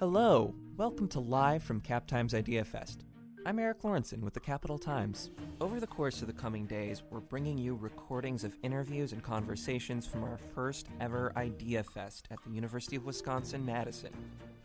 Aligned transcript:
Hello, 0.00 0.54
welcome 0.78 1.06
to 1.08 1.20
Live 1.20 1.62
from 1.62 1.78
Cap 1.78 2.06
Times 2.06 2.32
Idea 2.32 2.64
Fest. 2.64 3.04
I'm 3.44 3.58
Eric 3.58 3.82
Lawrenson 3.82 4.22
with 4.22 4.32
the 4.32 4.40
Capital 4.40 4.78
Times. 4.78 5.28
Over 5.60 5.78
the 5.78 5.86
course 5.86 6.22
of 6.22 6.26
the 6.26 6.32
coming 6.32 6.64
days, 6.64 7.02
we're 7.10 7.20
bringing 7.20 7.58
you 7.58 7.74
recordings 7.74 8.42
of 8.42 8.56
interviews 8.62 9.12
and 9.12 9.22
conversations 9.22 10.06
from 10.06 10.24
our 10.24 10.38
first 10.54 10.86
ever 11.02 11.34
Idea 11.36 11.84
Fest 11.84 12.28
at 12.30 12.42
the 12.46 12.50
University 12.50 12.96
of 12.96 13.04
Wisconsin 13.04 13.62
Madison. 13.66 14.12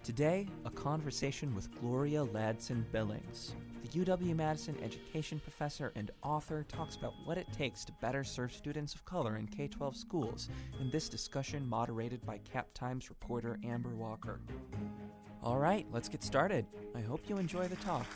Today, 0.06 0.48
a 0.64 0.70
conversation 0.70 1.54
with 1.54 1.70
Gloria 1.82 2.26
Ladson 2.28 2.90
Billings. 2.94 3.56
The 3.84 4.06
UW 4.06 4.38
Madison 4.38 4.78
education 4.82 5.42
professor 5.42 5.92
and 5.96 6.12
author 6.24 6.64
talks 6.70 6.96
about 6.96 7.14
what 7.26 7.38
it 7.38 7.52
takes 7.52 7.84
to 7.86 7.92
better 8.02 8.24
serve 8.24 8.54
students 8.54 8.96
of 8.96 9.04
color 9.04 9.36
in 9.36 9.48
K 9.48 9.68
12 9.68 9.98
schools 9.98 10.48
in 10.80 10.90
this 10.92 11.10
discussion 11.10 11.68
moderated 11.68 12.26
by 12.26 12.38
Cap 12.38 12.68
Times 12.74 13.10
reporter 13.10 13.60
Amber 13.66 13.94
Walker. 13.96 14.40
All 15.46 15.60
right, 15.60 15.86
let's 15.92 16.10
get 16.10 16.24
started. 16.24 16.66
I 16.96 17.02
hope 17.02 17.30
you 17.30 17.38
enjoy 17.38 17.68
the 17.68 17.76
talk. 17.76 18.08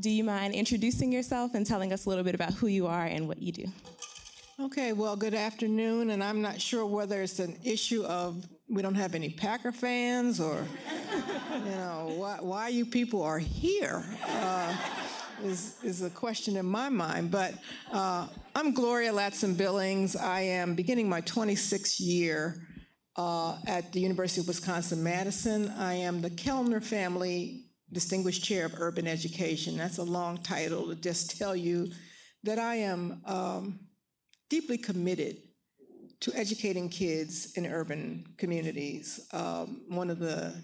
Do 0.00 0.08
you 0.08 0.24
mind 0.24 0.54
introducing 0.54 1.12
yourself 1.12 1.54
and 1.54 1.66
telling 1.66 1.92
us 1.92 2.06
a 2.06 2.08
little 2.08 2.24
bit 2.24 2.34
about 2.34 2.54
who 2.54 2.66
you 2.66 2.86
are 2.86 3.04
and 3.04 3.28
what 3.28 3.42
you 3.42 3.52
do? 3.52 3.66
Okay, 4.58 4.94
well, 4.94 5.16
good 5.16 5.34
afternoon, 5.34 6.10
and 6.10 6.24
I'm 6.24 6.40
not 6.40 6.62
sure 6.62 6.86
whether 6.86 7.20
it's 7.20 7.38
an 7.40 7.58
issue 7.62 8.04
of 8.04 8.46
we 8.70 8.80
don't 8.80 8.94
have 8.94 9.14
any 9.14 9.28
Packer 9.28 9.72
fans 9.72 10.40
or, 10.40 10.66
you 11.52 11.70
know, 11.72 12.14
why, 12.16 12.38
why 12.40 12.68
you 12.68 12.86
people 12.86 13.20
are 13.22 13.38
here 13.38 14.02
uh, 14.26 14.74
is, 15.42 15.76
is 15.82 16.00
a 16.00 16.08
question 16.08 16.56
in 16.56 16.64
my 16.64 16.88
mind. 16.88 17.30
But 17.30 17.54
uh, 17.92 18.28
I'm 18.56 18.72
Gloria 18.72 19.12
Ladson 19.12 19.56
Billings. 19.56 20.14
I 20.14 20.42
am 20.42 20.76
beginning 20.76 21.08
my 21.08 21.20
26th 21.22 21.96
year 21.98 22.68
uh, 23.16 23.58
at 23.66 23.92
the 23.92 23.98
University 23.98 24.42
of 24.42 24.46
Wisconsin 24.46 25.02
Madison. 25.02 25.70
I 25.70 25.94
am 25.94 26.20
the 26.20 26.30
Kellner 26.30 26.80
Family 26.80 27.64
Distinguished 27.90 28.44
Chair 28.44 28.66
of 28.66 28.74
Urban 28.78 29.08
Education. 29.08 29.76
That's 29.76 29.98
a 29.98 30.04
long 30.04 30.38
title 30.38 30.86
to 30.86 30.94
just 30.94 31.36
tell 31.36 31.56
you 31.56 31.90
that 32.44 32.60
I 32.60 32.76
am 32.76 33.22
um, 33.26 33.80
deeply 34.48 34.78
committed 34.78 35.38
to 36.20 36.32
educating 36.36 36.88
kids 36.88 37.54
in 37.56 37.66
urban 37.66 38.24
communities. 38.38 39.18
Um, 39.32 39.82
one 39.88 40.10
of 40.10 40.20
the 40.20 40.54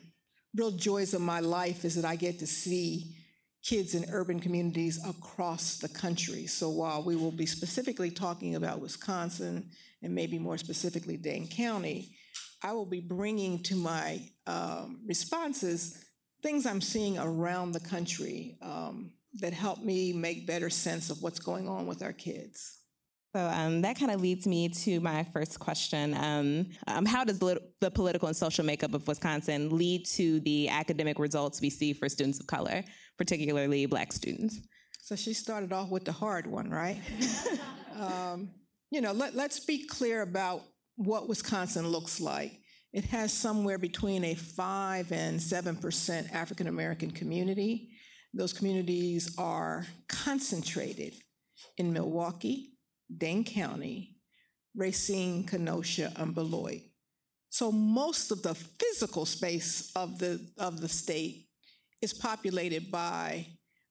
real 0.55 0.71
joys 0.71 1.13
of 1.13 1.23
my 1.23 1.41
life 1.41 1.85
is 1.85 1.97
that 1.97 2.05
I 2.05 2.15
get 2.15 2.39
to 2.39 2.47
see 2.47 3.17
kids 3.63 3.95
in 3.95 4.07
urban 4.11 4.41
communities 4.41 4.99
across 5.07 5.79
the 5.79 5.89
country. 5.89 6.47
So 6.47 6.71
while 6.71 7.03
we 7.03 7.17
will 7.17 7.33
be 7.33 7.47
specifically 7.47 8.11
talking 8.11 8.55
about 8.55 8.81
Wisconsin 8.81 9.71
and 10.03 10.15
maybe 10.15 10.39
more 10.39 10.59
specifically 10.59 11.17
Dane 11.17 11.49
County, 11.49 12.17
I 12.63 12.73
will 12.73 12.87
be 12.87 13.01
bringing 13.01 13.63
to 13.65 13.77
my 13.77 14.21
um, 14.47 15.01
responses 15.07 16.05
things 16.43 16.67
I'm 16.67 16.81
seeing 16.81 17.19
around 17.19 17.73
the 17.73 17.81
country 17.81 18.57
um, 18.63 19.13
that 19.41 19.53
help 19.53 19.83
me 19.85 20.13
make 20.13 20.47
better 20.47 20.71
sense 20.71 21.11
of 21.11 21.23
what's 21.23 21.39
going 21.39 21.69
on 21.69 21.87
with 21.87 22.03
our 22.03 22.13
kids. 22.13 22.80
So 23.35 23.47
um, 23.47 23.83
that 23.83 23.97
kind 23.97 24.11
of 24.11 24.21
leads 24.21 24.47
me 24.47 24.69
to 24.69 24.99
my 25.01 25.25
first 25.33 25.61
question. 25.61 26.15
Um, 26.15 26.67
um, 26.89 27.07
how 27.07 27.23
does 27.23 27.39
the, 27.39 27.61
political 27.95 28.27
and 28.27 28.37
social 28.37 28.65
makeup 28.65 28.93
of 28.93 29.07
Wisconsin 29.07 29.77
lead 29.77 30.05
to 30.07 30.41
the 30.41 30.69
academic 30.69 31.19
results 31.19 31.61
we 31.61 31.71
see 31.71 31.93
for 31.93 32.09
students 32.09 32.41
of 32.41 32.49
color, 32.49 32.83
particularly 33.19 33.87
Black 33.87 34.13
students? 34.13 34.59
So 35.01 35.15
she 35.15 35.33
started 35.33 35.73
off 35.73 35.91
with 35.91 36.05
the 36.05 36.13
hard 36.13 36.47
one, 36.47 36.71
right? 36.71 36.99
um, 38.01 38.51
you 38.91 39.01
know, 39.01 39.13
let, 39.13 39.37
let's 39.37 39.61
be 39.61 39.87
clear 39.87 40.23
about 40.23 40.63
what 40.97 41.29
Wisconsin 41.29 41.87
looks 41.87 42.21
like. 42.21 42.59
It 42.93 43.05
has 43.07 43.33
somewhere 43.33 43.79
between 43.79 44.25
a 44.25 44.35
5 44.35 45.13
and 45.13 45.39
7% 45.39 46.33
African 46.33 46.67
American 46.67 47.13
community. 47.13 47.91
Those 48.35 48.53
communities 48.53 49.37
are 49.39 49.87
concentrated 50.09 51.15
in 51.77 51.93
Milwaukee, 51.93 52.73
Dane 53.17 53.45
County, 53.45 54.17
Racine, 54.75 55.45
Kenosha, 55.45 56.13
and 56.17 56.35
Beloit. 56.35 56.83
So 57.49 57.73
most 57.73 58.31
of 58.31 58.43
the 58.43 58.55
physical 58.55 59.27
space 59.27 59.91
of 59.97 60.19
the, 60.19 60.41
of 60.57 60.81
the 60.81 60.89
state 60.89 61.49
is 62.01 62.15
populated 62.15 62.91
by 62.91 63.47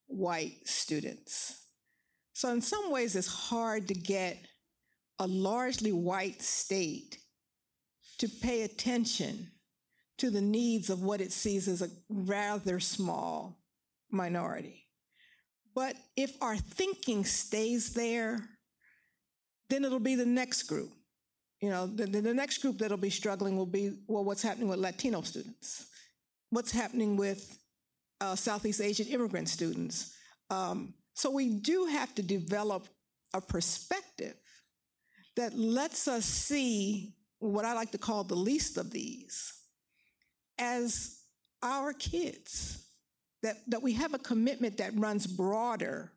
white 0.07 0.65
students. 0.65 1.61
So 2.33 2.49
in 2.49 2.61
some 2.61 2.91
ways, 2.91 3.15
it's 3.15 3.27
hard 3.27 3.87
to 3.89 3.93
get 3.93 4.37
a 5.19 5.27
largely 5.27 5.91
white 5.91 6.41
state 6.41 7.17
to 8.19 8.29
pay 8.29 8.61
attention 8.61 9.51
to 10.17 10.29
the 10.29 10.41
needs 10.41 10.89
of 10.89 11.03
what 11.03 11.21
it 11.21 11.31
sees 11.31 11.67
as 11.67 11.81
a 11.81 11.89
rather 12.09 12.79
small 12.79 13.57
minority. 14.09 14.85
But 15.75 15.95
if 16.15 16.35
our 16.41 16.57
thinking 16.57 17.25
stays 17.25 17.93
there, 17.93 18.49
then 19.69 19.85
it'll 19.85 19.99
be 19.99 20.15
the 20.15 20.25
next 20.25 20.63
group. 20.63 20.91
You 21.61 21.69
know, 21.69 21.87
the, 21.87 22.05
the 22.05 22.33
next 22.33 22.59
group 22.59 22.77
that'll 22.77 22.97
be 22.97 23.09
struggling 23.09 23.57
will 23.57 23.65
be, 23.65 23.99
well, 24.07 24.23
what's 24.23 24.41
happening 24.41 24.69
with 24.69 24.79
Latino 24.79 25.21
students? 25.21 25.87
What's 26.49 26.71
happening 26.71 27.17
with 27.17 27.59
uh, 28.21 28.35
Southeast 28.35 28.81
Asian 28.81 29.07
immigrant 29.07 29.49
students? 29.49 30.15
Um, 30.49 30.93
so 31.13 31.29
we 31.29 31.49
do 31.49 31.85
have 31.85 32.15
to 32.15 32.23
develop 32.23 32.87
a 33.33 33.41
perspective 33.41 34.35
that 35.35 35.53
lets 35.53 36.07
us 36.07 36.25
see 36.25 37.13
what 37.39 37.65
I 37.65 37.73
like 37.73 37.91
to 37.91 37.97
call 37.97 38.23
the 38.23 38.35
least 38.35 38.77
of 38.77 38.91
these 38.91 39.53
as 40.57 41.19
our 41.61 41.93
kids, 41.93 42.85
that, 43.43 43.57
that 43.67 43.81
we 43.81 43.93
have 43.93 44.13
a 44.13 44.19
commitment 44.19 44.77
that 44.77 44.97
runs 44.97 45.27
broader 45.27 46.11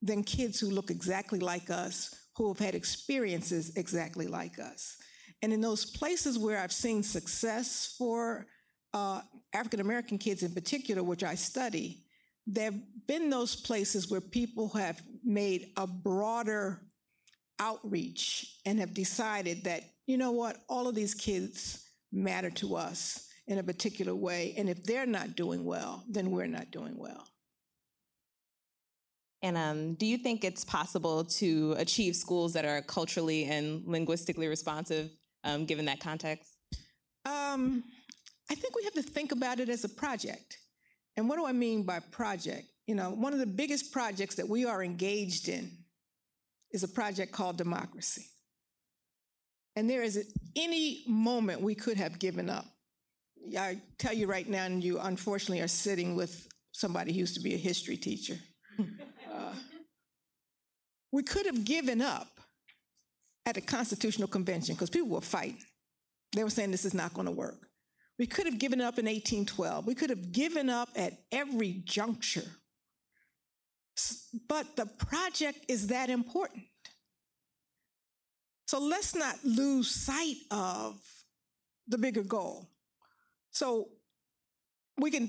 than 0.00 0.24
kids 0.24 0.58
who 0.58 0.70
look 0.70 0.90
exactly 0.90 1.38
like 1.38 1.70
us 1.70 2.21
who 2.36 2.48
have 2.48 2.58
had 2.58 2.74
experiences 2.74 3.76
exactly 3.76 4.26
like 4.26 4.58
us. 4.58 4.96
And 5.42 5.52
in 5.52 5.60
those 5.60 5.84
places 5.84 6.38
where 6.38 6.58
I've 6.58 6.72
seen 6.72 7.02
success 7.02 7.94
for 7.98 8.46
uh, 8.94 9.22
African 9.52 9.80
American 9.80 10.18
kids 10.18 10.42
in 10.42 10.52
particular, 10.52 11.02
which 11.02 11.24
I 11.24 11.34
study, 11.34 12.04
there 12.46 12.66
have 12.66 12.80
been 13.06 13.30
those 13.30 13.56
places 13.56 14.10
where 14.10 14.20
people 14.20 14.68
have 14.70 15.00
made 15.24 15.70
a 15.76 15.86
broader 15.86 16.80
outreach 17.58 18.58
and 18.66 18.78
have 18.80 18.94
decided 18.94 19.64
that, 19.64 19.82
you 20.06 20.16
know 20.16 20.32
what, 20.32 20.58
all 20.68 20.88
of 20.88 20.94
these 20.94 21.14
kids 21.14 21.84
matter 22.12 22.50
to 22.50 22.76
us 22.76 23.28
in 23.46 23.58
a 23.58 23.62
particular 23.62 24.14
way. 24.14 24.54
And 24.56 24.68
if 24.68 24.84
they're 24.84 25.06
not 25.06 25.36
doing 25.36 25.64
well, 25.64 26.04
then 26.08 26.30
we're 26.30 26.46
not 26.46 26.70
doing 26.70 26.96
well. 26.96 27.26
And 29.42 29.56
um, 29.56 29.94
do 29.94 30.06
you 30.06 30.18
think 30.18 30.44
it's 30.44 30.64
possible 30.64 31.24
to 31.24 31.74
achieve 31.76 32.14
schools 32.14 32.52
that 32.52 32.64
are 32.64 32.80
culturally 32.82 33.44
and 33.44 33.82
linguistically 33.86 34.46
responsive, 34.46 35.10
um, 35.42 35.64
given 35.64 35.86
that 35.86 35.98
context? 35.98 36.56
Um, 37.24 37.82
I 38.50 38.54
think 38.54 38.76
we 38.76 38.84
have 38.84 38.94
to 38.94 39.02
think 39.02 39.32
about 39.32 39.58
it 39.58 39.68
as 39.68 39.84
a 39.84 39.88
project. 39.88 40.58
And 41.16 41.28
what 41.28 41.36
do 41.36 41.46
I 41.46 41.52
mean 41.52 41.82
by 41.84 41.98
project? 41.98 42.68
You 42.86 42.94
know, 42.94 43.10
one 43.10 43.32
of 43.32 43.40
the 43.40 43.46
biggest 43.46 43.92
projects 43.92 44.36
that 44.36 44.48
we 44.48 44.64
are 44.64 44.82
engaged 44.82 45.48
in 45.48 45.70
is 46.70 46.84
a 46.84 46.88
project 46.88 47.32
called 47.32 47.56
democracy. 47.56 48.26
And 49.74 49.88
there 49.88 50.02
is 50.02 50.32
any 50.54 51.02
moment 51.08 51.62
we 51.62 51.74
could 51.74 51.96
have 51.96 52.18
given 52.18 52.48
up. 52.48 52.66
I 53.58 53.80
tell 53.98 54.12
you 54.12 54.26
right 54.26 54.48
now, 54.48 54.64
and 54.64 54.84
you 54.84 55.00
unfortunately 55.00 55.62
are 55.62 55.68
sitting 55.68 56.14
with 56.14 56.46
somebody 56.72 57.12
who 57.12 57.18
used 57.18 57.34
to 57.34 57.40
be 57.40 57.54
a 57.54 57.58
history 57.58 57.96
teacher. 57.96 58.38
we 61.12 61.22
could 61.22 61.46
have 61.46 61.64
given 61.64 62.00
up 62.00 62.40
at 63.46 63.54
the 63.54 63.60
Constitutional 63.60 64.28
Convention 64.28 64.74
because 64.74 64.90
people 64.90 65.08
were 65.08 65.20
fighting. 65.20 65.62
They 66.34 66.42
were 66.42 66.50
saying 66.50 66.70
this 66.70 66.86
is 66.86 66.94
not 66.94 67.12
going 67.12 67.26
to 67.26 67.32
work. 67.32 67.68
We 68.18 68.26
could 68.26 68.46
have 68.46 68.58
given 68.58 68.80
up 68.80 68.98
in 68.98 69.04
1812. 69.04 69.86
We 69.86 69.94
could 69.94 70.10
have 70.10 70.32
given 70.32 70.70
up 70.70 70.88
at 70.96 71.12
every 71.30 71.82
juncture. 71.84 72.50
But 74.48 74.76
the 74.76 74.86
project 74.86 75.66
is 75.68 75.88
that 75.88 76.08
important. 76.08 76.64
So 78.66 78.80
let's 78.80 79.14
not 79.14 79.36
lose 79.44 79.90
sight 79.90 80.36
of 80.50 80.98
the 81.88 81.98
bigger 81.98 82.22
goal. 82.22 82.70
So 83.50 83.88
we 84.98 85.10
can 85.10 85.28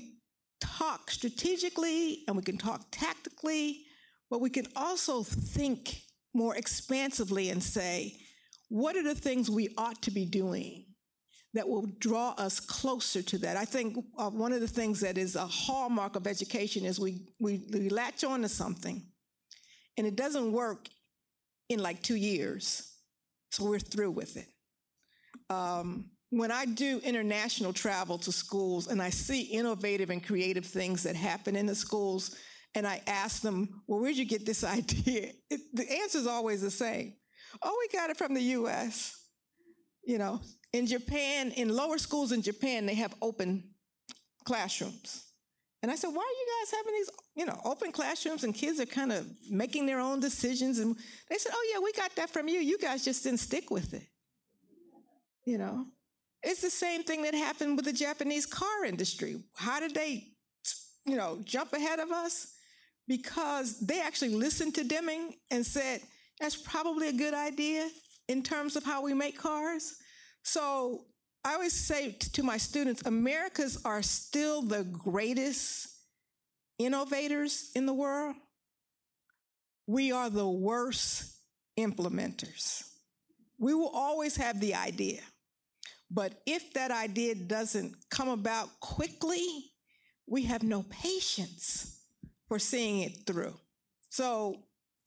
talk 0.60 1.10
strategically 1.10 2.24
and 2.26 2.36
we 2.36 2.42
can 2.42 2.56
talk 2.56 2.86
tactically 2.90 3.83
but 4.34 4.40
we 4.40 4.50
can 4.50 4.66
also 4.74 5.22
think 5.22 6.02
more 6.34 6.56
expansively 6.56 7.50
and 7.50 7.62
say, 7.62 8.18
what 8.68 8.96
are 8.96 9.04
the 9.04 9.14
things 9.14 9.48
we 9.48 9.68
ought 9.78 10.02
to 10.02 10.10
be 10.10 10.26
doing 10.26 10.86
that 11.52 11.68
will 11.68 11.86
draw 12.00 12.30
us 12.30 12.58
closer 12.58 13.22
to 13.22 13.38
that? 13.38 13.56
I 13.56 13.64
think 13.64 13.96
uh, 14.18 14.30
one 14.30 14.52
of 14.52 14.60
the 14.60 14.66
things 14.66 14.98
that 15.02 15.18
is 15.18 15.36
a 15.36 15.46
hallmark 15.46 16.16
of 16.16 16.26
education 16.26 16.84
is 16.84 16.98
we, 16.98 17.28
we, 17.38 17.64
we 17.72 17.88
latch 17.88 18.24
on 18.24 18.42
to 18.42 18.48
something 18.48 19.06
and 19.96 20.04
it 20.04 20.16
doesn't 20.16 20.50
work 20.50 20.88
in 21.68 21.78
like 21.78 22.02
two 22.02 22.16
years. 22.16 22.92
So 23.52 23.62
we're 23.64 23.78
through 23.78 24.10
with 24.10 24.36
it. 24.36 24.48
Um, 25.48 26.06
when 26.30 26.50
I 26.50 26.64
do 26.64 27.00
international 27.04 27.72
travel 27.72 28.18
to 28.18 28.32
schools 28.32 28.88
and 28.88 29.00
I 29.00 29.10
see 29.10 29.42
innovative 29.42 30.10
and 30.10 30.26
creative 30.26 30.66
things 30.66 31.04
that 31.04 31.14
happen 31.14 31.54
in 31.54 31.66
the 31.66 31.76
schools, 31.76 32.34
and 32.74 32.86
I 32.86 33.00
ask 33.06 33.42
them, 33.42 33.82
well, 33.86 34.00
where'd 34.00 34.16
you 34.16 34.24
get 34.24 34.44
this 34.44 34.64
idea? 34.78 35.32
It, 35.50 35.60
the 35.72 35.90
answer 35.90 36.18
is 36.18 36.26
always 36.26 36.62
the 36.62 36.70
same. 36.70 37.14
Oh, 37.62 37.76
we 37.78 37.96
got 37.96 38.10
it 38.10 38.16
from 38.16 38.34
the 38.34 38.42
US. 38.42 39.20
You 40.04 40.18
know, 40.18 40.40
in 40.72 40.86
Japan, 40.86 41.52
in 41.52 41.68
lower 41.68 41.98
schools 41.98 42.32
in 42.32 42.42
Japan, 42.42 42.84
they 42.84 42.94
have 42.94 43.14
open 43.22 43.64
classrooms. 44.44 45.24
And 45.82 45.90
I 45.90 45.96
said, 45.96 46.08
why 46.08 46.22
are 46.22 46.38
you 46.40 46.46
guys 46.60 46.78
having 46.78 46.94
these, 46.94 47.10
you 47.36 47.46
know, 47.46 47.60
open 47.64 47.92
classrooms 47.92 48.42
and 48.42 48.54
kids 48.54 48.80
are 48.80 48.86
kind 48.86 49.12
of 49.12 49.26
making 49.50 49.84
their 49.84 50.00
own 50.00 50.18
decisions? 50.18 50.78
And 50.78 50.96
they 51.28 51.36
said, 51.36 51.52
oh, 51.54 51.70
yeah, 51.72 51.78
we 51.78 51.92
got 51.92 52.14
that 52.16 52.30
from 52.30 52.48
you. 52.48 52.58
You 52.58 52.78
guys 52.78 53.04
just 53.04 53.22
didn't 53.22 53.40
stick 53.40 53.70
with 53.70 53.92
it. 53.92 54.06
You 55.44 55.58
know, 55.58 55.86
it's 56.42 56.62
the 56.62 56.70
same 56.70 57.02
thing 57.02 57.22
that 57.22 57.34
happened 57.34 57.76
with 57.76 57.84
the 57.84 57.92
Japanese 57.92 58.46
car 58.46 58.84
industry. 58.86 59.42
How 59.56 59.78
did 59.78 59.94
they, 59.94 60.28
you 61.04 61.16
know, 61.16 61.40
jump 61.44 61.74
ahead 61.74 61.98
of 61.98 62.10
us? 62.10 62.53
Because 63.06 63.80
they 63.80 64.00
actually 64.00 64.34
listened 64.34 64.74
to 64.76 64.84
Deming 64.84 65.34
and 65.50 65.64
said, 65.64 66.00
that's 66.40 66.56
probably 66.56 67.08
a 67.08 67.12
good 67.12 67.34
idea 67.34 67.88
in 68.28 68.42
terms 68.42 68.76
of 68.76 68.84
how 68.84 69.02
we 69.02 69.14
make 69.14 69.38
cars. 69.38 69.96
So 70.42 71.04
I 71.44 71.54
always 71.54 71.74
say 71.74 72.12
to 72.12 72.42
my 72.42 72.56
students, 72.56 73.02
Americans 73.04 73.78
are 73.84 74.02
still 74.02 74.62
the 74.62 74.84
greatest 74.84 75.88
innovators 76.78 77.70
in 77.74 77.86
the 77.86 77.92
world. 77.92 78.36
We 79.86 80.12
are 80.12 80.30
the 80.30 80.48
worst 80.48 81.36
implementers. 81.78 82.82
We 83.58 83.74
will 83.74 83.90
always 83.94 84.36
have 84.36 84.60
the 84.60 84.74
idea. 84.74 85.20
But 86.10 86.40
if 86.46 86.72
that 86.74 86.90
idea 86.90 87.34
doesn't 87.34 87.94
come 88.10 88.28
about 88.28 88.68
quickly, 88.80 89.72
we 90.26 90.44
have 90.44 90.62
no 90.62 90.84
patience 90.88 91.93
for 92.54 92.60
seeing 92.60 93.00
it 93.00 93.26
through. 93.26 93.52
So, 94.10 94.60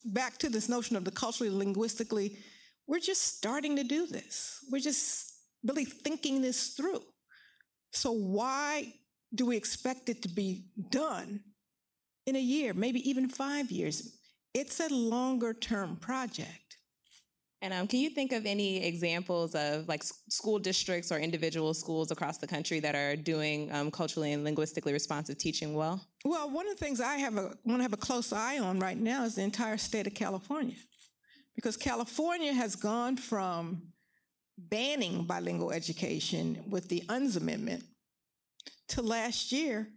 back 0.03 0.37
to 0.39 0.49
this 0.49 0.67
notion 0.67 0.97
of 0.97 1.05
the 1.05 1.11
culturally 1.11 1.49
linguistically, 1.49 2.39
we're 2.87 2.99
just 2.99 3.37
starting 3.37 3.77
to 3.77 3.85
do 3.85 4.05
this. 4.05 4.59
We're 4.69 4.81
just 4.81 5.33
really 5.65 5.85
thinking 5.85 6.41
this 6.41 6.73
through. 6.73 7.03
So, 7.93 8.11
why 8.11 8.93
do 9.33 9.45
we 9.45 9.55
expect 9.55 10.09
it 10.09 10.21
to 10.23 10.27
be 10.27 10.65
done 10.89 11.39
in 12.25 12.35
a 12.35 12.41
year, 12.41 12.73
maybe 12.73 13.09
even 13.09 13.29
five 13.29 13.71
years? 13.71 14.19
It's 14.53 14.81
a 14.81 14.93
longer 14.93 15.53
term 15.53 15.95
project. 15.95 16.67
And 17.61 17.73
um, 17.73 17.87
can 17.87 17.99
you 17.99 18.09
think 18.09 18.33
of 18.33 18.45
any 18.45 18.85
examples 18.85 19.55
of 19.55 19.87
like 19.87 20.03
school 20.03 20.59
districts 20.59 21.13
or 21.13 21.17
individual 21.17 21.73
schools 21.73 22.11
across 22.11 22.39
the 22.39 22.47
country 22.47 22.81
that 22.81 22.93
are 22.93 23.15
doing 23.15 23.71
um, 23.71 23.89
culturally 23.89 24.33
and 24.33 24.43
linguistically 24.43 24.91
responsive 24.91 25.37
teaching 25.37 25.73
well? 25.73 26.05
Well, 26.27 26.49
one 26.49 26.67
of 26.67 26.77
the 26.77 26.83
things 26.83 26.99
I 26.99 27.17
have 27.17 27.37
a, 27.37 27.55
want 27.63 27.79
to 27.79 27.83
have 27.83 27.93
a 27.93 27.97
close 27.97 28.33
eye 28.33 28.59
on 28.59 28.79
right 28.79 28.97
now 28.97 29.23
is 29.23 29.35
the 29.35 29.43
entire 29.43 29.77
state 29.77 30.07
of 30.07 30.13
California, 30.13 30.75
because 31.55 31.77
California 31.77 32.53
has 32.53 32.75
gone 32.75 33.17
from 33.17 33.93
banning 34.57 35.23
bilingual 35.23 35.71
education 35.71 36.63
with 36.69 36.89
the 36.89 37.01
Unz 37.07 37.37
Amendment 37.37 37.83
to 38.89 39.01
last 39.01 39.51
year. 39.51 39.87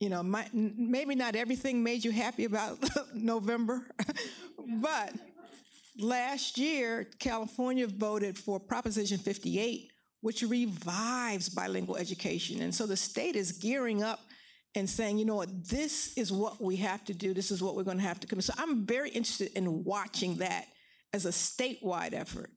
You 0.00 0.08
know, 0.08 0.22
my, 0.24 0.48
maybe 0.52 1.14
not 1.14 1.36
everything 1.36 1.84
made 1.84 2.04
you 2.04 2.10
happy 2.10 2.44
about 2.44 2.78
November, 3.14 3.86
but 4.80 5.12
Last 5.98 6.56
year, 6.56 7.06
California 7.18 7.86
voted 7.86 8.38
for 8.38 8.58
Proposition 8.58 9.18
58, 9.18 9.90
which 10.22 10.42
revives 10.42 11.50
bilingual 11.50 11.96
education. 11.96 12.62
And 12.62 12.74
so 12.74 12.86
the 12.86 12.96
state 12.96 13.36
is 13.36 13.52
gearing 13.52 14.02
up 14.02 14.20
and 14.74 14.88
saying, 14.88 15.18
you 15.18 15.24
know 15.24 15.36
what, 15.36 15.68
this 15.68 16.16
is 16.16 16.32
what 16.32 16.60
we 16.60 16.76
have 16.76 17.04
to 17.04 17.14
do. 17.14 17.34
This 17.34 17.50
is 17.50 17.62
what 17.62 17.76
we're 17.76 17.82
going 17.82 17.98
to 17.98 18.02
have 18.02 18.20
to 18.20 18.26
commit. 18.26 18.44
So 18.44 18.54
I'm 18.56 18.86
very 18.86 19.10
interested 19.10 19.50
in 19.56 19.84
watching 19.84 20.36
that 20.36 20.66
as 21.12 21.26
a 21.26 21.30
statewide 21.30 22.14
effort. 22.14 22.50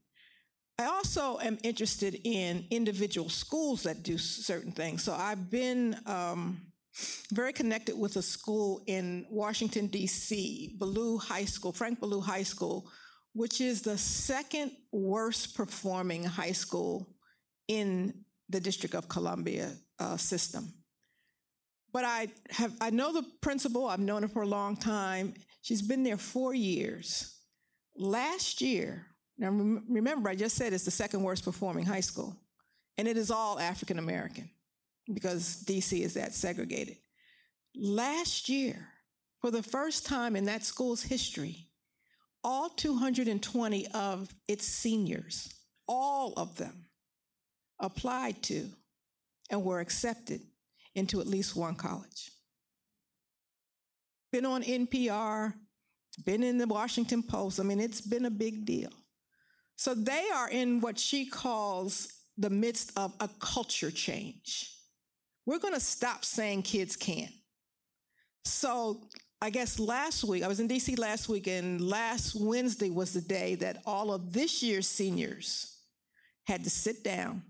I 0.77 0.85
also 0.85 1.39
am 1.39 1.57
interested 1.63 2.19
in 2.23 2.65
individual 2.69 3.29
schools 3.29 3.83
that 3.83 4.03
do 4.03 4.17
certain 4.17 4.71
things. 4.71 5.03
So 5.03 5.13
I've 5.13 5.49
been 5.49 5.95
um, 6.05 6.61
very 7.31 7.53
connected 7.53 7.97
with 7.97 8.17
a 8.17 8.21
school 8.21 8.81
in 8.85 9.25
Washington, 9.29 9.87
D.C., 9.87 10.75
Ballou 10.77 11.17
High 11.17 11.45
School, 11.45 11.71
Frank 11.71 11.99
Ballou 12.01 12.19
High 12.21 12.43
School, 12.43 12.89
which 13.33 13.61
is 13.61 13.81
the 13.81 13.97
second 13.97 14.71
worst 14.91 15.55
performing 15.55 16.23
high 16.23 16.53
school 16.53 17.07
in 17.67 18.13
the 18.49 18.59
District 18.59 18.95
of 18.95 19.07
Columbia 19.09 19.71
uh, 19.99 20.17
system. 20.17 20.73
But 21.95 22.03
I 22.03 22.27
have 22.49 22.73
I 22.81 22.89
know 22.89 23.13
the 23.13 23.23
principal. 23.39 23.87
I've 23.87 24.01
known 24.01 24.23
her 24.23 24.27
for 24.27 24.41
a 24.41 24.45
long 24.47 24.75
time. 24.75 25.33
She's 25.61 25.81
been 25.81 26.03
there 26.03 26.17
four 26.17 26.53
years. 26.53 27.39
Last 27.95 28.59
year, 28.59 29.05
now 29.37 29.47
remember, 29.49 30.27
I 30.27 30.35
just 30.35 30.57
said 30.57 30.73
it's 30.73 30.83
the 30.83 30.91
second 30.91 31.23
worst 31.23 31.45
performing 31.45 31.85
high 31.85 32.01
school, 32.01 32.35
and 32.97 33.07
it 33.07 33.15
is 33.15 33.31
all 33.31 33.57
African 33.61 33.97
American 33.97 34.49
because 35.13 35.63
DC 35.63 36.01
is 36.01 36.15
that 36.15 36.33
segregated. 36.33 36.97
Last 37.73 38.49
year, 38.49 38.89
for 39.39 39.49
the 39.49 39.63
first 39.63 40.05
time 40.05 40.35
in 40.35 40.43
that 40.47 40.65
school's 40.65 41.03
history, 41.03 41.69
all 42.43 42.67
220 42.67 43.87
of 43.93 44.35
its 44.49 44.67
seniors, 44.67 45.47
all 45.87 46.33
of 46.35 46.57
them, 46.57 46.87
applied 47.79 48.43
to 48.43 48.67
and 49.49 49.63
were 49.63 49.79
accepted 49.79 50.41
into 50.95 51.21
at 51.21 51.27
least 51.27 51.55
one 51.55 51.75
college. 51.75 52.31
Been 54.31 54.45
on 54.45 54.63
NPR, 54.63 55.53
been 56.25 56.43
in 56.43 56.57
the 56.57 56.67
Washington 56.67 57.21
Post. 57.21 57.59
I 57.59 57.63
mean, 57.63 57.79
it's 57.79 58.01
been 58.01 58.25
a 58.25 58.31
big 58.31 58.65
deal. 58.65 58.91
So 59.75 59.93
they 59.93 60.25
are 60.33 60.49
in 60.49 60.79
what 60.81 60.97
she 60.97 61.25
calls 61.25 62.07
the 62.37 62.49
midst 62.49 62.91
of 62.97 63.13
a 63.19 63.29
culture 63.39 63.91
change. 63.91 64.71
We're 65.45 65.59
going 65.59 65.73
to 65.73 65.79
stop 65.79 66.25
saying 66.25 66.63
kids 66.63 66.95
can't. 66.95 67.31
So 68.45 69.07
I 69.41 69.49
guess 69.49 69.79
last 69.79 70.23
week, 70.23 70.43
I 70.43 70.47
was 70.47 70.59
in 70.59 70.67
DC 70.67 70.97
last 70.97 71.29
week, 71.29 71.47
and 71.47 71.81
last 71.81 72.35
Wednesday 72.35 72.89
was 72.89 73.13
the 73.13 73.21
day 73.21 73.55
that 73.55 73.81
all 73.85 74.13
of 74.13 74.33
this 74.33 74.63
year's 74.63 74.87
seniors 74.87 75.77
had 76.45 76.63
to 76.63 76.69
sit 76.69 77.03
down 77.03 77.43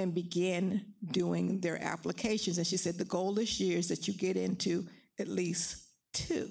and 0.00 0.14
begin 0.14 0.84
doing 1.10 1.60
their 1.60 1.82
applications. 1.82 2.58
And 2.58 2.66
she 2.66 2.76
said 2.76 2.98
the 2.98 3.04
goal 3.04 3.34
this 3.34 3.60
year 3.60 3.78
is 3.78 3.88
that 3.88 4.08
you 4.08 4.14
get 4.14 4.36
into 4.36 4.86
at 5.18 5.28
least 5.28 5.84
two. 6.12 6.50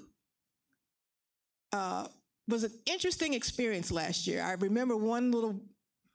Uh, 1.71 2.07
was 2.47 2.63
an 2.63 2.71
interesting 2.85 3.33
experience 3.33 3.91
last 3.91 4.25
year. 4.25 4.41
I 4.41 4.53
remember 4.53 4.97
one 4.97 5.31
little 5.31 5.61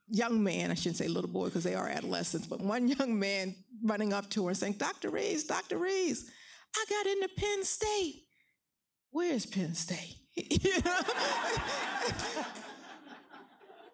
young 0.09 0.43
man, 0.43 0.71
I 0.71 0.75
shouldn't 0.75 0.97
say 0.97 1.09
little 1.09 1.31
boy 1.31 1.47
because 1.47 1.65
they 1.65 1.75
are 1.75 1.89
adolescents, 1.89 2.47
but 2.47 2.61
one 2.61 2.89
young 2.89 3.19
man 3.19 3.55
running 3.83 4.13
up 4.13 4.29
to 4.31 4.45
her 4.45 4.51
and 4.51 4.59
saying, 4.59 4.75
Dr. 4.75 5.11
Rees, 5.11 5.45
Dr. 5.45 5.79
Rees, 5.79 6.31
I 6.77 6.85
got 6.89 7.07
into 7.07 7.29
Penn 7.37 7.65
State. 7.65 8.23
Where's 9.11 9.47
Penn 9.47 9.75
State? 9.75 10.17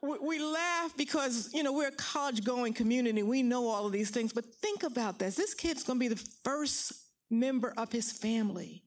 we 0.03 0.39
laugh 0.39 0.97
because 0.97 1.51
you 1.53 1.63
know 1.63 1.73
we're 1.73 1.89
a 1.89 1.93
college 1.93 2.43
going 2.45 2.73
community 2.73 3.23
we 3.23 3.43
know 3.43 3.69
all 3.69 3.87
of 3.87 3.93
these 3.93 4.11
things 4.11 4.33
but 4.33 4.45
think 4.45 4.83
about 4.83 5.19
this 5.19 5.37
this 5.37 5.55
kid's 5.55 5.83
going 5.83 5.99
to 5.99 6.01
be 6.01 6.09
the 6.09 6.29
first 6.43 6.93
member 7.31 7.73
of 7.77 7.93
his 7.93 8.11
family 8.11 8.83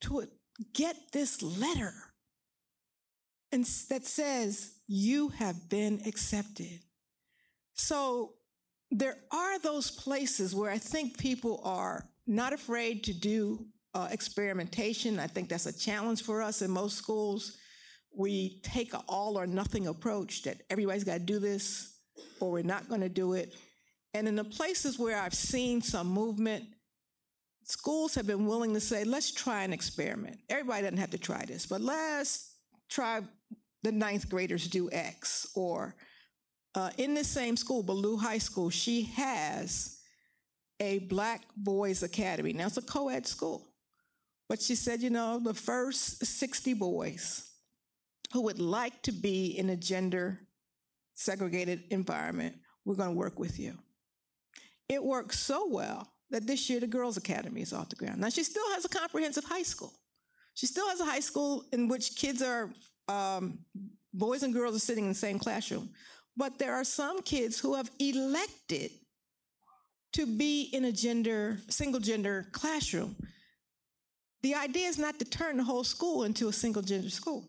to 0.00 0.26
get 0.72 0.96
this 1.12 1.42
letter 1.42 1.92
and 3.52 3.64
that 3.90 4.04
says 4.04 4.72
you 4.86 5.28
have 5.28 5.68
been 5.68 6.00
accepted 6.06 6.80
so 7.74 8.32
there 8.90 9.18
are 9.30 9.58
those 9.58 9.90
places 9.90 10.54
where 10.54 10.70
i 10.70 10.78
think 10.78 11.18
people 11.18 11.60
are 11.64 12.08
not 12.26 12.52
afraid 12.52 13.04
to 13.04 13.12
do 13.12 13.66
uh, 13.96 14.08
experimentation. 14.10 15.18
I 15.18 15.26
think 15.26 15.48
that's 15.48 15.64
a 15.64 15.76
challenge 15.76 16.22
for 16.22 16.42
us 16.42 16.60
in 16.60 16.70
most 16.70 16.96
schools. 16.96 17.56
We 18.16 18.60
take 18.62 18.94
an 18.94 19.02
all 19.08 19.38
or 19.38 19.46
nothing 19.46 19.86
approach 19.86 20.42
that 20.42 20.62
everybody's 20.70 21.04
got 21.04 21.14
to 21.14 21.20
do 21.20 21.38
this 21.38 21.96
or 22.40 22.50
we're 22.50 22.62
not 22.62 22.88
going 22.88 23.02
to 23.02 23.08
do 23.08 23.34
it. 23.34 23.54
And 24.14 24.26
in 24.26 24.36
the 24.36 24.44
places 24.44 24.98
where 24.98 25.18
I've 25.18 25.34
seen 25.34 25.82
some 25.82 26.08
movement, 26.08 26.64
schools 27.64 28.14
have 28.14 28.26
been 28.26 28.46
willing 28.46 28.72
to 28.74 28.80
say, 28.80 29.04
let's 29.04 29.32
try 29.32 29.62
an 29.62 29.72
experiment. 29.72 30.38
Everybody 30.48 30.82
doesn't 30.82 30.98
have 30.98 31.10
to 31.10 31.18
try 31.18 31.44
this, 31.44 31.66
but 31.66 31.80
let's 31.80 32.54
try 32.88 33.20
the 33.82 33.92
ninth 33.92 34.28
graders 34.30 34.68
do 34.68 34.90
X. 34.90 35.48
Or 35.54 35.94
uh, 36.74 36.90
in 36.96 37.14
this 37.14 37.28
same 37.28 37.56
school, 37.56 37.82
Ballou 37.82 38.16
High 38.16 38.38
School, 38.38 38.70
she 38.70 39.02
has 39.02 39.98
a 40.80 41.00
Black 41.00 41.42
Boys 41.56 42.02
Academy. 42.02 42.52
Now, 42.52 42.66
it's 42.66 42.76
a 42.76 42.82
co 42.82 43.08
ed 43.08 43.26
school. 43.26 43.66
But 44.48 44.62
she 44.62 44.76
said, 44.76 45.02
you 45.02 45.10
know, 45.10 45.40
the 45.42 45.54
first 45.54 46.24
60 46.24 46.74
boys 46.74 47.50
who 48.32 48.42
would 48.42 48.58
like 48.58 49.02
to 49.02 49.12
be 49.12 49.58
in 49.58 49.70
a 49.70 49.76
gender 49.76 50.40
segregated 51.14 51.84
environment, 51.90 52.56
we're 52.84 52.94
going 52.94 53.10
to 53.10 53.16
work 53.16 53.38
with 53.38 53.58
you. 53.58 53.78
It 54.88 55.02
worked 55.02 55.34
so 55.34 55.68
well 55.68 56.08
that 56.30 56.46
this 56.46 56.68
year 56.68 56.80
the 56.80 56.86
Girls 56.86 57.16
Academy 57.16 57.62
is 57.62 57.72
off 57.72 57.88
the 57.88 57.96
ground. 57.96 58.20
Now, 58.20 58.28
she 58.28 58.44
still 58.44 58.68
has 58.74 58.84
a 58.84 58.88
comprehensive 58.88 59.44
high 59.44 59.62
school. 59.62 59.92
She 60.54 60.66
still 60.66 60.88
has 60.88 61.00
a 61.00 61.04
high 61.04 61.20
school 61.20 61.64
in 61.72 61.88
which 61.88 62.16
kids 62.16 62.42
are, 62.42 62.70
um, 63.08 63.58
boys 64.14 64.42
and 64.42 64.54
girls 64.54 64.76
are 64.76 64.80
sitting 64.80 65.04
in 65.04 65.10
the 65.10 65.14
same 65.14 65.38
classroom. 65.38 65.90
But 66.36 66.58
there 66.58 66.74
are 66.74 66.84
some 66.84 67.22
kids 67.22 67.58
who 67.58 67.74
have 67.74 67.90
elected 67.98 68.90
to 70.14 70.26
be 70.26 70.70
in 70.72 70.86
a 70.86 70.92
gender, 70.92 71.58
single 71.68 72.00
gender 72.00 72.46
classroom. 72.52 73.16
The 74.42 74.54
idea 74.54 74.88
is 74.88 74.98
not 74.98 75.18
to 75.18 75.24
turn 75.24 75.56
the 75.56 75.64
whole 75.64 75.84
school 75.84 76.24
into 76.24 76.48
a 76.48 76.52
single 76.52 76.82
gender 76.82 77.10
school, 77.10 77.48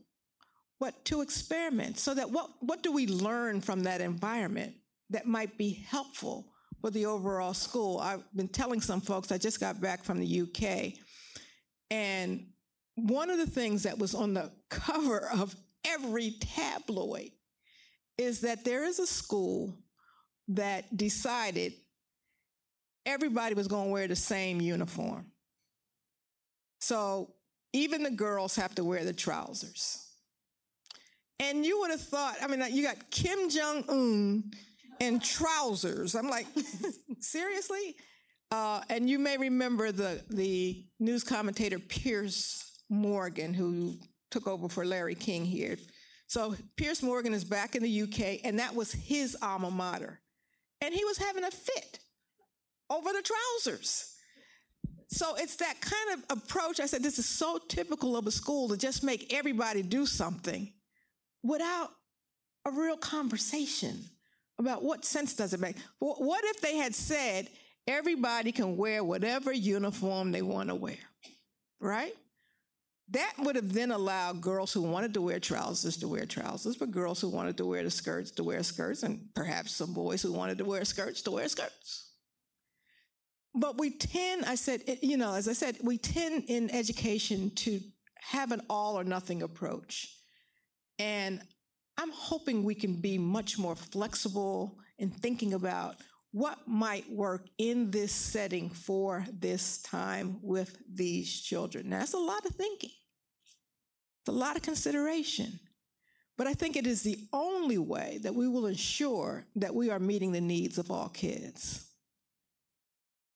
but 0.79 1.03
to 1.05 1.21
experiment 1.21 1.97
so 1.97 2.13
that 2.13 2.29
what, 2.29 2.49
what 2.59 2.83
do 2.83 2.91
we 2.91 3.07
learn 3.07 3.61
from 3.61 3.83
that 3.83 4.01
environment 4.01 4.73
that 5.09 5.25
might 5.25 5.57
be 5.57 5.85
helpful 5.89 6.51
for 6.81 6.91
the 6.91 7.05
overall 7.05 7.53
school? 7.53 7.99
I've 7.99 8.23
been 8.35 8.47
telling 8.47 8.81
some 8.81 9.01
folks, 9.01 9.31
I 9.31 9.37
just 9.37 9.59
got 9.59 9.81
back 9.81 10.03
from 10.03 10.19
the 10.19 10.41
UK, 10.41 10.93
and 11.89 12.47
one 12.95 13.29
of 13.29 13.37
the 13.37 13.47
things 13.47 13.83
that 13.83 13.97
was 13.97 14.15
on 14.15 14.33
the 14.33 14.51
cover 14.69 15.29
of 15.29 15.55
every 15.85 16.35
tabloid 16.39 17.31
is 18.17 18.41
that 18.41 18.65
there 18.65 18.83
is 18.83 18.99
a 18.99 19.07
school 19.07 19.77
that 20.49 20.95
decided 20.95 21.73
everybody 23.05 23.53
was 23.53 23.67
going 23.67 23.87
to 23.87 23.91
wear 23.91 24.07
the 24.07 24.15
same 24.15 24.59
uniform. 24.59 25.27
So 26.79 27.33
even 27.73 28.03
the 28.03 28.11
girls 28.11 28.55
have 28.55 28.75
to 28.75 28.83
wear 28.83 29.03
the 29.03 29.13
trousers. 29.13 30.06
And 31.39 31.65
you 31.65 31.79
would 31.79 31.91
have 31.91 32.01
thought, 32.01 32.37
I 32.41 32.47
mean, 32.47 32.63
you 32.71 32.83
got 32.83 33.11
Kim 33.11 33.49
Jong 33.49 33.83
un 33.89 34.51
in 34.99 35.19
trousers. 35.19 36.15
I'm 36.15 36.29
like, 36.29 36.47
seriously? 37.19 37.95
Uh, 38.49 38.81
and 38.89 39.09
you 39.09 39.19
may 39.19 39.37
remember 39.37 39.91
the, 39.91 40.23
the 40.29 40.85
news 40.99 41.23
commentator 41.23 41.79
Piers 41.79 42.71
Morgan, 42.89 43.53
who 43.53 43.95
took 44.31 44.47
over 44.47 44.69
for 44.69 44.85
Larry 44.85 45.15
King 45.15 45.45
here. 45.45 45.77
So 46.27 46.55
Piers 46.75 47.03
Morgan 47.03 47.33
is 47.33 47.43
back 47.43 47.75
in 47.75 47.83
the 47.83 48.01
UK, 48.03 48.39
and 48.43 48.59
that 48.59 48.73
was 48.73 48.91
his 48.91 49.37
alma 49.41 49.69
mater. 49.69 50.19
And 50.81 50.93
he 50.93 51.03
was 51.05 51.17
having 51.17 51.43
a 51.43 51.51
fit 51.51 51.99
over 52.89 53.11
the 53.11 53.21
trousers. 53.21 54.13
So 55.09 55.35
it's 55.35 55.55
that 55.57 55.79
kind 55.79 56.19
of 56.19 56.37
approach. 56.37 56.79
I 56.79 56.85
said, 56.85 57.01
this 57.01 57.17
is 57.17 57.25
so 57.25 57.59
typical 57.67 58.17
of 58.17 58.27
a 58.27 58.31
school 58.31 58.69
to 58.69 58.77
just 58.77 59.03
make 59.03 59.33
everybody 59.33 59.81
do 59.81 60.05
something 60.05 60.71
without 61.47 61.91
a 62.65 62.71
real 62.71 62.97
conversation 62.97 64.03
about 64.59 64.83
what 64.83 65.05
sense 65.05 65.35
does 65.35 65.53
it 65.53 65.59
make. 65.59 65.77
What 65.99 66.43
if 66.45 66.61
they 66.61 66.77
had 66.77 66.93
said, 66.93 67.47
everybody 67.87 68.51
can 68.51 68.75
wear 68.75 69.03
whatever 69.03 69.53
uniform 69.53 70.31
they 70.31 70.41
want 70.41 70.69
to 70.69 70.75
wear, 70.75 70.97
right? 71.79 72.13
That 73.11 73.33
would 73.39 73.55
have 73.55 73.71
then 73.71 73.91
allowed 73.91 74.41
girls 74.41 74.73
who 74.73 74.81
wanted 74.81 75.13
to 75.13 75.21
wear 75.21 75.39
trousers 75.39 75.95
to 75.97 76.09
wear 76.09 76.25
trousers, 76.25 76.75
but 76.75 76.91
girls 76.91 77.21
who 77.21 77.29
wanted 77.29 77.55
to 77.57 77.65
wear 77.65 77.83
the 77.83 77.91
skirts 77.91 78.31
to 78.31 78.43
wear 78.43 78.61
skirts, 78.63 79.03
and 79.03 79.29
perhaps 79.33 79.73
some 79.73 79.93
boys 79.93 80.21
who 80.21 80.33
wanted 80.33 80.57
to 80.57 80.65
wear 80.65 80.83
skirts 80.83 81.21
to 81.21 81.31
wear 81.31 81.47
skirts. 81.47 82.11
But 83.55 83.77
we 83.77 83.91
tend, 83.91 84.43
I 84.43 84.55
said, 84.55 84.81
you 85.01 85.15
know, 85.15 85.33
as 85.33 85.47
I 85.47 85.53
said, 85.53 85.77
we 85.81 85.97
tend 85.97 86.43
in 86.47 86.69
education 86.69 87.51
to 87.51 87.79
have 88.19 88.51
an 88.51 88.61
all 88.69 88.99
or 88.99 89.05
nothing 89.05 89.41
approach. 89.41 90.13
And 90.99 91.41
I'm 91.97 92.11
hoping 92.11 92.63
we 92.63 92.75
can 92.75 92.95
be 92.95 93.17
much 93.17 93.57
more 93.57 93.75
flexible 93.75 94.77
in 94.99 95.09
thinking 95.09 95.53
about 95.53 95.97
what 96.31 96.59
might 96.67 97.09
work 97.09 97.47
in 97.57 97.89
this 97.89 98.11
setting 98.11 98.69
for 98.69 99.25
this 99.31 99.81
time 99.81 100.39
with 100.41 100.77
these 100.93 101.41
children. 101.41 101.89
Now, 101.89 101.99
that's 101.99 102.13
a 102.13 102.19
lot 102.19 102.45
of 102.45 102.53
thinking, 102.55 102.91
it's 104.21 104.29
a 104.29 104.31
lot 104.31 104.55
of 104.55 104.61
consideration. 104.61 105.59
But 106.37 106.45
I 106.45 106.53
think 106.53 106.75
it 106.75 106.85
is 106.85 107.01
the 107.01 107.17
only 107.33 107.79
way 107.79 108.19
that 108.21 108.35
we 108.35 108.47
will 108.47 108.67
ensure 108.67 109.47
that 109.55 109.73
we 109.73 109.89
are 109.89 109.99
meeting 109.99 110.31
the 110.31 110.41
needs 110.41 110.77
of 110.77 110.91
all 110.91 111.09
kids. 111.09 111.87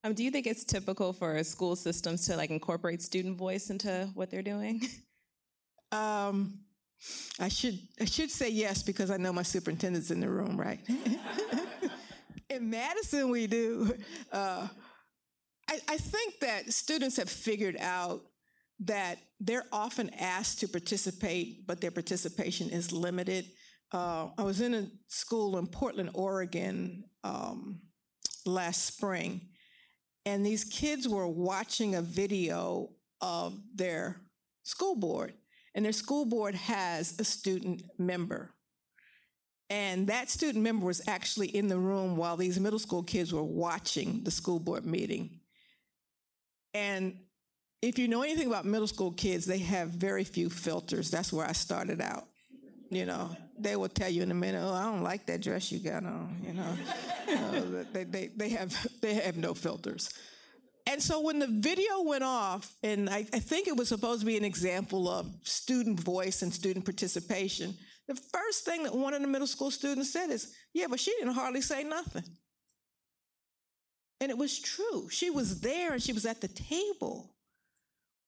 Um, 0.03 0.13
do 0.13 0.23
you 0.23 0.29
think 0.29 0.45
it's 0.45 0.63
typical 0.63 1.11
for 1.11 1.43
school 1.43 1.75
systems 1.75 2.27
to 2.27 2.35
like 2.35 2.51
incorporate 2.51 3.01
student 3.01 3.37
voice 3.37 3.71
into 3.71 4.09
what 4.13 4.29
they're 4.29 4.43
doing? 4.43 4.81
Um, 5.91 6.60
I 7.39 7.47
should 7.47 7.79
I 7.99 8.05
should 8.05 8.29
say 8.29 8.49
yes 8.49 8.83
because 8.83 9.09
I 9.09 9.17
know 9.17 9.33
my 9.33 9.43
superintendent's 9.43 10.11
in 10.11 10.19
the 10.19 10.29
room, 10.29 10.59
right? 10.59 10.79
in 12.49 12.69
Madison, 12.69 13.29
we 13.29 13.47
do. 13.47 13.93
Uh, 14.31 14.67
I, 15.69 15.79
I 15.87 15.97
think 15.97 16.39
that 16.41 16.71
students 16.71 17.17
have 17.17 17.29
figured 17.29 17.77
out 17.79 18.21
that 18.81 19.19
they're 19.39 19.65
often 19.71 20.09
asked 20.19 20.59
to 20.59 20.67
participate, 20.67 21.65
but 21.67 21.81
their 21.81 21.91
participation 21.91 22.69
is 22.69 22.91
limited. 22.91 23.45
Uh, 23.91 24.29
I 24.37 24.43
was 24.43 24.61
in 24.61 24.73
a 24.73 24.87
school 25.07 25.57
in 25.57 25.67
Portland, 25.67 26.11
Oregon 26.13 27.03
um, 27.23 27.81
last 28.45 28.85
spring, 28.85 29.41
and 30.25 30.45
these 30.45 30.63
kids 30.63 31.07
were 31.07 31.27
watching 31.27 31.95
a 31.95 32.01
video 32.01 32.89
of 33.21 33.59
their 33.75 34.21
school 34.63 34.95
board, 34.95 35.33
and 35.73 35.85
their 35.85 35.91
school 35.91 36.25
board 36.25 36.55
has 36.55 37.19
a 37.19 37.23
student 37.23 37.83
member. 37.97 38.53
And 39.69 40.07
that 40.07 40.29
student 40.29 40.63
member 40.63 40.85
was 40.85 41.01
actually 41.07 41.47
in 41.47 41.69
the 41.69 41.77
room 41.77 42.17
while 42.17 42.35
these 42.35 42.59
middle 42.59 42.79
school 42.79 43.03
kids 43.03 43.31
were 43.31 43.43
watching 43.43 44.21
the 44.23 44.31
school 44.31 44.59
board 44.59 44.85
meeting. 44.85 45.39
And 46.73 47.17
if 47.81 47.97
you 47.97 48.07
know 48.07 48.21
anything 48.21 48.47
about 48.47 48.65
middle 48.65 48.87
school 48.87 49.11
kids, 49.11 49.45
they 49.45 49.59
have 49.59 49.89
very 49.89 50.25
few 50.25 50.49
filters. 50.49 51.09
That's 51.09 51.31
where 51.31 51.47
I 51.47 51.53
started 51.53 52.01
out. 52.01 52.27
You 52.89 53.05
know, 53.05 53.35
they 53.57 53.77
will 53.77 53.87
tell 53.87 54.09
you 54.09 54.21
in 54.21 54.31
a 54.31 54.35
minute, 54.35 54.61
"Oh, 54.61 54.73
I 54.73 54.83
don't 54.83 55.03
like 55.03 55.25
that 55.27 55.41
dress 55.41 55.71
you 55.71 55.79
got 55.79 56.03
on." 56.05 56.41
You 56.45 56.53
know, 56.53 56.77
uh, 57.29 57.83
they, 57.93 58.03
they 58.03 58.27
they 58.27 58.49
have 58.49 58.87
they 59.01 59.13
have 59.13 59.37
no 59.37 59.53
filters. 59.53 60.13
And 60.87 61.01
so 61.01 61.21
when 61.21 61.39
the 61.39 61.47
video 61.47 62.01
went 62.01 62.23
off, 62.23 62.73
and 62.83 63.09
I, 63.09 63.25
I 63.33 63.39
think 63.39 63.67
it 63.67 63.77
was 63.77 63.89
supposed 63.89 64.21
to 64.21 64.25
be 64.25 64.37
an 64.37 64.43
example 64.43 65.07
of 65.07 65.27
student 65.43 65.99
voice 65.99 66.41
and 66.41 66.53
student 66.53 66.85
participation, 66.85 67.75
the 68.07 68.15
first 68.15 68.65
thing 68.65 68.83
that 68.83 68.95
one 68.95 69.13
of 69.13 69.21
the 69.21 69.27
middle 69.27 69.47
school 69.47 69.71
students 69.71 70.11
said 70.11 70.29
is, 70.31 70.53
"Yeah, 70.73 70.87
but 70.89 70.99
she 70.99 71.11
didn't 71.11 71.33
hardly 71.33 71.61
say 71.61 71.83
nothing." 71.83 72.23
And 74.19 74.29
it 74.29 74.37
was 74.37 74.59
true. 74.59 75.09
She 75.09 75.29
was 75.29 75.61
there 75.61 75.93
and 75.93 76.01
she 76.01 76.13
was 76.13 76.25
at 76.25 76.41
the 76.41 76.47
table. 76.47 77.35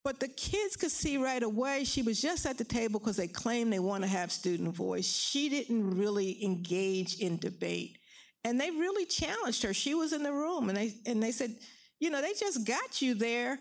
But 0.03 0.19
the 0.19 0.27
kids 0.27 0.75
could 0.75 0.91
see 0.91 1.17
right 1.17 1.41
away 1.41 1.86
she 1.86 2.01
was 2.01 2.22
just 2.22 2.45
at 2.45 2.57
the 2.57 2.65
table 2.65 3.00
because 3.00 3.15
they 3.15 3.27
claim 3.27 3.69
they 3.69 3.79
want 3.79 4.03
to 4.03 4.10
have 4.10 4.31
student 4.31 4.75
voice. 4.75 5.05
She 5.05 5.50
didn't 5.50 5.98
really 5.98 6.43
engage 6.43 7.19
in 7.19 7.38
debate. 7.38 8.00
And 8.43 8.60
they 8.60 8.72
really 8.72 9.05
challenged 9.05 9.63
her. 9.63 9.74
She 9.74 9.93
was 9.93 10.12
in 10.12 10.24
the 10.24 10.33
room 10.33 10.67
and 10.67 10.77
they 10.77 10.93
and 11.05 11.24
they 11.24 11.31
said, 11.31 11.55
you 12.03 12.10
know, 12.10 12.22
they 12.22 12.33
just 12.38 12.67
got 12.67 13.01
you 13.01 13.13
there. 13.13 13.57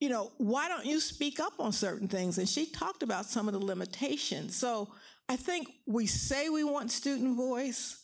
You 0.00 0.08
know, 0.08 0.32
why 0.38 0.68
don't 0.68 0.86
you 0.86 1.00
speak 1.00 1.38
up 1.38 1.52
on 1.58 1.70
certain 1.70 2.08
things? 2.08 2.38
And 2.38 2.48
she 2.48 2.64
talked 2.64 3.02
about 3.02 3.26
some 3.26 3.46
of 3.46 3.52
the 3.52 3.60
limitations. 3.60 4.56
So 4.56 4.88
I 5.28 5.36
think 5.36 5.68
we 5.86 6.06
say 6.06 6.48
we 6.48 6.64
want 6.64 6.90
student 6.90 7.36
voice. 7.36 8.02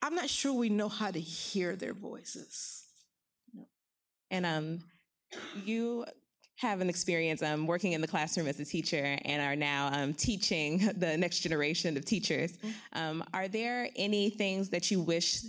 I'm 0.00 0.14
not 0.14 0.30
sure 0.30 0.54
we 0.54 0.70
know 0.70 0.88
how 0.88 1.10
to 1.10 1.20
hear 1.20 1.76
their 1.76 1.92
voices. 1.92 2.84
And 4.30 4.46
um, 4.46 4.78
you 5.66 6.06
have 6.56 6.80
an 6.80 6.88
experience 6.88 7.42
um, 7.42 7.66
working 7.66 7.92
in 7.92 8.00
the 8.00 8.08
classroom 8.08 8.46
as 8.46 8.58
a 8.58 8.64
teacher 8.64 9.18
and 9.26 9.42
are 9.42 9.56
now 9.56 9.90
um, 9.92 10.14
teaching 10.14 10.78
the 10.96 11.14
next 11.18 11.40
generation 11.40 11.94
of 11.98 12.06
teachers. 12.06 12.56
Mm-hmm. 12.56 12.98
Um, 12.98 13.24
are 13.34 13.48
there 13.48 13.90
any 13.96 14.30
things 14.30 14.70
that 14.70 14.90
you 14.90 15.02
wish 15.02 15.42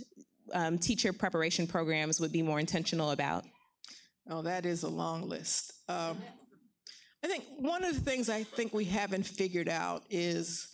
um, 0.52 0.78
teacher 0.78 1.12
preparation 1.12 1.66
programs 1.66 2.20
would 2.20 2.32
be 2.32 2.42
more 2.42 2.60
intentional 2.60 3.10
about? 3.10 3.44
Oh, 4.28 4.42
that 4.42 4.64
is 4.66 4.82
a 4.82 4.88
long 4.88 5.28
list. 5.28 5.72
Um, 5.88 6.18
I 7.22 7.26
think 7.26 7.44
one 7.58 7.84
of 7.84 7.94
the 7.94 8.00
things 8.00 8.28
I 8.28 8.42
think 8.42 8.72
we 8.72 8.84
haven't 8.84 9.24
figured 9.26 9.68
out 9.68 10.02
is 10.10 10.68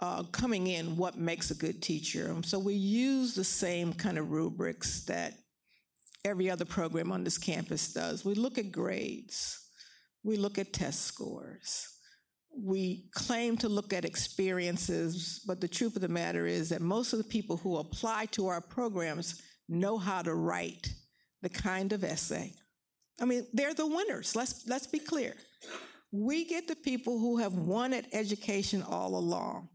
uh, 0.00 0.22
coming 0.24 0.66
in 0.66 0.96
what 0.96 1.18
makes 1.18 1.50
a 1.50 1.54
good 1.54 1.82
teacher. 1.82 2.34
So 2.42 2.58
we 2.58 2.74
use 2.74 3.34
the 3.34 3.44
same 3.44 3.92
kind 3.92 4.18
of 4.18 4.30
rubrics 4.30 5.04
that 5.06 5.34
every 6.24 6.50
other 6.50 6.64
program 6.64 7.12
on 7.12 7.24
this 7.24 7.38
campus 7.38 7.92
does. 7.92 8.24
We 8.24 8.34
look 8.34 8.58
at 8.58 8.72
grades. 8.72 9.58
We 10.22 10.36
look 10.36 10.58
at 10.58 10.72
test 10.72 11.02
scores. 11.02 11.88
We 12.56 13.08
claim 13.14 13.56
to 13.58 13.68
look 13.68 13.92
at 13.92 14.04
experiences, 14.04 15.42
but 15.46 15.60
the 15.60 15.68
truth 15.68 15.96
of 15.96 16.02
the 16.02 16.08
matter 16.08 16.46
is 16.46 16.68
that 16.70 16.80
most 16.82 17.12
of 17.12 17.18
the 17.18 17.24
people 17.24 17.56
who 17.56 17.78
apply 17.78 18.26
to 18.32 18.48
our 18.48 18.60
programs 18.60 19.40
know 19.68 19.98
how 19.98 20.22
to 20.22 20.34
write 20.34 20.92
the 21.42 21.48
kind 21.48 21.92
of 21.92 22.04
essay. 22.04 22.52
I 23.20 23.24
mean, 23.24 23.46
they're 23.52 23.74
the 23.74 23.86
winners. 23.86 24.34
Let's 24.34 24.66
let's 24.66 24.86
be 24.86 24.98
clear. 24.98 25.34
We 26.12 26.44
get 26.44 26.66
the 26.66 26.76
people 26.76 27.18
who 27.18 27.38
have 27.38 27.54
won 27.54 27.92
at 27.92 28.06
education 28.12 28.82
all 28.82 29.16
along. 29.16 29.68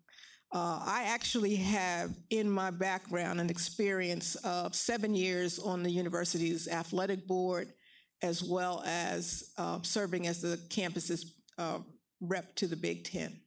Uh, 0.53 0.79
I 0.85 1.03
actually 1.07 1.55
have 1.55 2.15
in 2.29 2.49
my 2.49 2.71
background 2.71 3.39
an 3.41 3.49
experience 3.49 4.35
of 4.35 4.75
seven 4.75 5.13
years 5.13 5.59
on 5.59 5.83
the 5.83 5.91
university's 5.91 6.67
athletic 6.67 7.27
board, 7.27 7.73
as 8.21 8.43
well 8.43 8.83
as 8.85 9.51
uh, 9.57 9.79
serving 9.81 10.27
as 10.27 10.41
the 10.41 10.59
campus's 10.69 11.33
uh, 11.57 11.79
rep 12.21 12.55
to 12.55 12.67
the 12.67 12.75
Big 12.75 13.03
Ten. 13.03 13.39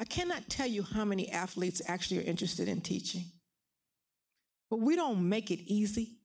I 0.00 0.04
cannot 0.04 0.48
tell 0.48 0.66
you 0.66 0.82
how 0.82 1.04
many 1.04 1.30
athletes 1.30 1.82
actually 1.86 2.20
are 2.20 2.28
interested 2.28 2.68
in 2.68 2.80
teaching, 2.80 3.24
but 4.70 4.80
we 4.80 4.96
don't 4.96 5.28
make 5.28 5.50
it 5.50 5.60
easy. 5.66 6.18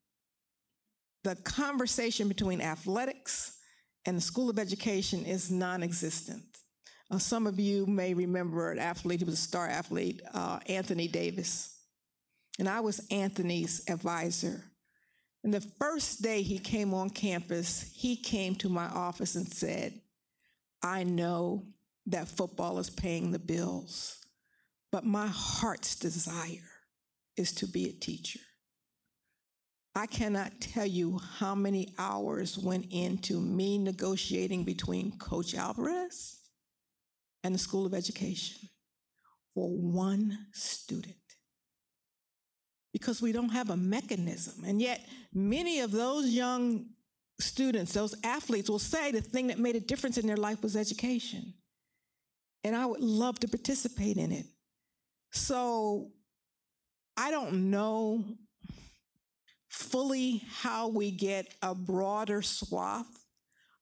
The 1.23 1.35
conversation 1.37 2.27
between 2.27 2.61
athletics 2.61 3.57
and 4.05 4.17
the 4.17 4.21
School 4.21 4.49
of 4.49 4.59
Education 4.59 5.25
is 5.25 5.49
non 5.49 5.81
existent. 5.81 6.43
Uh, 7.09 7.17
some 7.17 7.47
of 7.47 7.59
you 7.59 7.85
may 7.85 8.13
remember 8.13 8.71
an 8.71 8.79
athlete, 8.79 9.19
he 9.19 9.25
was 9.25 9.35
a 9.35 9.37
star 9.37 9.67
athlete, 9.67 10.21
uh, 10.33 10.59
Anthony 10.67 11.07
Davis. 11.07 11.77
And 12.59 12.69
I 12.69 12.81
was 12.81 13.05
Anthony's 13.09 13.83
advisor. 13.89 14.63
And 15.43 15.53
the 15.53 15.61
first 15.79 16.21
day 16.21 16.41
he 16.41 16.59
came 16.59 16.93
on 16.93 17.09
campus, 17.09 17.91
he 17.93 18.15
came 18.15 18.55
to 18.55 18.69
my 18.69 18.85
office 18.85 19.35
and 19.35 19.47
said, 19.47 19.99
I 20.83 21.03
know 21.03 21.63
that 22.07 22.27
football 22.27 22.77
is 22.77 22.89
paying 22.89 23.31
the 23.31 23.39
bills, 23.39 24.17
but 24.91 25.05
my 25.05 25.27
heart's 25.27 25.95
desire 25.95 26.69
is 27.37 27.53
to 27.53 27.67
be 27.67 27.89
a 27.89 27.93
teacher. 27.93 28.41
I 29.95 30.07
cannot 30.07 30.59
tell 30.59 30.85
you 30.85 31.19
how 31.37 31.55
many 31.55 31.93
hours 31.97 32.57
went 32.57 32.87
into 32.91 33.39
me 33.39 33.77
negotiating 33.77 34.63
between 34.63 35.17
Coach 35.17 35.55
Alvarez 35.55 36.39
and 37.43 37.53
the 37.53 37.59
School 37.59 37.85
of 37.85 37.93
Education 37.93 38.69
for 39.53 39.69
one 39.69 40.47
student. 40.51 41.15
Because 42.91 43.21
we 43.21 43.31
don't 43.31 43.49
have 43.49 43.69
a 43.69 43.77
mechanism. 43.77 44.63
And 44.65 44.81
yet, 44.81 45.01
many 45.33 45.79
of 45.79 45.91
those 45.91 46.29
young 46.29 46.87
students, 47.43 47.93
those 47.93 48.15
athletes, 48.23 48.69
will 48.69 48.79
say 48.79 49.11
the 49.11 49.21
thing 49.21 49.47
that 49.47 49.59
made 49.59 49.75
a 49.75 49.79
difference 49.79 50.17
in 50.17 50.27
their 50.27 50.37
life 50.37 50.61
was 50.63 50.75
education. 50.75 51.53
And 52.63 52.75
I 52.75 52.85
would 52.85 53.01
love 53.01 53.39
to 53.39 53.47
participate 53.47 54.17
in 54.17 54.31
it. 54.31 54.45
So 55.31 56.11
I 57.17 57.31
don't 57.31 57.69
know 57.69 58.23
fully 59.69 60.43
how 60.49 60.87
we 60.87 61.11
get 61.11 61.53
a 61.61 61.73
broader 61.73 62.41
swath 62.41 63.25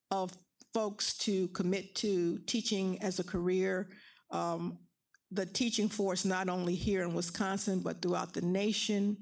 of 0.09 0.31
folks 0.73 1.17
to 1.17 1.47
commit 1.49 1.95
to 1.95 2.39
teaching 2.47 3.01
as 3.01 3.19
a 3.19 3.23
career. 3.23 3.89
Um, 4.31 4.79
the 5.31 5.45
teaching 5.45 5.89
force, 5.89 6.25
not 6.25 6.49
only 6.49 6.75
here 6.75 7.03
in 7.03 7.13
Wisconsin, 7.13 7.81
but 7.81 8.01
throughout 8.01 8.33
the 8.33 8.41
nation, 8.41 9.17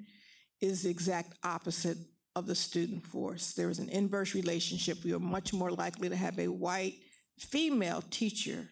is 0.61 0.83
the 0.83 0.89
exact 0.89 1.33
opposite 1.43 1.97
of 2.39 2.47
the 2.47 2.55
student 2.55 3.05
force. 3.05 3.53
There 3.53 3.69
is 3.69 3.79
an 3.79 3.89
inverse 3.89 4.33
relationship. 4.33 5.03
We 5.03 5.13
are 5.13 5.19
much 5.19 5.53
more 5.53 5.71
likely 5.71 6.09
to 6.09 6.15
have 6.15 6.39
a 6.39 6.47
white 6.47 6.95
female 7.37 8.01
teacher 8.09 8.69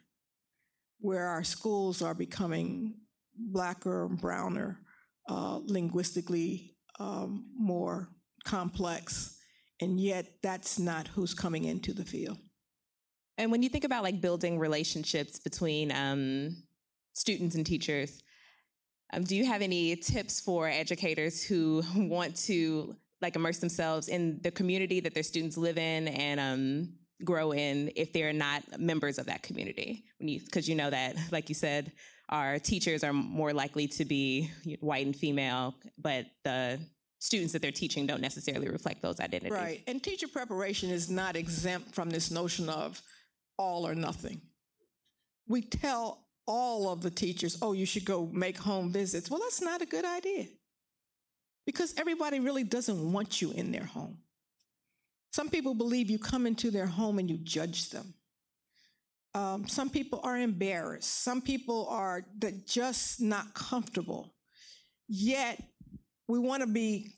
where 1.00 1.27
our 1.27 1.43
schools 1.43 2.01
are 2.01 2.15
becoming 2.15 2.95
blacker 3.36 4.05
and 4.05 4.19
browner, 4.19 4.79
uh, 5.29 5.59
linguistically 5.63 6.75
um, 7.00 7.45
more 7.55 8.09
complex. 8.45 9.38
And 9.79 10.00
yet, 10.00 10.27
that's 10.41 10.79
not 10.79 11.07
who's 11.09 11.36
coming 11.36 11.65
into 11.65 11.93
the 11.93 12.05
field. 12.05 12.38
And 13.38 13.51
when 13.51 13.62
you 13.62 13.69
think 13.69 13.84
about 13.84 14.03
like 14.03 14.19
building 14.21 14.58
relationships 14.58 15.39
between 15.39 15.91
um, 15.91 16.63
students 17.13 17.56
and 17.56 17.65
teachers, 17.65 18.23
um, 19.13 19.23
do 19.23 19.36
you 19.36 19.45
have 19.45 19.62
any 19.62 19.95
tips 19.95 20.39
for 20.39 20.67
educators 20.67 21.43
who 21.43 21.84
want 21.95 22.36
to 22.47 22.95
like 23.21 23.36
immerse 23.36 23.60
themselves 23.60 24.08
in 24.08 24.39
the 24.43 24.51
community 24.51 24.99
that 24.99 25.13
their 25.13 25.23
students 25.23 25.58
live 25.58 25.77
in 25.77 26.08
and 26.08 26.39
um, 26.39 26.93
grow 27.23 27.51
in 27.51 27.91
if 27.95 28.13
they're 28.13 28.34
not 28.34 28.63
members 28.80 29.17
of 29.17 29.25
that 29.25 29.43
community? 29.43 30.06
Because 30.19 30.67
you, 30.67 30.73
you 30.73 30.77
know 30.77 30.89
that, 30.89 31.15
like 31.32 31.49
you 31.49 31.56
said, 31.56 31.91
our 32.30 32.60
teachers 32.60 33.03
are 33.03 33.13
more 33.13 33.53
likely 33.53 33.88
to 33.88 34.06
be 34.06 34.51
white 34.80 35.06
and 35.06 35.15
female, 35.15 35.75
but 35.97 36.25
the 36.43 36.80
students 37.19 37.53
that 37.53 37.62
they're 37.62 37.71
teaching 37.71 38.06
don't 38.06 38.21
necessarily 38.21 38.69
reflect 38.69 39.01
those 39.01 39.19
identities. 39.19 39.51
Right. 39.51 39.82
And 39.88 40.03
teacher 40.03 40.27
preparation 40.27 40.89
is 40.89 41.10
not 41.10 41.36
exempt 41.36 41.95
from 41.95 42.10
this 42.10 42.30
notion 42.30 42.69
of 42.69 43.01
all 43.58 43.88
or 43.88 43.95
nothing. 43.95 44.41
We 45.47 45.62
tell 45.62 46.25
all 46.45 46.89
of 46.89 47.01
the 47.01 47.10
teachers, 47.10 47.58
oh, 47.62 47.73
you 47.73 47.86
should 47.86 48.06
go 48.06 48.30
make 48.32 48.58
home 48.58 48.91
visits. 48.91 49.32
Well, 49.32 49.39
that's 49.39 49.62
not 49.62 49.82
a 49.82 49.86
good 49.86 50.06
idea 50.06 50.47
because 51.67 51.93
everybody 51.97 52.39
really 52.39 52.63
doesn't 52.63 53.12
want 53.12 53.41
you 53.41 53.51
in 53.51 53.73
their 53.73 53.84
home. 53.84 54.17
Some 55.34 55.49
people 55.49 55.75
believe 55.75 56.10
you 56.10 56.17
come 56.17 56.47
into 56.47 56.71
their 56.71 56.88
home 56.88 57.19
and 57.19 57.30
you 57.30 57.38
judge 57.38 57.89
them. 57.89 58.13
Um, 59.36 59.67
some 59.67 59.89
people 59.89 60.21
are 60.23 60.38
embarrassed. 60.38 61.23
Some 61.23 61.41
people 61.41 61.88
are 61.89 62.23
just 62.65 63.19
not 63.19 63.53
comfortable. 63.53 64.34
Yet 65.10 65.62
we 66.30 66.39
want 66.39 66.62
to 66.62 66.67
be 66.67 67.12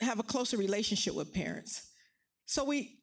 have 0.00 0.18
a 0.18 0.24
closer 0.24 0.56
relationship 0.56 1.14
with 1.14 1.32
parents. 1.32 1.88
So 2.44 2.64
we 2.64 2.98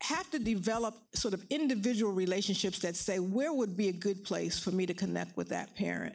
have 0.00 0.30
to 0.30 0.38
develop 0.38 0.94
sort 1.14 1.34
of 1.34 1.44
individual 1.50 2.12
relationships 2.12 2.78
that 2.78 2.94
say 2.94 3.18
where 3.18 3.52
would 3.52 3.76
be 3.76 3.88
a 3.88 3.92
good 3.92 4.22
place 4.22 4.56
for 4.56 4.70
me 4.70 4.86
to 4.86 4.94
connect 4.94 5.36
with 5.36 5.48
that 5.48 5.74
parent. 5.74 6.14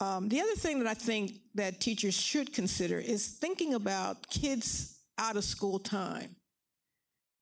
Um, 0.00 0.28
the 0.28 0.40
other 0.40 0.54
thing 0.54 0.78
that 0.80 0.88
I 0.88 0.94
think 0.94 1.40
that 1.54 1.80
teachers 1.80 2.14
should 2.14 2.52
consider 2.52 2.98
is 2.98 3.28
thinking 3.28 3.74
about 3.74 4.28
kids 4.28 4.98
out 5.18 5.36
of 5.36 5.44
school 5.44 5.78
time. 5.78 6.34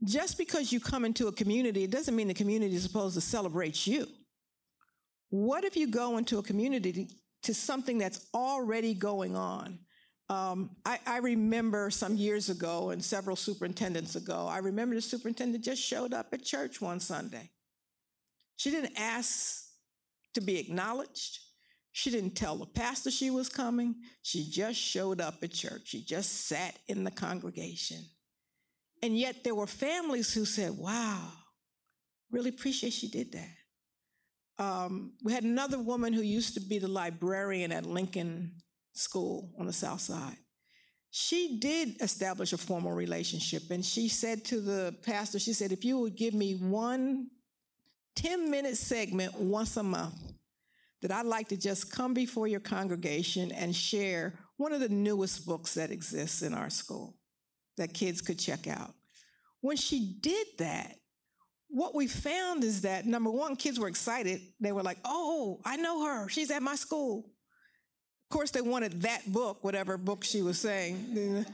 Just 0.05 0.37
because 0.37 0.73
you 0.73 0.81
come 0.81 1.05
into 1.05 1.29
a 1.29 1.33
community, 1.33 1.85
it 1.85 1.91
doesn't 1.91 2.15
mean 2.15 2.29
the 2.29 2.35
community 2.35 2.75
is 2.75 2.83
supposed 2.83 3.15
to 3.15 3.21
celebrate 3.21 3.87
you. 3.87 4.07
What 5.31 5.65
if 5.65 5.77
you 5.77 5.87
go 5.87 6.19
into 6.19 6.39
a 6.39 6.43
community 6.43 7.09
to 7.45 7.55
something 7.55 7.99
that's 7.99 8.27
already 8.35 8.95
going 8.95 9.37
on? 9.37 9.79
Um, 10.29 10.71
I, 10.85 10.99
I, 11.07 11.19
remember 11.19 11.91
some 11.91 12.17
years 12.17 12.49
ago 12.49 12.91
and 12.91 13.05
several 13.05 13.37
superintendents 13.37 14.17
ago, 14.17 14.47
I 14.49 14.59
remember 14.59 14.95
the 14.95 15.03
superintendent 15.03 15.63
just 15.63 15.83
showed 15.83 16.15
up 16.15 16.29
at 16.33 16.43
church 16.43 16.81
one 16.81 17.01
Sunday. 17.01 17.51
She 18.57 18.71
didn't 18.71 18.95
ask 18.97 19.65
to 20.35 20.41
be 20.41 20.59
acknowledged. 20.59 21.39
She 21.93 22.11
didn't 22.11 22.35
tell 22.35 22.57
the 22.57 22.67
pastor 22.67 23.11
she 23.11 23.31
was 23.31 23.51
coming. 23.51 23.97
She 24.23 24.49
just 24.51 24.79
showed 24.79 25.21
up 25.21 25.43
at 25.43 25.53
church. 25.53 25.83
She 25.85 26.03
just 26.03 26.47
sat 26.47 26.79
in 26.89 27.05
the 27.05 27.11
congregation. 27.11 27.99
And 29.03 29.19
yet 29.19 29.45
there 29.45 29.55
were 29.55 29.67
families 29.67 30.33
who 30.33 30.45
said, 30.45 30.77
wow, 30.77 31.33
really 32.31 32.49
appreciate 32.49 32.95
she 32.95 33.09
did 33.09 33.33
that. 33.33 34.65
Um, 34.65 35.15
we 35.23 35.33
had 35.33 35.45
another 35.45 35.79
woman 35.79 36.13
who 36.13 36.23
used 36.23 36.55
to 36.55 36.61
be 36.61 36.79
the 36.79 36.89
librarian 36.89 37.73
at 37.73 37.85
Lincoln 37.85 38.53
School 38.95 39.53
on 39.59 39.67
the 39.67 39.73
South 39.73 40.01
Side. 40.01 40.37
She 41.11 41.59
did 41.59 42.01
establish 42.01 42.55
a 42.55 42.59
formal 42.59 42.93
relationship, 42.93 43.65
and 43.71 43.85
she 43.85 44.09
said 44.09 44.47
to 44.47 44.61
the 44.61 44.97
pastor, 45.03 45.39
she 45.39 45.53
said, 45.53 45.73
if 45.73 45.85
you 45.85 45.99
would 45.99 46.17
give 46.17 46.33
me 46.33 46.55
one 46.55 47.29
10 48.17 48.51
minute 48.51 48.77
segment 48.77 49.35
once 49.39 49.77
a 49.77 49.83
month, 49.83 50.15
that 51.03 51.11
I'd 51.11 51.27
like 51.27 51.49
to 51.49 51.57
just 51.57 51.93
come 51.93 52.15
before 52.15 52.47
your 52.47 52.61
congregation 52.61 53.53
and 53.53 53.75
share 53.75 54.35
one 54.57 54.73
of 54.73 54.81
the 54.81 54.89
newest 54.89 55.45
books 55.45 55.75
that 55.75 55.91
exists 55.91 56.43
in 56.43 56.55
our 56.55 56.71
school 56.71 57.17
that 57.77 57.93
kids 57.93 58.21
could 58.21 58.39
check 58.39 58.69
out. 58.69 58.95
When 59.61 59.77
she 59.77 60.17
did 60.21 60.47
that, 60.59 60.97
what 61.69 61.95
we 61.95 62.07
found 62.07 62.65
is 62.65 62.83
that 62.83 63.07
number 63.07 63.31
one, 63.31 63.57
kids 63.57 63.81
were 63.81 63.89
excited. 63.89 64.41
They 64.61 64.73
were 64.73 64.83
like, 64.83 64.99
oh, 65.05 65.61
I 65.65 65.77
know 65.77 66.05
her. 66.05 66.29
She's 66.29 66.51
at 66.51 66.63
my 66.63 66.77
school. 66.77 67.31
Of 68.31 68.35
course, 68.35 68.51
they 68.51 68.61
wanted 68.61 69.03
that 69.03 69.31
book, 69.33 69.65
whatever 69.65 69.99
book 69.99 70.23
she 70.23 70.43
was 70.43 70.59
saying. 70.59 71.47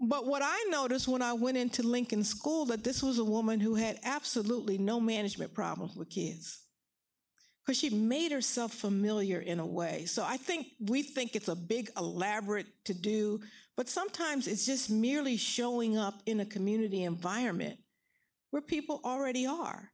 But 0.00 0.26
what 0.26 0.42
I 0.44 0.66
noticed 0.70 1.08
when 1.08 1.22
I 1.22 1.32
went 1.32 1.56
into 1.56 1.82
Lincoln 1.82 2.24
School 2.24 2.66
that 2.66 2.84
this 2.84 3.02
was 3.02 3.18
a 3.18 3.24
woman 3.24 3.60
who 3.60 3.74
had 3.74 3.98
absolutely 4.04 4.78
no 4.78 5.00
management 5.00 5.54
problems 5.54 5.94
with 5.96 6.10
kids. 6.10 6.65
Because 7.66 7.78
she 7.80 7.90
made 7.90 8.30
herself 8.30 8.72
familiar 8.72 9.40
in 9.40 9.58
a 9.58 9.66
way. 9.66 10.04
So 10.04 10.24
I 10.24 10.36
think 10.36 10.68
we 10.78 11.02
think 11.02 11.34
it's 11.34 11.48
a 11.48 11.56
big, 11.56 11.90
elaborate 11.96 12.68
to 12.84 12.94
do, 12.94 13.40
but 13.76 13.88
sometimes 13.88 14.46
it's 14.46 14.64
just 14.64 14.88
merely 14.88 15.36
showing 15.36 15.98
up 15.98 16.22
in 16.26 16.38
a 16.38 16.46
community 16.46 17.02
environment 17.02 17.78
where 18.52 18.62
people 18.62 19.00
already 19.04 19.46
are, 19.46 19.90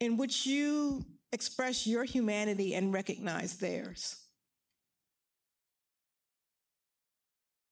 in 0.00 0.16
which 0.16 0.46
you 0.46 1.04
express 1.30 1.86
your 1.86 2.04
humanity 2.04 2.74
and 2.74 2.94
recognize 2.94 3.58
theirs. 3.58 4.16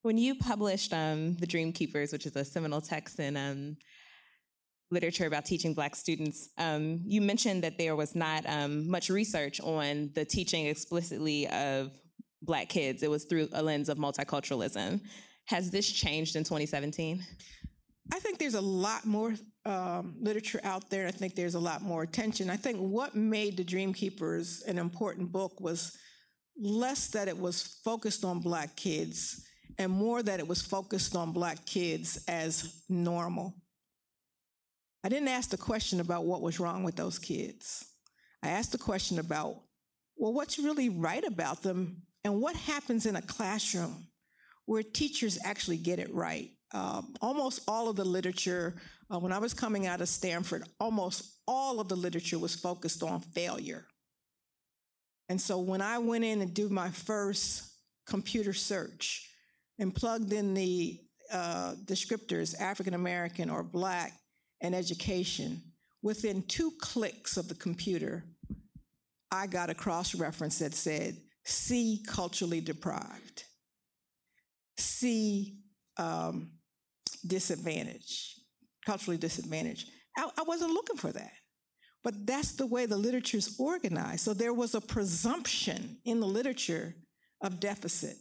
When 0.02 0.18
you 0.18 0.34
published 0.34 0.92
um, 0.92 1.36
The 1.36 1.46
Dream 1.46 1.72
Keepers, 1.72 2.12
which 2.12 2.26
is 2.26 2.36
a 2.36 2.44
seminal 2.44 2.80
text 2.80 3.18
in 3.18 3.36
um, 3.36 3.76
literature 4.92 5.26
about 5.26 5.44
teaching 5.44 5.74
Black 5.74 5.96
students. 5.96 6.50
Um, 6.58 7.00
you 7.04 7.20
mentioned 7.20 7.64
that 7.64 7.78
there 7.78 7.96
was 7.96 8.14
not 8.14 8.44
um, 8.46 8.88
much 8.88 9.08
research 9.08 9.60
on 9.60 10.10
the 10.14 10.24
teaching 10.24 10.66
explicitly 10.66 11.48
of 11.48 11.92
Black 12.42 12.68
kids. 12.68 13.02
It 13.02 13.10
was 13.10 13.24
through 13.24 13.48
a 13.52 13.62
lens 13.62 13.88
of 13.88 13.98
multiculturalism. 13.98 15.00
Has 15.46 15.70
this 15.70 15.90
changed 15.90 16.36
in 16.36 16.44
2017? 16.44 17.24
I 18.12 18.18
think 18.18 18.38
there's 18.38 18.54
a 18.54 18.60
lot 18.60 19.06
more 19.06 19.34
um, 19.64 20.16
literature 20.20 20.60
out 20.64 20.90
there. 20.90 21.06
I 21.06 21.12
think 21.12 21.34
there's 21.34 21.54
a 21.54 21.60
lot 21.60 21.82
more 21.82 22.02
attention. 22.02 22.50
I 22.50 22.56
think 22.56 22.78
what 22.78 23.14
made 23.14 23.56
The 23.56 23.64
Dream 23.64 23.92
Keepers 23.92 24.62
an 24.62 24.78
important 24.78 25.32
book 25.32 25.60
was 25.60 25.96
less 26.58 27.08
that 27.08 27.28
it 27.28 27.38
was 27.38 27.78
focused 27.84 28.24
on 28.24 28.40
Black 28.40 28.76
kids 28.76 29.46
and 29.78 29.90
more 29.90 30.22
that 30.22 30.40
it 30.40 30.46
was 30.46 30.60
focused 30.60 31.16
on 31.16 31.32
Black 31.32 31.64
kids 31.64 32.22
as 32.28 32.82
normal. 32.88 33.54
I 35.04 35.08
didn't 35.08 35.28
ask 35.28 35.50
the 35.50 35.56
question 35.56 36.00
about 36.00 36.24
what 36.24 36.42
was 36.42 36.60
wrong 36.60 36.84
with 36.84 36.96
those 36.96 37.18
kids. 37.18 37.84
I 38.42 38.50
asked 38.50 38.72
the 38.72 38.78
question 38.78 39.18
about, 39.18 39.56
well, 40.16 40.32
what's 40.32 40.58
really 40.58 40.88
right 40.88 41.24
about 41.24 41.62
them 41.62 42.02
and 42.24 42.40
what 42.40 42.54
happens 42.54 43.06
in 43.06 43.16
a 43.16 43.22
classroom 43.22 44.06
where 44.66 44.82
teachers 44.82 45.38
actually 45.44 45.76
get 45.76 45.98
it 45.98 46.12
right. 46.14 46.50
Um, 46.72 47.14
almost 47.20 47.62
all 47.66 47.88
of 47.88 47.96
the 47.96 48.04
literature, 48.04 48.74
uh, 49.12 49.18
when 49.18 49.32
I 49.32 49.38
was 49.38 49.52
coming 49.52 49.86
out 49.86 50.00
of 50.00 50.08
Stanford, 50.08 50.64
almost 50.78 51.40
all 51.46 51.80
of 51.80 51.88
the 51.88 51.96
literature 51.96 52.38
was 52.38 52.54
focused 52.54 53.02
on 53.02 53.20
failure. 53.20 53.84
And 55.28 55.40
so 55.40 55.58
when 55.58 55.82
I 55.82 55.98
went 55.98 56.24
in 56.24 56.40
and 56.40 56.54
did 56.54 56.70
my 56.70 56.90
first 56.90 57.72
computer 58.06 58.52
search 58.52 59.28
and 59.78 59.94
plugged 59.94 60.32
in 60.32 60.54
the 60.54 61.00
uh, 61.32 61.74
descriptors 61.84 62.58
African 62.60 62.94
American 62.94 63.50
or 63.50 63.62
Black 63.62 64.12
and 64.62 64.74
education, 64.74 65.60
within 66.02 66.42
two 66.44 66.72
clicks 66.80 67.36
of 67.36 67.48
the 67.48 67.54
computer, 67.54 68.24
I 69.30 69.46
got 69.46 69.70
a 69.70 69.74
cross 69.74 70.14
reference 70.14 70.58
that 70.60 70.74
said, 70.74 71.16
see 71.44 72.02
culturally 72.06 72.60
deprived, 72.60 73.44
see 74.78 75.58
um, 75.98 76.52
disadvantaged, 77.26 78.40
culturally 78.86 79.18
disadvantaged. 79.18 79.90
I, 80.16 80.30
I 80.38 80.42
wasn't 80.44 80.72
looking 80.72 80.96
for 80.96 81.12
that. 81.12 81.32
But 82.04 82.26
that's 82.26 82.52
the 82.52 82.66
way 82.66 82.86
the 82.86 82.96
literature 82.96 83.36
is 83.36 83.56
organized. 83.58 84.20
So 84.20 84.34
there 84.34 84.52
was 84.52 84.74
a 84.74 84.80
presumption 84.80 85.98
in 86.04 86.20
the 86.20 86.26
literature 86.26 86.94
of 87.42 87.60
deficit. 87.60 88.16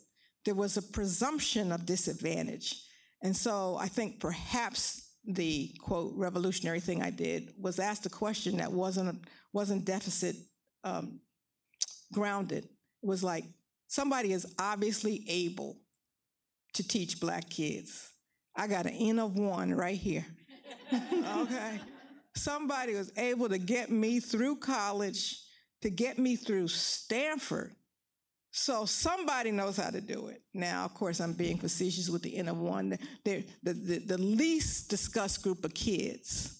There 0.45 0.55
was 0.55 0.77
a 0.77 0.81
presumption 0.81 1.71
of 1.71 1.85
disadvantage. 1.85 2.75
And 3.23 3.35
so 3.35 3.77
I 3.79 3.87
think 3.87 4.19
perhaps 4.19 5.10
the 5.25 5.71
quote 5.81 6.13
revolutionary 6.15 6.79
thing 6.79 7.01
I 7.01 7.11
did 7.11 7.53
was 7.59 7.79
ask 7.79 8.05
a 8.05 8.09
question 8.09 8.57
that 8.57 8.71
wasn't 8.71 9.23
wasn't 9.53 9.85
deficit 9.85 10.35
um, 10.83 11.19
grounded. 12.13 12.65
It 12.65 13.07
was 13.07 13.23
like 13.23 13.45
somebody 13.87 14.33
is 14.33 14.47
obviously 14.59 15.23
able 15.27 15.77
to 16.73 16.87
teach 16.87 17.19
black 17.19 17.49
kids. 17.49 18.11
I 18.55 18.67
got 18.67 18.85
an 18.85 18.93
N 18.93 19.19
of 19.19 19.37
one 19.37 19.73
right 19.73 19.97
here. 19.97 20.25
okay. 20.93 21.79
Somebody 22.35 22.95
was 22.95 23.11
able 23.17 23.49
to 23.49 23.57
get 23.57 23.89
me 23.89 24.19
through 24.19 24.57
college, 24.57 25.37
to 25.81 25.89
get 25.89 26.17
me 26.17 26.35
through 26.35 26.69
Stanford. 26.69 27.75
So 28.51 28.85
somebody 28.85 29.51
knows 29.51 29.77
how 29.77 29.89
to 29.89 30.01
do 30.01 30.27
it. 30.27 30.41
Now, 30.53 30.83
of 30.83 30.93
course, 30.93 31.21
I'm 31.21 31.33
being 31.33 31.57
facetious 31.57 32.09
with 32.09 32.21
the 32.21 32.35
N 32.35 32.49
of 32.49 32.57
one. 32.57 32.97
The, 33.23 33.45
the, 33.63 33.73
the, 33.73 33.99
the 33.99 34.17
least 34.17 34.89
discussed 34.89 35.41
group 35.41 35.63
of 35.63 35.73
kids 35.73 36.59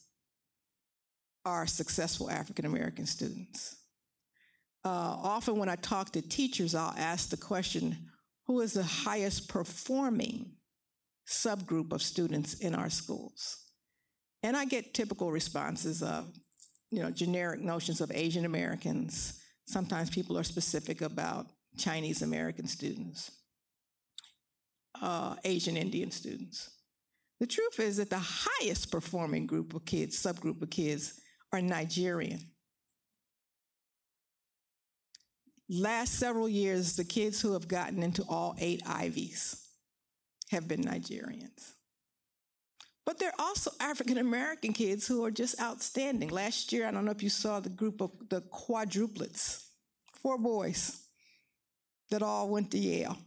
are 1.45 1.67
successful 1.67 2.29
African 2.29 2.65
American 2.65 3.05
students. 3.05 3.75
Uh, 4.85 4.89
often 4.89 5.57
when 5.57 5.69
I 5.69 5.75
talk 5.75 6.11
to 6.11 6.21
teachers, 6.21 6.75
I'll 6.75 6.95
ask 6.97 7.29
the 7.29 7.37
question, 7.37 7.97
who 8.47 8.61
is 8.61 8.73
the 8.73 8.83
highest 8.83 9.49
performing 9.49 10.53
subgroup 11.27 11.91
of 11.91 12.01
students 12.01 12.55
in 12.55 12.73
our 12.73 12.89
schools? 12.89 13.57
And 14.43 14.55
I 14.55 14.65
get 14.65 14.93
typical 14.93 15.31
responses 15.31 16.01
of, 16.01 16.25
you 16.89 17.03
know, 17.03 17.11
generic 17.11 17.59
notions 17.59 18.01
of 18.01 18.11
Asian 18.13 18.45
Americans. 18.45 19.39
Sometimes 19.67 20.09
people 20.09 20.37
are 20.37 20.43
specific 20.43 21.01
about 21.01 21.47
Chinese 21.77 22.21
American 22.21 22.67
students, 22.67 23.31
uh, 25.01 25.35
Asian 25.43 25.77
Indian 25.77 26.11
students. 26.11 26.69
The 27.39 27.47
truth 27.47 27.79
is 27.79 27.97
that 27.97 28.09
the 28.09 28.19
highest 28.19 28.91
performing 28.91 29.47
group 29.47 29.73
of 29.73 29.85
kids, 29.85 30.21
subgroup 30.21 30.61
of 30.61 30.69
kids, 30.69 31.19
are 31.51 31.61
Nigerian. 31.61 32.41
Last 35.69 36.19
several 36.19 36.49
years, 36.49 36.95
the 36.95 37.05
kids 37.05 37.41
who 37.41 37.53
have 37.53 37.67
gotten 37.67 38.03
into 38.03 38.23
all 38.27 38.55
eight 38.59 38.83
Ivies 38.85 39.67
have 40.51 40.67
been 40.67 40.83
Nigerians. 40.83 41.71
But 43.05 43.17
there 43.17 43.29
are 43.29 43.45
also 43.45 43.71
African 43.79 44.17
American 44.17 44.73
kids 44.73 45.07
who 45.07 45.25
are 45.25 45.31
just 45.31 45.59
outstanding. 45.61 46.29
Last 46.29 46.71
year, 46.71 46.87
I 46.87 46.91
don't 46.91 47.05
know 47.05 47.11
if 47.11 47.23
you 47.23 47.29
saw 47.29 47.59
the 47.59 47.69
group 47.69 48.01
of 48.01 48.11
the 48.29 48.41
quadruplets, 48.41 49.63
four 50.21 50.37
boys 50.37 51.07
that 52.11 52.21
all 52.21 52.49
went 52.49 52.71
to 52.71 52.77
Yale 52.77 53.17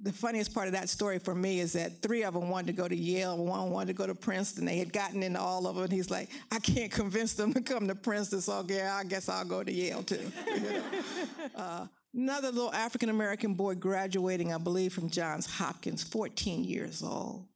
the 0.00 0.12
funniest 0.12 0.52
part 0.52 0.66
of 0.66 0.74
that 0.74 0.88
story 0.88 1.18
for 1.18 1.34
me 1.34 1.60
is 1.60 1.72
that 1.72 2.02
three 2.02 2.22
of 2.22 2.34
them 2.34 2.50
wanted 2.50 2.66
to 2.66 2.72
go 2.74 2.86
to 2.86 2.96
Yale, 2.96 3.36
one 3.36 3.70
wanted 3.70 3.88
to 3.88 3.92
go 3.94 4.06
to 4.06 4.14
Princeton. 4.14 4.66
They 4.66 4.78
had 4.78 4.92
gotten 4.92 5.22
into 5.22 5.40
all 5.40 5.66
of 5.66 5.78
it. 5.78 5.90
He's 5.90 6.10
like, 6.10 6.28
I 6.52 6.58
can't 6.58 6.92
convince 6.92 7.32
them 7.32 7.54
to 7.54 7.62
come 7.62 7.88
to 7.88 7.94
Princeton, 7.94 8.42
so 8.42 8.64
yeah, 8.68 8.94
I 8.94 9.04
guess 9.04 9.28
I'll 9.28 9.44
go 9.44 9.62
to 9.62 9.72
Yale 9.72 10.02
too. 10.02 10.30
You 10.56 10.62
know? 10.62 10.82
uh, 11.54 11.86
another 12.14 12.50
little 12.50 12.72
African 12.72 13.08
American 13.08 13.54
boy 13.54 13.74
graduating, 13.74 14.52
I 14.52 14.58
believe, 14.58 14.92
from 14.92 15.08
Johns 15.08 15.46
Hopkins, 15.46 16.02
14 16.02 16.64
years 16.64 17.02
old, 17.02 17.46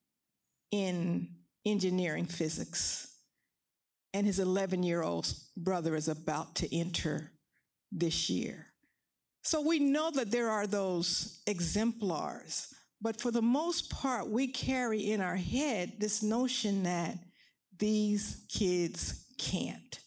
in 0.70 1.28
engineering 1.66 2.26
physics. 2.26 3.06
And 4.12 4.26
his 4.26 4.38
11 4.38 4.82
year 4.82 5.02
old 5.02 5.32
brother 5.56 5.94
is 5.94 6.08
about 6.08 6.56
to 6.56 6.74
enter 6.76 7.30
this 7.92 8.30
year. 8.30 8.69
So 9.42 9.62
we 9.62 9.78
know 9.78 10.10
that 10.10 10.30
there 10.30 10.50
are 10.50 10.66
those 10.66 11.40
exemplars, 11.46 12.74
but 13.00 13.20
for 13.20 13.30
the 13.30 13.42
most 13.42 13.90
part, 13.90 14.28
we 14.28 14.48
carry 14.48 15.10
in 15.10 15.20
our 15.20 15.36
head 15.36 15.94
this 15.98 16.22
notion 16.22 16.82
that 16.82 17.18
these 17.78 18.44
kids 18.48 19.26
can't. 19.38 19.98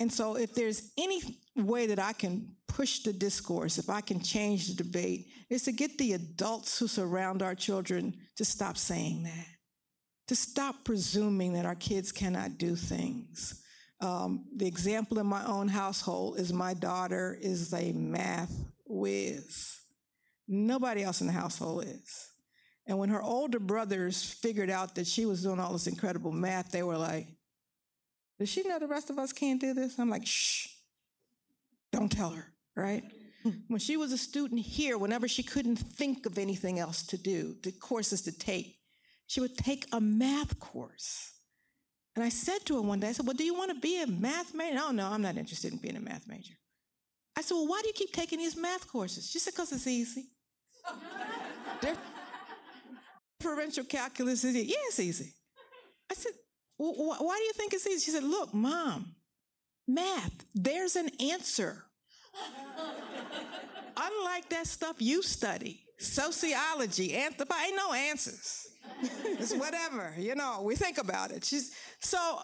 And 0.00 0.12
so 0.12 0.36
if 0.36 0.54
there's 0.54 0.90
any 0.98 1.20
way 1.54 1.86
that 1.86 1.98
I 1.98 2.12
can 2.12 2.56
push 2.66 3.00
the 3.00 3.12
discourse, 3.12 3.78
if 3.78 3.90
I 3.90 4.00
can 4.00 4.20
change 4.20 4.68
the 4.68 4.82
debate, 4.82 5.28
is 5.50 5.62
to 5.64 5.72
get 5.72 5.98
the 5.98 6.14
adults 6.14 6.78
who 6.78 6.88
surround 6.88 7.42
our 7.42 7.54
children 7.54 8.14
to 8.36 8.44
stop 8.44 8.78
saying 8.78 9.24
that, 9.24 9.46
to 10.28 10.34
stop 10.34 10.76
presuming 10.84 11.52
that 11.52 11.66
our 11.66 11.74
kids 11.74 12.10
cannot 12.10 12.56
do 12.56 12.74
things. 12.74 13.61
Um, 14.02 14.46
the 14.56 14.66
example 14.66 15.20
in 15.20 15.26
my 15.26 15.46
own 15.46 15.68
household 15.68 16.38
is 16.38 16.52
my 16.52 16.74
daughter 16.74 17.38
is 17.40 17.72
a 17.72 17.92
math 17.92 18.52
whiz. 18.84 19.78
Nobody 20.48 21.04
else 21.04 21.20
in 21.20 21.28
the 21.28 21.32
household 21.32 21.84
is. 21.84 22.32
And 22.84 22.98
when 22.98 23.10
her 23.10 23.22
older 23.22 23.60
brothers 23.60 24.24
figured 24.24 24.70
out 24.70 24.96
that 24.96 25.06
she 25.06 25.24
was 25.24 25.44
doing 25.44 25.60
all 25.60 25.72
this 25.72 25.86
incredible 25.86 26.32
math, 26.32 26.72
they 26.72 26.82
were 26.82 26.98
like, 26.98 27.28
Does 28.40 28.48
she 28.48 28.64
know 28.64 28.80
the 28.80 28.88
rest 28.88 29.08
of 29.08 29.20
us 29.20 29.32
can't 29.32 29.60
do 29.60 29.72
this? 29.72 29.96
I'm 30.00 30.10
like, 30.10 30.26
Shh, 30.26 30.66
don't 31.92 32.10
tell 32.10 32.30
her, 32.30 32.52
right? 32.74 33.04
when 33.68 33.78
she 33.78 33.96
was 33.96 34.12
a 34.12 34.18
student 34.18 34.60
here, 34.60 34.98
whenever 34.98 35.28
she 35.28 35.44
couldn't 35.44 35.76
think 35.76 36.26
of 36.26 36.38
anything 36.38 36.80
else 36.80 37.06
to 37.06 37.16
do, 37.16 37.54
the 37.62 37.70
courses 37.70 38.22
to 38.22 38.36
take, 38.36 38.78
she 39.28 39.40
would 39.40 39.56
take 39.56 39.86
a 39.92 40.00
math 40.00 40.58
course. 40.58 41.32
And 42.14 42.24
I 42.24 42.28
said 42.28 42.64
to 42.66 42.76
her 42.76 42.82
one 42.82 43.00
day, 43.00 43.08
I 43.08 43.12
said, 43.12 43.26
Well, 43.26 43.34
do 43.34 43.44
you 43.44 43.54
want 43.54 43.70
to 43.70 43.80
be 43.80 44.02
a 44.02 44.06
math 44.06 44.54
major? 44.54 44.74
No, 44.74 44.90
no, 44.90 45.08
I'm 45.08 45.22
not 45.22 45.36
interested 45.36 45.72
in 45.72 45.78
being 45.78 45.96
a 45.96 46.00
math 46.00 46.28
major. 46.28 46.54
I 47.36 47.40
said, 47.40 47.54
Well, 47.54 47.68
why 47.68 47.80
do 47.82 47.88
you 47.88 47.94
keep 47.94 48.12
taking 48.12 48.38
these 48.38 48.56
math 48.56 48.86
courses? 48.86 49.30
She 49.30 49.38
said, 49.38 49.54
Because 49.54 49.72
it's 49.72 49.86
easy. 49.86 50.26
Differential 53.40 53.84
calculus 53.84 54.44
is 54.44 54.54
easy. 54.54 54.68
Yeah, 54.68 54.76
it's 54.88 55.00
easy. 55.00 55.32
I 56.10 56.14
said, 56.14 56.32
well, 56.78 57.16
Why 57.18 57.36
do 57.38 57.44
you 57.44 57.52
think 57.54 57.72
it's 57.72 57.86
easy? 57.86 58.04
She 58.04 58.10
said, 58.10 58.24
Look, 58.24 58.52
mom, 58.52 59.14
math, 59.88 60.44
there's 60.54 60.96
an 60.96 61.10
answer. 61.20 61.84
Unlike 63.96 64.48
that 64.50 64.66
stuff 64.66 64.96
you 64.98 65.22
study, 65.22 65.84
sociology, 65.98 67.16
anthropology, 67.16 67.66
ain't 67.68 67.76
no 67.76 67.92
answers. 67.92 68.71
It's 69.24 69.54
whatever, 69.54 70.14
you 70.18 70.34
know, 70.34 70.62
we 70.62 70.76
think 70.76 70.98
about 70.98 71.30
it. 71.30 71.44
She's, 71.44 71.74
so 72.00 72.38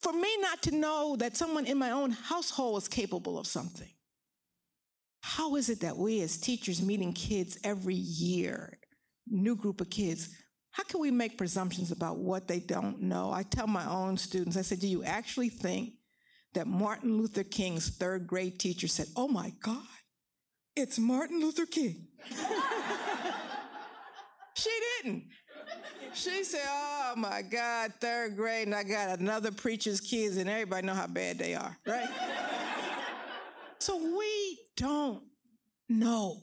for 0.00 0.12
me 0.12 0.28
not 0.40 0.62
to 0.62 0.74
know 0.74 1.16
that 1.16 1.36
someone 1.36 1.66
in 1.66 1.78
my 1.78 1.90
own 1.90 2.10
household 2.10 2.82
is 2.82 2.88
capable 2.88 3.38
of 3.38 3.46
something, 3.46 3.90
how 5.20 5.56
is 5.56 5.68
it 5.68 5.80
that 5.80 5.96
we 5.96 6.20
as 6.20 6.38
teachers 6.38 6.80
meeting 6.82 7.12
kids 7.12 7.58
every 7.64 7.94
year, 7.94 8.78
new 9.26 9.56
group 9.56 9.80
of 9.80 9.90
kids, 9.90 10.30
how 10.70 10.84
can 10.84 11.00
we 11.00 11.10
make 11.10 11.36
presumptions 11.36 11.90
about 11.90 12.18
what 12.18 12.46
they 12.46 12.60
don't 12.60 13.02
know? 13.02 13.32
I 13.32 13.42
tell 13.42 13.66
my 13.66 13.84
own 13.88 14.16
students, 14.16 14.56
I 14.56 14.62
said, 14.62 14.80
do 14.80 14.86
you 14.86 15.02
actually 15.02 15.48
think 15.48 15.94
that 16.54 16.66
Martin 16.66 17.18
Luther 17.18 17.42
King's 17.42 17.88
third 17.88 18.26
grade 18.26 18.58
teacher 18.58 18.88
said, 18.88 19.06
oh 19.16 19.28
my 19.28 19.52
God, 19.60 19.82
it's 20.76 20.98
Martin 20.98 21.40
Luther 21.40 21.66
King? 21.66 22.06
she 24.58 24.70
didn't. 25.02 25.24
She 26.14 26.42
said, 26.42 26.62
oh 26.66 27.14
my 27.16 27.42
God, 27.42 27.92
third 28.00 28.36
grade, 28.36 28.66
and 28.66 28.74
I 28.74 28.82
got 28.82 29.20
another 29.20 29.52
preacher's 29.52 30.00
kids, 30.00 30.36
and 30.36 30.48
everybody 30.48 30.86
know 30.86 30.94
how 30.94 31.06
bad 31.06 31.38
they 31.38 31.54
are, 31.54 31.76
right? 31.86 32.08
so 33.78 33.96
we 33.96 34.58
don't 34.76 35.22
know 35.88 36.42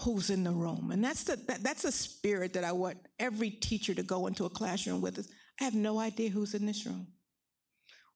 who's 0.00 0.30
in 0.30 0.44
the 0.44 0.50
room. 0.50 0.90
And 0.92 1.02
that's 1.02 1.24
the 1.24 1.36
that, 1.46 1.62
that's 1.62 1.84
a 1.84 1.92
spirit 1.92 2.52
that 2.54 2.64
I 2.64 2.72
want 2.72 2.98
every 3.18 3.50
teacher 3.50 3.94
to 3.94 4.02
go 4.02 4.26
into 4.26 4.44
a 4.44 4.50
classroom 4.50 5.00
with 5.00 5.18
us. 5.18 5.28
I 5.60 5.64
have 5.64 5.74
no 5.74 5.98
idea 5.98 6.30
who's 6.30 6.54
in 6.54 6.66
this 6.66 6.84
room. 6.84 7.06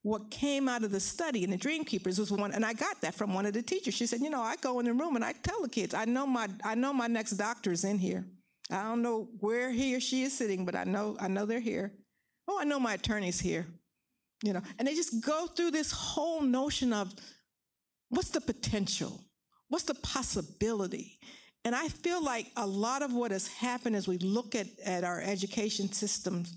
What 0.02 0.30
came 0.30 0.68
out 0.68 0.84
of 0.84 0.90
the 0.90 1.00
study 1.00 1.44
in 1.44 1.50
the 1.50 1.56
Dream 1.56 1.84
Keepers 1.84 2.18
was 2.18 2.30
one, 2.30 2.52
and 2.52 2.64
I 2.64 2.72
got 2.72 3.00
that 3.00 3.14
from 3.14 3.34
one 3.34 3.46
of 3.46 3.52
the 3.52 3.62
teachers. 3.62 3.94
She 3.94 4.06
said, 4.06 4.20
"You 4.20 4.30
know, 4.30 4.40
I 4.40 4.56
go 4.56 4.80
in 4.80 4.86
the 4.86 4.92
room 4.92 5.16
and 5.16 5.24
I 5.24 5.32
tell 5.32 5.62
the 5.62 5.68
kids, 5.68 5.94
I 5.94 6.04
know 6.04 6.26
my 6.26 6.48
I 6.64 6.74
know 6.74 6.92
my 6.92 7.06
next 7.06 7.32
doctor 7.32 7.72
is 7.72 7.84
in 7.84 7.98
here. 7.98 8.24
I 8.70 8.82
don't 8.82 9.02
know 9.02 9.28
where 9.40 9.70
he 9.70 9.94
or 9.94 10.00
she 10.00 10.22
is 10.22 10.36
sitting, 10.36 10.64
but 10.64 10.74
I 10.74 10.84
know 10.84 11.16
I 11.18 11.28
know 11.28 11.46
they're 11.46 11.60
here. 11.60 11.92
Oh, 12.46 12.58
I 12.60 12.64
know 12.64 12.78
my 12.80 12.94
attorney's 12.94 13.40
here. 13.40 13.66
You 14.42 14.52
know, 14.52 14.62
and 14.78 14.86
they 14.86 14.94
just 14.94 15.24
go 15.24 15.46
through 15.46 15.72
this 15.72 15.90
whole 15.90 16.42
notion 16.42 16.92
of 16.92 17.12
what's 18.08 18.30
the 18.30 18.40
potential, 18.40 19.20
what's 19.68 19.84
the 19.84 19.94
possibility, 19.94 21.18
and 21.64 21.74
I 21.74 21.88
feel 21.88 22.22
like 22.22 22.46
a 22.56 22.66
lot 22.66 23.02
of 23.02 23.12
what 23.12 23.30
has 23.30 23.46
happened 23.48 23.96
as 23.96 24.08
we 24.08 24.18
look 24.18 24.54
at, 24.54 24.66
at 24.84 25.04
our 25.04 25.20
education 25.20 25.92
systems 25.92 26.56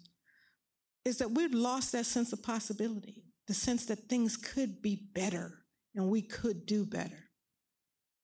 is 1.03 1.17
that 1.17 1.31
we've 1.31 1.53
lost 1.53 1.91
that 1.91 2.05
sense 2.05 2.31
of 2.31 2.43
possibility, 2.43 3.25
the 3.47 3.53
sense 3.53 3.87
that 3.87 4.07
things 4.07 4.37
could 4.37 4.81
be 4.81 5.09
better 5.13 5.51
and 5.95 6.09
we 6.09 6.21
could 6.21 6.65
do 6.65 6.85
better. 6.85 7.29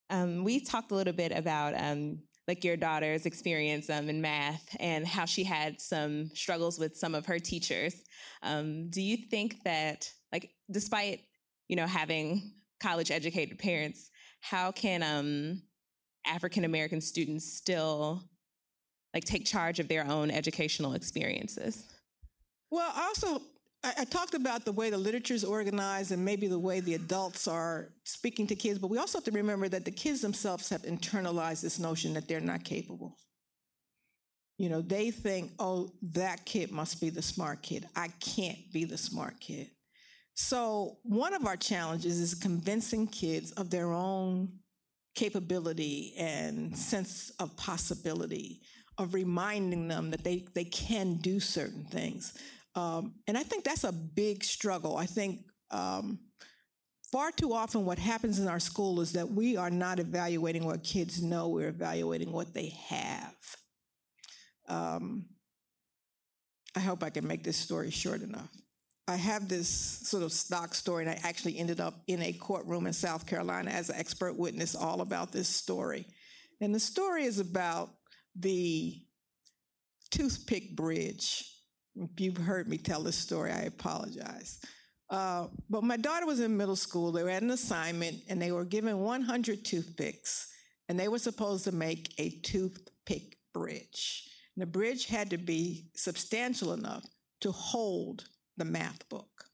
Um, 0.10 0.43
we 0.43 0.62
talked 0.62 0.91
a 0.91 0.95
little 0.95 1.13
bit 1.13 1.34
about 1.34 1.73
um, 1.76 2.19
like 2.47 2.63
your 2.63 2.77
daughter's 2.77 3.25
experience 3.25 3.89
um, 3.89 4.10
in 4.10 4.21
math 4.21 4.75
and 4.79 5.05
how 5.05 5.25
she 5.25 5.43
had 5.43 5.81
some 5.81 6.29
struggles 6.33 6.79
with 6.79 6.95
some 6.95 7.13
of 7.13 7.25
her 7.25 7.39
teachers. 7.39 7.95
Um, 8.41 8.89
do 8.89 9.01
you 9.01 9.17
think 9.17 9.63
that, 9.63 10.12
like, 10.31 10.51
despite 10.71 11.21
you 11.67 11.75
know 11.75 11.88
having 11.88 12.53
college 12.81 13.12
educated 13.12 13.60
parents, 13.60 14.10
how 14.41 14.71
can 14.71 15.03
um, 15.03 15.62
African 16.25 16.63
American 16.63 17.01
students 17.01 17.51
still 17.53 18.23
like 19.13 19.25
take 19.25 19.45
charge 19.45 19.79
of 19.79 19.88
their 19.88 20.05
own 20.05 20.31
educational 20.31 20.93
experiences? 20.93 21.83
Well, 22.69 22.91
also, 22.95 23.41
I, 23.84 23.94
I, 24.00 24.06
talked 24.06 24.34
about 24.34 24.66
the 24.66 24.72
way 24.72 24.90
the 24.90 24.98
literature 24.98 25.34
is 25.34 25.44
organized 25.44 26.12
and 26.12 26.24
maybe 26.24 26.48
the 26.48 26.60
way 26.60 26.80
the 26.80 26.96
adults 26.96 27.48
are 27.48 27.90
speaking 28.04 28.48
to 28.48 28.56
kids, 28.56 28.80
but 28.80 28.90
we 28.90 28.98
also 28.98 29.20
have 29.20 29.26
to 29.26 29.32
remember 29.32 29.70
that 29.70 29.86
the 29.86 29.92
kids 29.92 30.22
themselves 30.22 30.70
have 30.70 30.82
internalized 30.84 31.62
this 31.62 31.80
notion 31.80 32.13
that 32.13 32.28
they're 32.28 32.40
not 32.40 32.63
capable. 32.63 33.16
You 34.58 34.70
know, 34.70 34.82
they 34.82 35.12
think, 35.12 35.52
oh, 35.60 35.92
that 36.13 36.46
kid 36.46 36.72
must 36.72 37.00
be 37.00 37.10
the 37.10 37.22
smart 37.22 37.62
kid. 37.62 37.88
I 37.96 38.08
can't 38.20 38.58
be 38.74 38.86
the 38.86 38.98
smart 38.98 39.40
kid. 39.40 39.70
So, 40.34 40.98
one 41.04 41.34
of 41.34 41.46
our 41.46 41.58
challenges 41.58 42.20
is 42.20 42.36
convincing 42.36 43.08
kids 43.08 43.52
of 43.52 43.70
their 43.70 43.92
own 43.92 44.50
capability 45.16 46.13
and 46.18 46.78
sense 46.78 47.32
of 47.40 47.56
possibility, 47.58 48.62
of 48.98 49.13
reminding 49.13 49.88
them 49.88 50.12
that 50.12 50.24
they, 50.24 50.46
they 50.54 50.66
can 50.66 51.16
do 51.16 51.40
certain 51.40 51.86
things. 51.86 52.34
Um, 52.78 53.16
and 53.26 53.36
I 53.36 53.42
think 53.42 53.63
that's 53.63 53.84
a 53.84 53.92
big 53.92 54.44
struggle. 54.44 54.98
I 54.98 55.08
think 55.08 55.40
um, 55.72 56.20
far 57.12 57.32
too 57.32 57.52
often 57.52 57.86
what 57.86 57.98
happens 57.98 58.38
in 58.38 58.48
our 58.48 58.60
school 58.60 59.02
is 59.02 59.13
that 59.13 59.32
we 59.32 59.58
are 59.58 59.72
not 59.72 60.00
evaluating 60.00 60.63
what 60.63 60.84
kids 60.84 61.20
know, 61.24 61.50
we're 61.50 61.70
evaluating 61.70 62.32
what 62.32 62.54
they 62.54 62.76
have. 62.88 63.36
Um, 64.70 65.26
I 66.76 66.80
hope 66.80 67.02
I 67.02 67.10
can 67.10 67.26
make 67.26 67.44
this 67.44 67.58
story 67.58 67.90
short 67.90 68.22
enough. 68.22 68.52
I 69.08 69.16
have 69.16 69.50
this 69.50 69.68
sort 69.68 70.22
of 70.22 70.32
stock 70.32 70.76
story, 70.76 71.04
and 71.04 71.10
I 71.10 71.20
actually 71.28 71.58
ended 71.58 71.80
up 71.80 71.96
in 72.06 72.22
a 72.22 72.32
courtroom 72.34 72.86
in 72.86 72.94
South 72.94 73.26
Carolina 73.26 73.72
as 73.72 73.90
an 73.90 73.96
expert 73.96 74.38
witness 74.38 74.76
all 74.76 75.02
about 75.02 75.32
this 75.32 75.48
story. 75.48 76.06
And 76.62 76.76
the 76.76 76.80
story 76.80 77.24
is 77.24 77.40
about 77.40 77.90
the 78.36 79.02
toothpick 80.12 80.76
bridge. 80.76 81.57
If 81.99 82.19
you've 82.19 82.38
heard 82.38 82.67
me 82.67 82.77
tell 82.77 83.01
this 83.01 83.15
story, 83.15 83.51
I 83.51 83.62
apologize. 83.62 84.60
Uh, 85.10 85.47
but 85.69 85.83
my 85.83 85.97
daughter 85.97 86.25
was 86.25 86.39
in 86.39 86.57
middle 86.57 86.75
school. 86.75 87.12
They 87.12 87.23
were 87.23 87.29
at 87.29 87.41
an 87.41 87.51
assignment, 87.51 88.17
and 88.29 88.41
they 88.41 88.51
were 88.51 88.65
given 88.65 88.99
100 88.99 89.63
toothpicks, 89.63 90.51
and 90.89 90.99
they 90.99 91.07
were 91.07 91.19
supposed 91.19 91.63
to 91.63 91.71
make 91.71 92.13
a 92.17 92.29
toothpick 92.41 93.38
bridge. 93.53 94.29
And 94.55 94.62
the 94.62 94.67
bridge 94.67 95.05
had 95.05 95.29
to 95.29 95.38
be 95.38 95.89
substantial 95.95 96.73
enough 96.73 97.05
to 97.41 97.51
hold 97.51 98.25
the 98.57 98.65
math 98.65 99.07
book. 99.10 99.45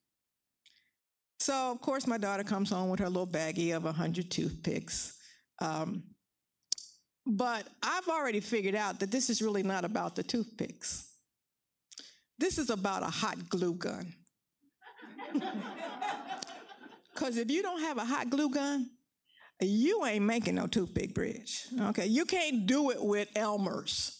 So, 1.39 1.71
of 1.71 1.81
course, 1.81 2.07
my 2.07 2.17
daughter 2.17 2.43
comes 2.43 2.69
home 2.69 2.89
with 2.89 3.01
her 3.01 3.09
little 3.09 3.27
baggie 3.27 3.75
of 3.75 3.83
100 3.83 4.31
toothpicks. 4.31 5.17
Um, 5.59 6.03
but 7.25 7.67
I've 7.81 8.07
already 8.07 8.39
figured 8.39 8.75
out 8.75 8.99
that 8.99 9.11
this 9.11 9.29
is 9.29 9.41
really 9.41 9.63
not 9.63 9.85
about 9.85 10.15
the 10.15 10.23
toothpicks. 10.23 11.12
This 12.37 12.57
is 12.57 12.69
about 12.69 13.03
a 13.03 13.11
hot 13.11 13.49
glue 13.49 13.75
gun. 13.75 14.13
Because 17.13 17.37
if 17.37 17.51
you 17.51 17.61
don't 17.61 17.81
have 17.81 17.97
a 17.97 18.05
hot 18.05 18.29
glue 18.29 18.49
gun, 18.49 18.89
you 19.61 20.05
ain't 20.05 20.25
making 20.25 20.55
no 20.55 20.67
toothpick 20.67 21.13
bridge. 21.13 21.67
Okay, 21.79 22.07
you 22.07 22.25
can't 22.25 22.65
do 22.65 22.89
it 22.89 23.01
with 23.01 23.29
Elmer's. 23.35 24.19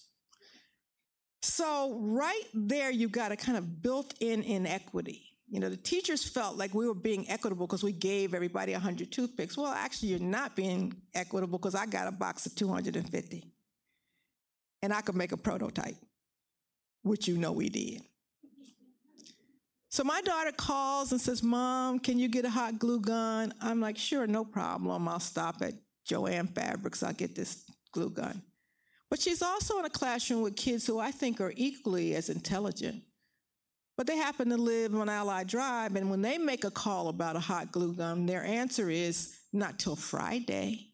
So, 1.41 1.97
right 1.99 2.43
there, 2.53 2.89
you've 2.89 3.11
got 3.11 3.31
a 3.31 3.35
kind 3.35 3.57
of 3.57 3.81
built 3.81 4.13
in 4.21 4.43
inequity. 4.43 5.23
You 5.49 5.59
know, 5.59 5.69
the 5.69 5.75
teachers 5.77 6.23
felt 6.27 6.55
like 6.55 6.73
we 6.73 6.87
were 6.87 6.93
being 6.93 7.29
equitable 7.29 7.67
because 7.67 7.83
we 7.83 7.91
gave 7.91 8.33
everybody 8.33 8.71
100 8.71 9.11
toothpicks. 9.11 9.57
Well, 9.57 9.73
actually, 9.73 10.09
you're 10.09 10.19
not 10.19 10.55
being 10.55 10.93
equitable 11.13 11.59
because 11.59 11.75
I 11.75 11.85
got 11.85 12.07
a 12.07 12.11
box 12.11 12.45
of 12.45 12.55
250. 12.55 13.43
And 14.81 14.93
I 14.93 15.01
could 15.01 15.15
make 15.15 15.31
a 15.31 15.37
prototype, 15.37 15.95
which 17.03 17.27
you 17.27 17.37
know 17.37 17.51
we 17.51 17.69
did. 17.69 18.01
So 19.89 20.03
my 20.03 20.21
daughter 20.21 20.51
calls 20.51 21.11
and 21.11 21.21
says, 21.21 21.43
Mom, 21.43 21.99
can 21.99 22.17
you 22.17 22.27
get 22.27 22.45
a 22.45 22.49
hot 22.49 22.79
glue 22.79 22.99
gun? 22.99 23.53
I'm 23.61 23.79
like, 23.79 23.97
Sure, 23.97 24.25
no 24.25 24.43
problem. 24.43 25.07
I'll 25.07 25.19
stop 25.19 25.61
at 25.61 25.75
Jo-Ann 26.05 26.47
Fabrics. 26.47 27.03
I'll 27.03 27.13
get 27.13 27.35
this 27.35 27.63
glue 27.91 28.09
gun. 28.09 28.41
But 29.11 29.21
she's 29.21 29.43
also 29.43 29.77
in 29.77 29.85
a 29.85 29.91
classroom 29.91 30.41
with 30.41 30.55
kids 30.55 30.87
who 30.87 30.97
I 30.97 31.11
think 31.11 31.39
are 31.39 31.53
equally 31.55 32.15
as 32.15 32.29
intelligent. 32.29 33.03
But 33.95 34.07
they 34.07 34.17
happen 34.17 34.49
to 34.49 34.57
live 34.57 34.95
on 34.95 35.07
Allied 35.07 35.45
Drive, 35.45 35.95
and 35.95 36.09
when 36.09 36.23
they 36.23 36.39
make 36.39 36.63
a 36.63 36.71
call 36.71 37.09
about 37.09 37.35
a 37.35 37.39
hot 37.39 37.71
glue 37.71 37.93
gun, 37.93 38.25
their 38.25 38.43
answer 38.43 38.89
is 38.89 39.37
not 39.53 39.77
till 39.77 39.95
Friday. 39.95 40.87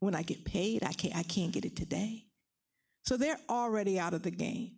When 0.00 0.14
I 0.14 0.22
get 0.22 0.46
paid, 0.46 0.82
I 0.82 0.92
can't, 0.92 1.14
I 1.14 1.24
can't 1.24 1.52
get 1.52 1.66
it 1.66 1.76
today. 1.76 2.27
So 3.08 3.16
they're 3.16 3.40
already 3.48 3.98
out 3.98 4.12
of 4.12 4.22
the 4.22 4.30
game. 4.30 4.72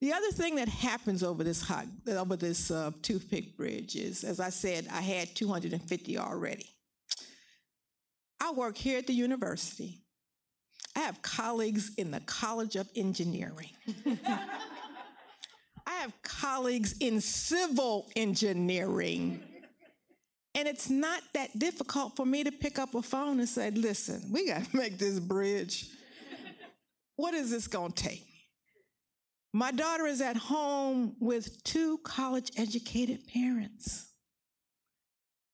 The 0.00 0.12
other 0.12 0.30
thing 0.30 0.54
that 0.56 0.68
happens 0.68 1.24
over 1.24 1.42
this 1.42 1.60
hot, 1.60 1.86
over 2.06 2.36
this 2.36 2.70
uh, 2.70 2.92
toothpick 3.02 3.56
bridge 3.56 3.96
is, 3.96 4.22
as 4.22 4.38
I 4.38 4.50
said, 4.50 4.86
I 4.92 5.00
had 5.00 5.34
250 5.34 6.18
already. 6.18 6.70
I 8.40 8.52
work 8.52 8.76
here 8.76 8.98
at 8.98 9.08
the 9.08 9.12
university. 9.12 10.04
I 10.94 11.00
have 11.00 11.20
colleagues 11.22 11.90
in 11.96 12.12
the 12.12 12.20
College 12.20 12.76
of 12.76 12.88
Engineering. 12.94 13.70
I 14.06 15.94
have 15.94 16.12
colleagues 16.22 16.94
in 17.00 17.20
civil 17.20 18.08
engineering. 18.14 19.42
And 20.54 20.68
it's 20.68 20.88
not 20.88 21.22
that 21.34 21.58
difficult 21.58 22.14
for 22.14 22.24
me 22.24 22.44
to 22.44 22.52
pick 22.52 22.78
up 22.78 22.94
a 22.94 23.02
phone 23.02 23.40
and 23.40 23.48
say, 23.48 23.72
listen, 23.72 24.30
we 24.30 24.46
got 24.46 24.62
to 24.62 24.76
make 24.76 24.96
this 24.96 25.18
bridge. 25.18 25.88
What 27.16 27.34
is 27.34 27.50
this 27.50 27.66
going 27.66 27.92
to 27.92 28.02
take? 28.02 28.26
My 29.52 29.70
daughter 29.70 30.06
is 30.06 30.20
at 30.20 30.36
home 30.36 31.16
with 31.20 31.62
two 31.62 31.98
college 31.98 32.50
educated 32.56 33.26
parents. 33.28 34.06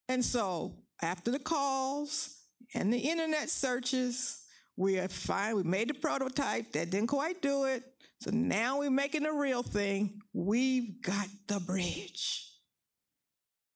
And 0.08 0.24
so 0.24 0.76
after 1.02 1.30
the 1.30 1.40
calls 1.40 2.36
and 2.74 2.92
the 2.92 2.98
internet 2.98 3.50
searches, 3.50 4.44
we 4.76 4.98
are 4.98 5.08
fine. 5.08 5.56
We 5.56 5.64
made 5.64 5.90
the 5.90 5.94
prototype. 5.94 6.72
That 6.72 6.90
didn't 6.90 7.08
quite 7.08 7.42
do 7.42 7.64
it. 7.64 7.82
So 8.20 8.30
now 8.32 8.78
we're 8.78 8.90
making 8.90 9.24
the 9.24 9.32
real 9.32 9.62
thing. 9.62 10.20
We've 10.32 11.02
got 11.02 11.26
the 11.48 11.60
bridge. 11.60 12.44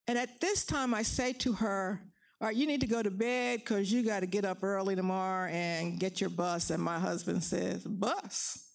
And 0.07 0.16
at 0.16 0.40
this 0.40 0.64
time, 0.64 0.95
I 0.95 1.03
say 1.03 1.33
to 1.35 1.55
her, 1.55 2.01
All 2.42 2.48
right, 2.48 2.57
you 2.57 2.66
need 2.66 2.81
to 2.81 2.88
go 2.88 3.00
to 3.00 3.11
bed 3.12 3.61
because 3.61 3.92
you 3.92 4.02
got 4.02 4.20
to 4.20 4.26
get 4.26 4.44
up 4.44 4.64
early 4.64 4.96
tomorrow 4.96 5.48
and 5.48 5.96
get 6.00 6.20
your 6.20 6.28
bus. 6.28 6.70
And 6.70 6.83
my 6.83 6.98
husband 6.98 7.44
says, 7.44 7.85
Bus? 7.85 8.68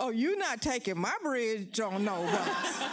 Oh, 0.00 0.08
you're 0.08 0.38
not 0.38 0.62
taking 0.62 0.98
my 0.98 1.12
bridge 1.22 1.78
on 1.78 2.04
no 2.04 2.16
bus. 2.22 2.82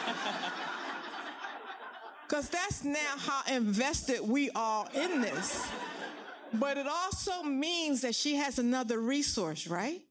Because 2.28 2.50
that's 2.50 2.84
now 2.84 3.14
how 3.20 3.56
invested 3.56 4.20
we 4.20 4.50
are 4.56 4.88
in 4.96 5.22
this. 5.22 5.70
But 6.56 6.76
it 6.78 6.88
also 6.88 7.44
means 7.44 8.02
that 8.02 8.16
she 8.16 8.38
has 8.38 8.58
another 8.58 9.00
resource, 9.00 9.68
right? 9.68 10.02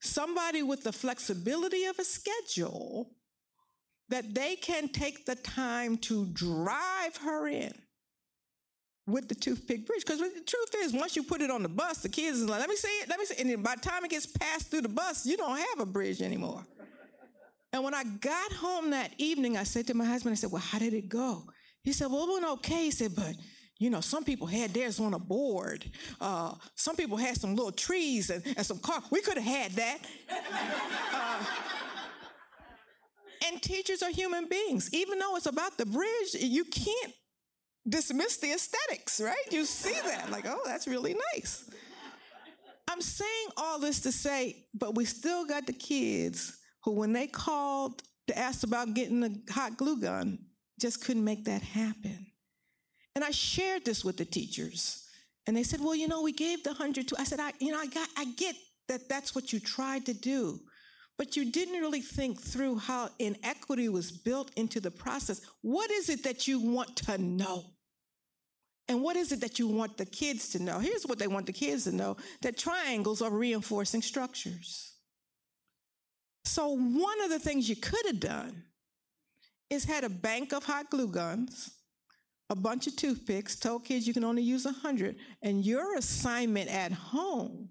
Somebody 0.00 0.64
with 0.64 0.82
the 0.82 0.90
flexibility 0.90 1.84
of 1.84 1.96
a 2.00 2.04
schedule 2.04 3.12
that 4.08 4.34
they 4.34 4.56
can 4.56 4.88
take 4.88 5.26
the 5.26 5.36
time 5.36 5.96
to 5.98 6.26
drive 6.26 7.18
her 7.18 7.46
in 7.46 7.72
with 9.06 9.28
the 9.28 9.34
toothpick 9.34 9.86
bridge. 9.86 10.04
Because 10.04 10.20
the 10.20 10.42
truth 10.46 10.74
is, 10.78 10.92
once 10.92 11.16
you 11.16 11.22
put 11.22 11.40
it 11.40 11.50
on 11.50 11.62
the 11.62 11.68
bus, 11.68 11.98
the 11.98 12.08
kids 12.08 12.40
is 12.40 12.48
like, 12.48 12.60
let 12.60 12.68
me 12.68 12.76
see 12.76 12.88
it, 12.88 13.08
let 13.08 13.18
me 13.18 13.24
see 13.26 13.34
it. 13.34 13.46
And 13.46 13.62
by 13.62 13.74
the 13.74 13.80
time 13.80 14.04
it 14.04 14.10
gets 14.10 14.26
passed 14.26 14.70
through 14.70 14.82
the 14.82 14.88
bus, 14.88 15.26
you 15.26 15.36
don't 15.36 15.56
have 15.56 15.80
a 15.80 15.86
bridge 15.86 16.22
anymore. 16.22 16.64
And 17.72 17.82
when 17.82 17.94
I 17.94 18.04
got 18.04 18.52
home 18.52 18.90
that 18.90 19.12
evening, 19.18 19.56
I 19.56 19.64
said 19.64 19.86
to 19.88 19.94
my 19.94 20.04
husband, 20.04 20.32
I 20.32 20.36
said, 20.36 20.52
well, 20.52 20.62
how 20.62 20.78
did 20.78 20.94
it 20.94 21.08
go? 21.08 21.44
He 21.82 21.92
said, 21.92 22.06
well, 22.10 22.24
it 22.28 22.32
went 22.32 22.44
okay. 22.58 22.84
He 22.84 22.90
said, 22.90 23.14
but 23.16 23.34
you 23.78 23.90
know, 23.90 24.00
some 24.00 24.24
people 24.24 24.46
had 24.46 24.72
theirs 24.72 25.00
on 25.00 25.12
a 25.14 25.18
board. 25.18 25.84
Uh, 26.20 26.54
some 26.76 26.94
people 26.94 27.16
had 27.16 27.36
some 27.36 27.56
little 27.56 27.72
trees 27.72 28.30
and, 28.30 28.42
and 28.56 28.64
some 28.64 28.78
car. 28.78 29.02
We 29.10 29.20
could 29.20 29.36
have 29.36 29.44
had 29.44 29.72
that. 29.72 29.98
uh, 31.12 31.44
and 33.46 33.60
teachers 33.60 34.02
are 34.02 34.10
human 34.10 34.48
beings. 34.48 34.88
Even 34.94 35.18
though 35.18 35.36
it's 35.36 35.46
about 35.46 35.76
the 35.76 35.86
bridge, 35.86 36.34
you 36.34 36.64
can't 36.64 37.12
dismiss 37.88 38.38
the 38.38 38.52
aesthetics, 38.52 39.20
right? 39.20 39.36
You 39.50 39.64
see 39.64 39.94
that, 40.06 40.30
like, 40.30 40.46
oh, 40.46 40.62
that's 40.64 40.86
really 40.86 41.16
nice. 41.34 41.68
I'm 42.88 43.00
saying 43.00 43.48
all 43.56 43.78
this 43.78 44.00
to 44.00 44.12
say, 44.12 44.66
but 44.74 44.94
we 44.94 45.04
still 45.04 45.46
got 45.46 45.66
the 45.66 45.72
kids 45.72 46.58
who, 46.84 46.92
when 46.92 47.12
they 47.12 47.26
called 47.26 48.02
to 48.28 48.38
ask 48.38 48.62
about 48.62 48.94
getting 48.94 49.22
a 49.24 49.52
hot 49.52 49.76
glue 49.76 50.00
gun, 50.00 50.38
just 50.80 51.04
couldn't 51.04 51.24
make 51.24 51.44
that 51.44 51.62
happen. 51.62 52.26
And 53.14 53.24
I 53.24 53.30
shared 53.30 53.84
this 53.84 54.04
with 54.04 54.16
the 54.16 54.24
teachers. 54.24 55.08
And 55.46 55.56
they 55.56 55.62
said, 55.62 55.80
well, 55.80 55.94
you 55.94 56.08
know, 56.08 56.22
we 56.22 56.32
gave 56.32 56.62
the 56.62 56.70
100 56.70 57.08
to, 57.08 57.16
I 57.18 57.24
said, 57.24 57.40
I, 57.40 57.52
you 57.58 57.70
know, 57.70 57.78
I 57.78 57.86
got, 57.86 58.08
I 58.16 58.24
get 58.36 58.56
that 58.88 59.08
that's 59.08 59.34
what 59.34 59.52
you 59.52 59.60
tried 59.60 60.06
to 60.06 60.14
do, 60.14 60.60
but 61.16 61.36
you 61.36 61.50
didn't 61.50 61.80
really 61.80 62.00
think 62.00 62.40
through 62.40 62.78
how 62.78 63.10
inequity 63.18 63.88
was 63.88 64.10
built 64.10 64.50
into 64.56 64.80
the 64.80 64.90
process. 64.90 65.40
What 65.62 65.90
is 65.90 66.08
it 66.08 66.24
that 66.24 66.48
you 66.48 66.60
want 66.60 66.96
to 66.96 67.18
know? 67.18 67.73
And 68.88 69.02
what 69.02 69.16
is 69.16 69.32
it 69.32 69.40
that 69.40 69.58
you 69.58 69.66
want 69.66 69.96
the 69.96 70.04
kids 70.04 70.50
to 70.50 70.62
know? 70.62 70.78
Here's 70.78 71.06
what 71.06 71.18
they 71.18 71.26
want 71.26 71.46
the 71.46 71.52
kids 71.52 71.84
to 71.84 71.92
know 71.92 72.16
that 72.42 72.58
triangles 72.58 73.22
are 73.22 73.30
reinforcing 73.30 74.02
structures. 74.02 74.92
So, 76.44 76.68
one 76.68 77.20
of 77.22 77.30
the 77.30 77.38
things 77.38 77.68
you 77.68 77.76
could 77.76 78.04
have 78.06 78.20
done 78.20 78.64
is 79.70 79.84
had 79.84 80.04
a 80.04 80.10
bank 80.10 80.52
of 80.52 80.64
hot 80.64 80.90
glue 80.90 81.08
guns, 81.08 81.70
a 82.50 82.54
bunch 82.54 82.86
of 82.86 82.96
toothpicks, 82.96 83.56
told 83.56 83.84
kids 83.84 84.06
you 84.06 84.12
can 84.12 84.24
only 84.24 84.42
use 84.42 84.66
100, 84.66 85.16
and 85.42 85.64
your 85.64 85.96
assignment 85.96 86.68
at 86.68 86.92
home 86.92 87.70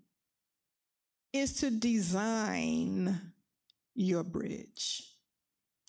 is 1.32 1.54
to 1.60 1.70
design 1.70 3.34
your 3.96 4.24
bridge. 4.24 5.04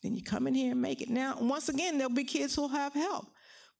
Then 0.02 0.14
you 0.14 0.22
come 0.22 0.46
in 0.46 0.54
here 0.54 0.72
and 0.72 0.82
make 0.82 1.00
it. 1.00 1.08
Now, 1.08 1.38
once 1.40 1.70
again, 1.70 1.96
there'll 1.96 2.12
be 2.12 2.24
kids 2.24 2.54
who'll 2.54 2.68
have 2.68 2.92
help, 2.92 3.26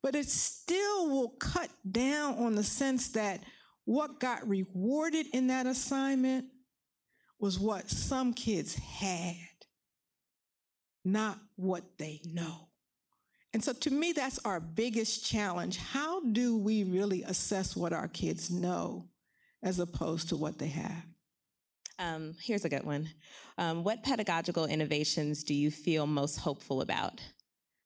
but 0.04 0.14
it 0.14 0.28
still 0.28 1.08
will 1.08 1.30
cut 1.40 1.70
down 1.90 2.34
on 2.34 2.54
the 2.54 2.62
sense 2.62 3.08
that 3.12 3.42
what 3.86 4.20
got 4.20 4.46
rewarded 4.46 5.26
in 5.32 5.46
that 5.46 5.64
assignment 5.64 6.44
was 7.40 7.58
what 7.58 7.88
some 7.88 8.34
kids 8.34 8.74
had 8.74 9.34
not 11.04 11.38
what 11.56 11.84
they 11.98 12.20
know. 12.26 12.68
And 13.54 13.64
so 13.64 13.72
to 13.72 13.90
me, 13.90 14.12
that's 14.12 14.38
our 14.44 14.60
biggest 14.60 15.24
challenge. 15.24 15.78
How 15.78 16.20
do 16.20 16.58
we 16.58 16.84
really 16.84 17.22
assess 17.22 17.74
what 17.74 17.92
our 17.94 18.08
kids 18.08 18.50
know 18.50 19.08
as 19.62 19.78
opposed 19.78 20.28
to 20.30 20.36
what 20.36 20.58
they 20.58 20.68
have? 20.68 21.04
Um, 21.98 22.34
here's 22.42 22.66
a 22.66 22.68
good 22.68 22.84
one. 22.84 23.08
Um, 23.56 23.84
what 23.84 24.02
pedagogical 24.02 24.66
innovations 24.66 25.44
do 25.44 25.54
you 25.54 25.70
feel 25.70 26.06
most 26.06 26.38
hopeful 26.38 26.82
about, 26.82 27.22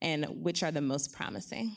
and 0.00 0.24
which 0.42 0.64
are 0.64 0.72
the 0.72 0.80
most 0.80 1.12
promising? 1.12 1.76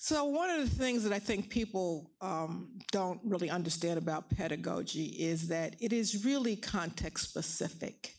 So, 0.00 0.26
one 0.26 0.48
of 0.48 0.60
the 0.60 0.76
things 0.76 1.02
that 1.02 1.12
I 1.12 1.18
think 1.18 1.50
people 1.50 2.12
um, 2.20 2.78
don't 2.92 3.20
really 3.24 3.50
understand 3.50 3.98
about 3.98 4.30
pedagogy 4.30 5.06
is 5.06 5.48
that 5.48 5.74
it 5.80 5.92
is 5.92 6.24
really 6.24 6.54
context 6.54 7.28
specific. 7.28 8.14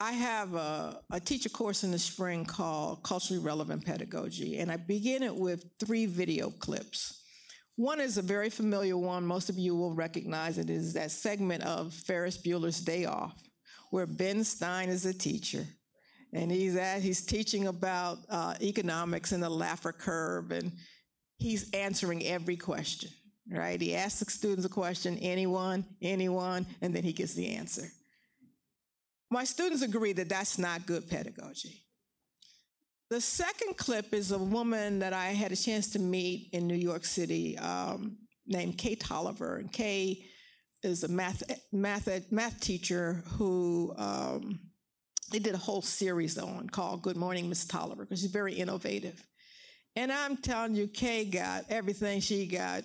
I 0.00 0.12
have 0.12 0.54
a, 0.54 1.00
a, 1.10 1.18
teacher 1.18 1.48
course 1.48 1.82
in 1.82 1.92
the 1.92 1.98
spring 1.98 2.44
called 2.44 3.02
Culturally 3.04 3.42
Relevant 3.42 3.86
Pedagogy, 3.86 4.58
and 4.58 4.70
I 4.70 4.76
begin 4.76 5.22
it 5.22 5.34
with 5.34 5.64
three 5.80 6.04
video 6.04 6.50
clips. 6.50 7.22
One 7.76 7.98
is 7.98 8.18
a 8.18 8.22
very 8.22 8.50
familiar 8.50 8.98
one, 8.98 9.24
most 9.24 9.48
of 9.48 9.56
you 9.56 9.74
will 9.74 9.94
recognize 9.94 10.58
it, 10.58 10.68
is 10.68 10.92
that 10.92 11.10
segment 11.10 11.62
of 11.62 11.94
Ferris 11.94 12.36
Bueller's 12.36 12.82
Day 12.82 13.06
Off, 13.06 13.42
where 13.88 14.06
Ben 14.06 14.44
Stein 14.44 14.90
is 14.90 15.06
a 15.06 15.14
teacher. 15.14 15.66
And 16.36 16.52
he's 16.52 16.76
at, 16.76 17.00
he's 17.00 17.24
teaching 17.24 17.66
about 17.66 18.18
uh, 18.28 18.54
economics 18.60 19.32
and 19.32 19.42
the 19.42 19.48
Laffer 19.48 19.96
curve, 19.96 20.50
and 20.50 20.70
he's 21.38 21.70
answering 21.70 22.26
every 22.26 22.56
question, 22.56 23.10
right? 23.50 23.80
He 23.80 23.94
asks 23.94 24.22
the 24.22 24.30
students 24.30 24.66
a 24.66 24.68
question, 24.68 25.16
anyone, 25.22 25.86
anyone, 26.02 26.66
and 26.82 26.94
then 26.94 27.04
he 27.04 27.14
gets 27.14 27.32
the 27.32 27.54
answer. 27.54 27.88
My 29.30 29.44
students 29.44 29.80
agree 29.80 30.12
that 30.12 30.28
that's 30.28 30.58
not 30.58 30.84
good 30.84 31.08
pedagogy. 31.08 31.82
The 33.08 33.22
second 33.22 33.78
clip 33.78 34.12
is 34.12 34.30
a 34.30 34.38
woman 34.38 34.98
that 34.98 35.14
I 35.14 35.28
had 35.28 35.52
a 35.52 35.56
chance 35.56 35.88
to 35.92 35.98
meet 35.98 36.50
in 36.52 36.66
New 36.66 36.74
York 36.76 37.06
City 37.06 37.56
um, 37.56 38.18
named 38.46 38.76
Kay 38.76 38.96
Toliver. 38.96 39.58
And 39.58 39.72
Kay 39.72 40.26
is 40.82 41.02
a 41.02 41.08
math, 41.08 41.42
math, 41.72 42.30
math 42.30 42.60
teacher 42.60 43.22
who 43.38 43.94
um, 43.96 44.60
they 45.30 45.38
did 45.38 45.54
a 45.54 45.58
whole 45.58 45.82
series 45.82 46.38
on 46.38 46.68
called 46.68 47.02
Good 47.02 47.16
Morning, 47.16 47.48
Miss 47.48 47.64
Toliver, 47.66 47.98
because 47.98 48.20
she's 48.20 48.30
very 48.30 48.54
innovative. 48.54 49.24
And 49.96 50.12
I'm 50.12 50.36
telling 50.36 50.74
you, 50.74 50.86
Kay 50.86 51.24
got 51.24 51.64
everything 51.70 52.20
she 52.20 52.46
got. 52.46 52.84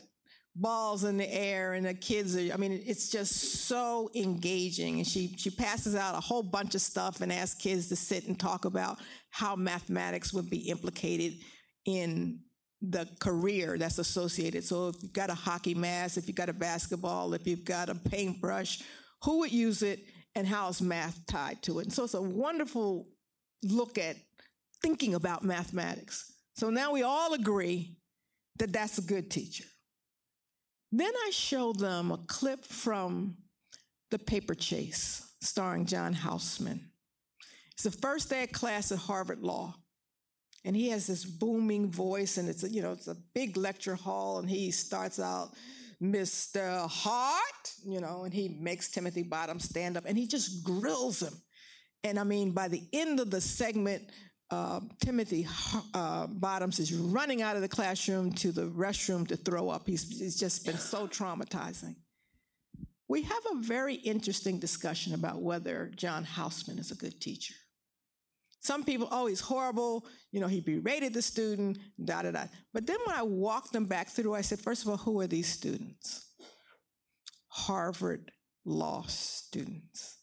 Balls 0.54 1.06
in 1.06 1.16
the 1.16 1.34
air 1.34 1.74
and 1.74 1.86
the 1.86 1.94
kids 1.94 2.36
are 2.36 2.54
i 2.54 2.58
mean 2.58 2.84
it's 2.86 3.10
just 3.10 3.66
so 3.68 4.10
engaging. 4.14 4.98
And 4.98 5.08
she 5.08 5.34
she 5.38 5.50
passes 5.50 5.96
out 5.96 6.14
a 6.14 6.20
whole 6.20 6.44
bunch 6.44 6.76
of 6.76 6.82
stuff 6.82 7.22
and 7.22 7.32
asks 7.32 7.62
kids 7.62 7.88
to 7.88 7.96
sit 7.96 8.28
and 8.28 8.38
talk 8.38 8.66
about 8.66 8.98
how 9.30 9.56
mathematics 9.56 10.34
would 10.34 10.50
be 10.50 10.70
implicated 10.70 11.36
in 11.86 12.40
the 12.82 13.08
career 13.22 13.78
that's 13.78 13.98
associated. 13.98 14.66
So 14.66 14.90
if 14.90 15.02
you've 15.02 15.14
got 15.14 15.30
a 15.30 15.36
hockey 15.36 15.74
mask 15.74 16.18
if 16.18 16.28
you've 16.28 16.36
got 16.36 16.50
a 16.50 16.54
basketball 16.54 17.34
if 17.34 17.48
you've 17.48 17.64
got 17.64 17.88
a 17.88 17.96
paintbrush 17.96 18.82
who 19.24 19.40
would 19.40 19.54
use 19.54 19.84
it 19.84 20.02
and 20.36 20.48
how 20.48 20.70
is 20.70 20.82
math 20.82 21.26
tied 21.26 21.62
to 21.62 21.80
it 21.80 21.84
and 21.84 21.94
so 21.94 22.04
it's 22.04 22.14
a 22.14 22.22
wonderful 22.22 23.08
look 23.64 23.98
at 23.98 24.16
thinking 24.82 25.14
about 25.14 25.44
mathematics 25.44 26.32
so 26.56 26.70
now 26.70 26.92
we 26.92 27.04
all 27.04 27.34
agree 27.34 27.96
that 28.58 28.74
that's 28.74 28.98
a 28.98 29.02
good 29.02 29.30
teacher 29.30 29.66
then 30.92 31.12
I 31.26 31.30
show 31.32 31.72
them 31.72 32.12
a 32.12 32.18
clip 32.18 32.66
from 32.66 33.38
The 34.10 34.20
Paper 34.20 34.54
Chase, 34.54 35.26
starring 35.42 35.86
John 35.86 36.14
Houseman. 36.14 36.92
It's 37.72 37.84
the 37.84 37.92
first 37.92 38.30
day 38.30 38.44
of 38.44 38.52
class 38.52 38.92
at 38.92 38.98
Harvard 38.98 39.42
Law. 39.42 39.76
And 40.66 40.76
he 40.76 40.90
has 40.90 41.08
this 41.08 41.26
booming 41.26 41.90
voice, 41.92 42.38
and 42.38 42.48
it's 42.48 42.62
you 42.64 42.84
know, 42.84 42.92
it's 42.92 43.08
a 43.08 43.18
big 43.34 43.58
lecture 43.58 43.96
hall, 43.96 44.38
and 44.38 44.50
he 44.50 44.70
starts 44.70 45.20
out, 45.20 45.56
Mr. 46.02 46.90
Hart, 46.90 47.74
you 47.86 48.02
know, 48.02 48.24
and 48.24 48.34
he 48.34 48.50
makes 48.60 48.90
Timothy 48.90 49.24
Bottom 49.24 49.60
stand 49.60 49.98
up 49.98 50.06
and 50.08 50.18
he 50.18 50.26
just 50.26 50.64
grills 50.64 51.22
him. 51.22 51.34
And 52.04 52.18
I 52.18 52.24
mean, 52.24 52.52
by 52.52 52.68
the 52.68 52.82
end 52.92 53.20
of 53.20 53.30
the 53.30 53.40
segment, 53.40 54.10
uh, 54.50 54.82
Timothy 55.00 55.48
uh, 55.94 56.28
Bottoms 56.28 56.80
is 56.80 56.94
running 56.94 57.42
out 57.42 57.56
of 57.56 57.62
the 57.62 57.68
classroom 57.68 58.34
to 58.34 58.52
the 58.52 58.68
restroom 58.68 59.28
to 59.28 59.38
throw 59.38 59.70
up. 59.70 59.88
He's, 59.88 60.20
he's 60.20 60.40
just 60.40 60.66
been 60.66 60.78
so 60.78 61.08
traumatizing. 61.08 61.96
We 63.08 63.22
have 63.24 63.44
a 63.52 63.62
very 63.62 63.96
interesting 63.96 64.58
discussion 64.60 65.14
about 65.14 65.42
whether 65.42 65.92
John 65.96 66.24
Houseman 66.24 66.80
is 66.80 66.92
a 66.92 66.96
good 66.96 67.20
teacher. 67.22 67.54
Some 68.62 68.84
people, 68.84 69.08
oh, 69.12 69.26
he's 69.26 69.40
horrible, 69.40 70.06
you 70.32 70.40
know, 70.40 70.48
he 70.48 70.62
berated 70.62 71.14
the 71.16 71.22
student, 71.22 71.80
da 72.04 72.22
da 72.22 72.32
da. 72.32 72.44
But 72.74 72.86
then 72.86 72.98
when 73.06 73.16
I 73.16 73.24
walked 73.24 73.74
them 73.74 73.86
back 73.86 74.10
through, 74.10 74.36
I 74.36 74.42
said, 74.42 74.60
first 74.60 74.84
of 74.84 74.90
all, 74.90 74.98
who 74.98 75.20
are 75.20 75.28
these 75.28 75.48
students? 75.48 76.28
Harvard 77.48 78.32
law 78.64 79.04
students. 79.08 80.20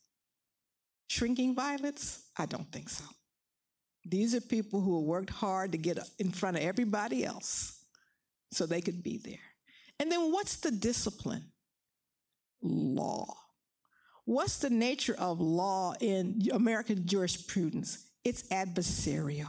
Shrinking 1.08 1.56
violets? 1.56 2.22
I 2.36 2.46
don't 2.46 2.70
think 2.70 2.88
so. 2.88 3.04
These 4.04 4.36
are 4.36 4.40
people 4.40 4.80
who 4.80 5.02
worked 5.02 5.30
hard 5.30 5.72
to 5.72 5.78
get 5.78 5.98
in 6.18 6.30
front 6.30 6.56
of 6.56 6.62
everybody 6.62 7.24
else 7.24 7.82
so 8.52 8.66
they 8.66 8.80
could 8.80 9.02
be 9.02 9.18
there. 9.18 9.34
And 9.98 10.12
then 10.12 10.30
what's 10.32 10.56
the 10.56 10.70
discipline? 10.70 11.50
Law. 12.62 13.34
What's 14.24 14.58
the 14.58 14.70
nature 14.70 15.16
of 15.18 15.40
law 15.40 15.94
in 16.00 16.40
American 16.52 17.04
jurisprudence? 17.06 18.07
It's 18.28 18.42
adversarial. 18.48 19.48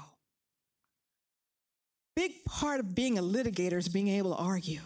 Big 2.16 2.32
part 2.46 2.80
of 2.80 2.96
being 2.96 3.18
a 3.18 3.22
litigator 3.22 3.74
is 3.74 3.90
being 3.90 4.08
able 4.08 4.34
to 4.34 4.42
argue. 4.42 4.80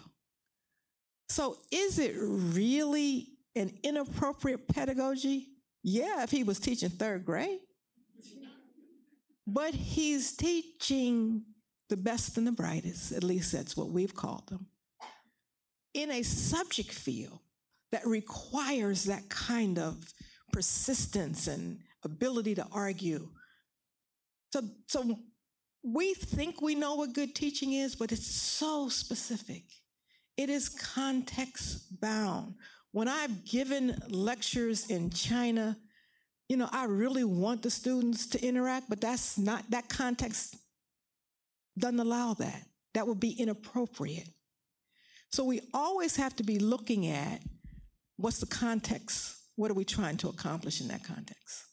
So, 1.29 1.57
is 1.71 1.99
it 1.99 2.15
really 2.17 3.27
an 3.55 3.71
inappropriate 3.83 4.67
pedagogy? 4.67 5.49
Yeah, 5.83 6.23
if 6.23 6.31
he 6.31 6.43
was 6.43 6.59
teaching 6.59 6.89
third 6.89 7.23
grade. 7.23 7.59
But 9.45 9.75
he's 9.75 10.35
teaching 10.35 11.43
the 11.89 11.97
best 11.97 12.39
and 12.39 12.47
the 12.47 12.51
brightest, 12.51 13.11
at 13.11 13.23
least 13.23 13.51
that's 13.51 13.77
what 13.77 13.89
we've 13.89 14.15
called 14.15 14.47
them, 14.49 14.65
in 15.93 16.09
a 16.09 16.23
subject 16.23 16.91
field 16.91 17.41
that 17.91 18.07
requires 18.07 19.03
that 19.03 19.29
kind 19.29 19.77
of 19.77 20.03
persistence 20.51 21.45
and 21.45 21.77
ability 22.03 22.55
to 22.55 22.65
argue. 22.71 23.29
So, 24.53 24.61
so 24.85 25.17
we 25.81 26.13
think 26.13 26.61
we 26.61 26.75
know 26.75 26.93
what 26.93 27.13
good 27.13 27.33
teaching 27.33 27.73
is, 27.73 27.95
but 27.95 28.11
it's 28.11 28.27
so 28.27 28.87
specific. 28.87 29.63
It 30.37 30.47
is 30.51 30.69
context 30.69 31.99
bound. 31.99 32.53
When 32.91 33.07
I've 33.07 33.45
given 33.45 33.99
lectures 34.09 34.91
in 34.91 35.09
China, 35.09 35.75
you 36.49 36.57
know, 36.57 36.69
I 36.71 36.85
really 36.85 37.23
want 37.23 37.63
the 37.63 37.71
students 37.71 38.27
to 38.27 38.45
interact, 38.45 38.89
but 38.89 39.01
that's 39.01 39.39
not, 39.39 39.67
that 39.71 39.89
context 39.89 40.55
doesn't 41.79 41.99
allow 41.99 42.35
that. 42.35 42.61
That 42.93 43.07
would 43.07 43.19
be 43.19 43.31
inappropriate. 43.31 44.29
So 45.31 45.43
we 45.45 45.61
always 45.73 46.15
have 46.17 46.35
to 46.35 46.43
be 46.43 46.59
looking 46.59 47.07
at 47.07 47.41
what's 48.17 48.37
the 48.37 48.45
context? 48.45 49.35
What 49.55 49.71
are 49.71 49.73
we 49.73 49.83
trying 49.83 50.17
to 50.17 50.29
accomplish 50.29 50.79
in 50.79 50.89
that 50.89 51.03
context? 51.03 51.63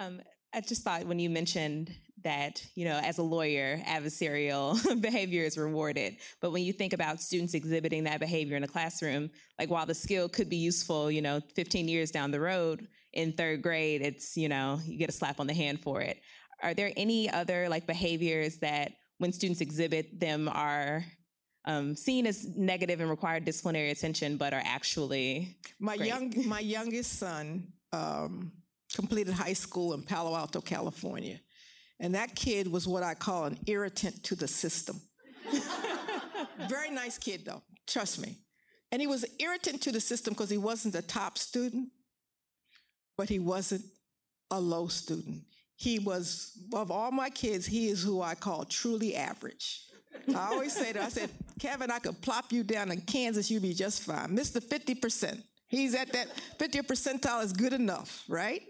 Um, 0.00 0.20
I 0.54 0.60
just 0.60 0.82
thought 0.82 1.06
when 1.06 1.18
you 1.18 1.30
mentioned 1.30 1.94
that, 2.24 2.64
you 2.74 2.84
know, 2.84 2.98
as 2.98 3.18
a 3.18 3.22
lawyer, 3.22 3.78
adversarial 3.86 5.00
behavior 5.00 5.44
is 5.44 5.56
rewarded. 5.56 6.16
But 6.40 6.50
when 6.50 6.64
you 6.64 6.72
think 6.72 6.92
about 6.92 7.20
students 7.20 7.54
exhibiting 7.54 8.04
that 8.04 8.20
behavior 8.20 8.56
in 8.56 8.64
a 8.64 8.68
classroom, 8.68 9.30
like 9.58 9.70
while 9.70 9.86
the 9.86 9.94
skill 9.94 10.28
could 10.28 10.48
be 10.48 10.56
useful, 10.56 11.10
you 11.10 11.22
know, 11.22 11.40
15 11.54 11.88
years 11.88 12.10
down 12.10 12.30
the 12.30 12.40
road, 12.40 12.88
in 13.12 13.32
third 13.32 13.62
grade, 13.62 14.02
it's, 14.02 14.36
you 14.36 14.48
know, 14.48 14.78
you 14.84 14.98
get 14.98 15.08
a 15.08 15.12
slap 15.12 15.40
on 15.40 15.46
the 15.46 15.54
hand 15.54 15.80
for 15.80 16.00
it. 16.00 16.20
Are 16.62 16.74
there 16.74 16.92
any 16.96 17.30
other 17.30 17.68
like 17.68 17.86
behaviors 17.86 18.58
that 18.58 18.92
when 19.18 19.32
students 19.32 19.60
exhibit 19.60 20.20
them 20.20 20.48
are 20.48 21.04
um, 21.64 21.96
seen 21.96 22.26
as 22.26 22.46
negative 22.56 23.00
and 23.00 23.10
require 23.10 23.40
disciplinary 23.40 23.90
attention, 23.90 24.36
but 24.36 24.52
are 24.52 24.62
actually 24.64 25.56
my 25.80 25.96
great? 25.96 26.08
young 26.08 26.34
my 26.46 26.60
youngest 26.60 27.18
son 27.18 27.72
um, 27.92 28.52
completed 28.94 29.34
high 29.34 29.52
school 29.52 29.94
in 29.94 30.02
Palo 30.02 30.34
Alto, 30.36 30.60
California, 30.60 31.40
and 32.00 32.14
that 32.14 32.34
kid 32.34 32.70
was 32.70 32.86
what 32.86 33.02
I 33.02 33.14
call 33.14 33.44
an 33.44 33.58
irritant 33.66 34.22
to 34.24 34.34
the 34.34 34.48
system. 34.48 35.00
Very 36.68 36.90
nice 36.90 37.18
kid, 37.18 37.42
though. 37.44 37.62
Trust 37.86 38.20
me. 38.20 38.36
And 38.92 39.00
he 39.00 39.06
was 39.06 39.24
an 39.24 39.30
irritant 39.40 39.82
to 39.82 39.92
the 39.92 40.00
system 40.00 40.34
because 40.34 40.50
he 40.50 40.58
wasn't 40.58 40.94
a 40.94 41.02
top 41.02 41.38
student, 41.38 41.88
but 43.16 43.28
he 43.28 43.38
wasn't 43.38 43.84
a 44.50 44.60
low 44.60 44.86
student. 44.88 45.42
He 45.76 45.98
was, 45.98 46.58
of 46.72 46.90
all 46.90 47.10
my 47.10 47.28
kids, 47.30 47.66
he 47.66 47.88
is 47.88 48.02
who 48.02 48.22
I 48.22 48.34
call 48.34 48.64
truly 48.64 49.14
average. 49.14 49.82
I 50.34 50.48
always 50.52 50.74
say 50.74 50.92
that. 50.92 51.02
I 51.02 51.08
said, 51.08 51.30
Kevin, 51.60 51.90
I 51.90 51.98
could 51.98 52.20
plop 52.22 52.52
you 52.52 52.62
down 52.62 52.90
in 52.90 53.00
Kansas, 53.02 53.50
you'd 53.50 53.62
be 53.62 53.74
just 53.74 54.02
fine. 54.02 54.36
Mr. 54.36 54.62
50%. 54.62 55.42
He's 55.68 55.94
at 55.94 56.12
that 56.12 56.28
50 56.58 56.78
percentile 56.82 57.44
is 57.44 57.52
good 57.52 57.72
enough, 57.72 58.24
right? 58.28 58.62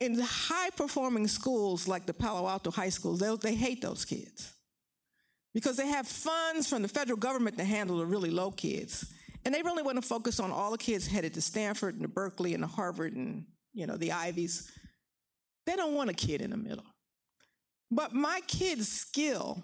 In 0.00 0.18
high 0.20 0.70
performing 0.70 1.26
schools 1.26 1.88
like 1.88 2.06
the 2.06 2.12
Palo 2.12 2.46
Alto 2.48 2.70
high 2.70 2.90
schools, 2.90 3.20
they, 3.20 3.34
they 3.36 3.54
hate 3.54 3.80
those 3.80 4.04
kids 4.04 4.52
because 5.54 5.78
they 5.78 5.86
have 5.86 6.06
funds 6.06 6.68
from 6.68 6.82
the 6.82 6.88
federal 6.88 7.16
government 7.16 7.56
to 7.56 7.64
handle 7.64 7.98
the 7.98 8.04
really 8.06 8.30
low 8.30 8.50
kids. 8.50 9.10
And 9.44 9.54
they 9.54 9.62
really 9.62 9.82
want 9.82 9.96
to 9.96 10.06
focus 10.06 10.38
on 10.38 10.50
all 10.50 10.72
the 10.72 10.76
kids 10.76 11.06
headed 11.06 11.32
to 11.34 11.40
Stanford 11.40 11.94
and 11.94 12.02
to 12.02 12.08
Berkeley 12.08 12.52
and 12.52 12.62
to 12.62 12.66
Harvard 12.66 13.14
and, 13.14 13.46
you 13.72 13.86
know, 13.86 13.96
the 13.96 14.12
Ivies. 14.12 14.70
They 15.64 15.76
don't 15.76 15.94
want 15.94 16.10
a 16.10 16.14
kid 16.14 16.42
in 16.42 16.50
the 16.50 16.56
middle. 16.56 16.84
But 17.90 18.12
my 18.12 18.40
kid's 18.46 18.88
skill 18.88 19.62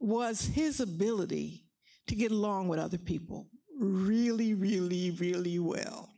was 0.00 0.40
his 0.46 0.80
ability 0.80 1.64
to 2.06 2.14
get 2.14 2.30
along 2.30 2.68
with 2.68 2.78
other 2.78 2.98
people 2.98 3.48
really, 3.78 4.54
really, 4.54 5.10
really 5.10 5.58
well. 5.58 6.13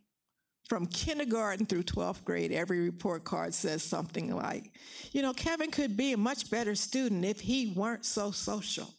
From 0.69 0.87
kindergarten 0.87 1.65
through 1.65 1.85
12th 1.85 2.25
grade, 2.25 2.51
every 2.51 2.81
report 2.81 3.23
card 3.23 3.55
says 3.55 3.85
something 3.85 4.35
like, 4.35 4.73
you 5.13 5.23
know, 5.23 5.33
Kevin 5.33 5.71
could 5.71 5.97
be 5.97 6.13
a 6.13 6.17
much 6.17 6.51
better 6.51 6.75
student 6.75 7.25
if 7.25 7.41
he 7.41 7.73
weren't 7.77 8.05
so 8.05 8.33
social. 8.33 8.93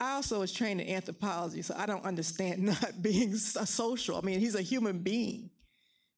I 0.00 0.14
also 0.16 0.40
was 0.40 0.52
trained 0.52 0.80
in 0.80 0.88
anthropology, 0.88 1.62
so 1.62 1.74
I 1.78 1.86
don't 1.86 2.04
understand 2.04 2.62
not 2.64 3.00
being 3.00 3.36
social. 3.36 4.18
I 4.18 4.22
mean, 4.22 4.40
he's 4.40 4.56
a 4.56 4.62
human 4.62 4.98
being. 4.98 5.50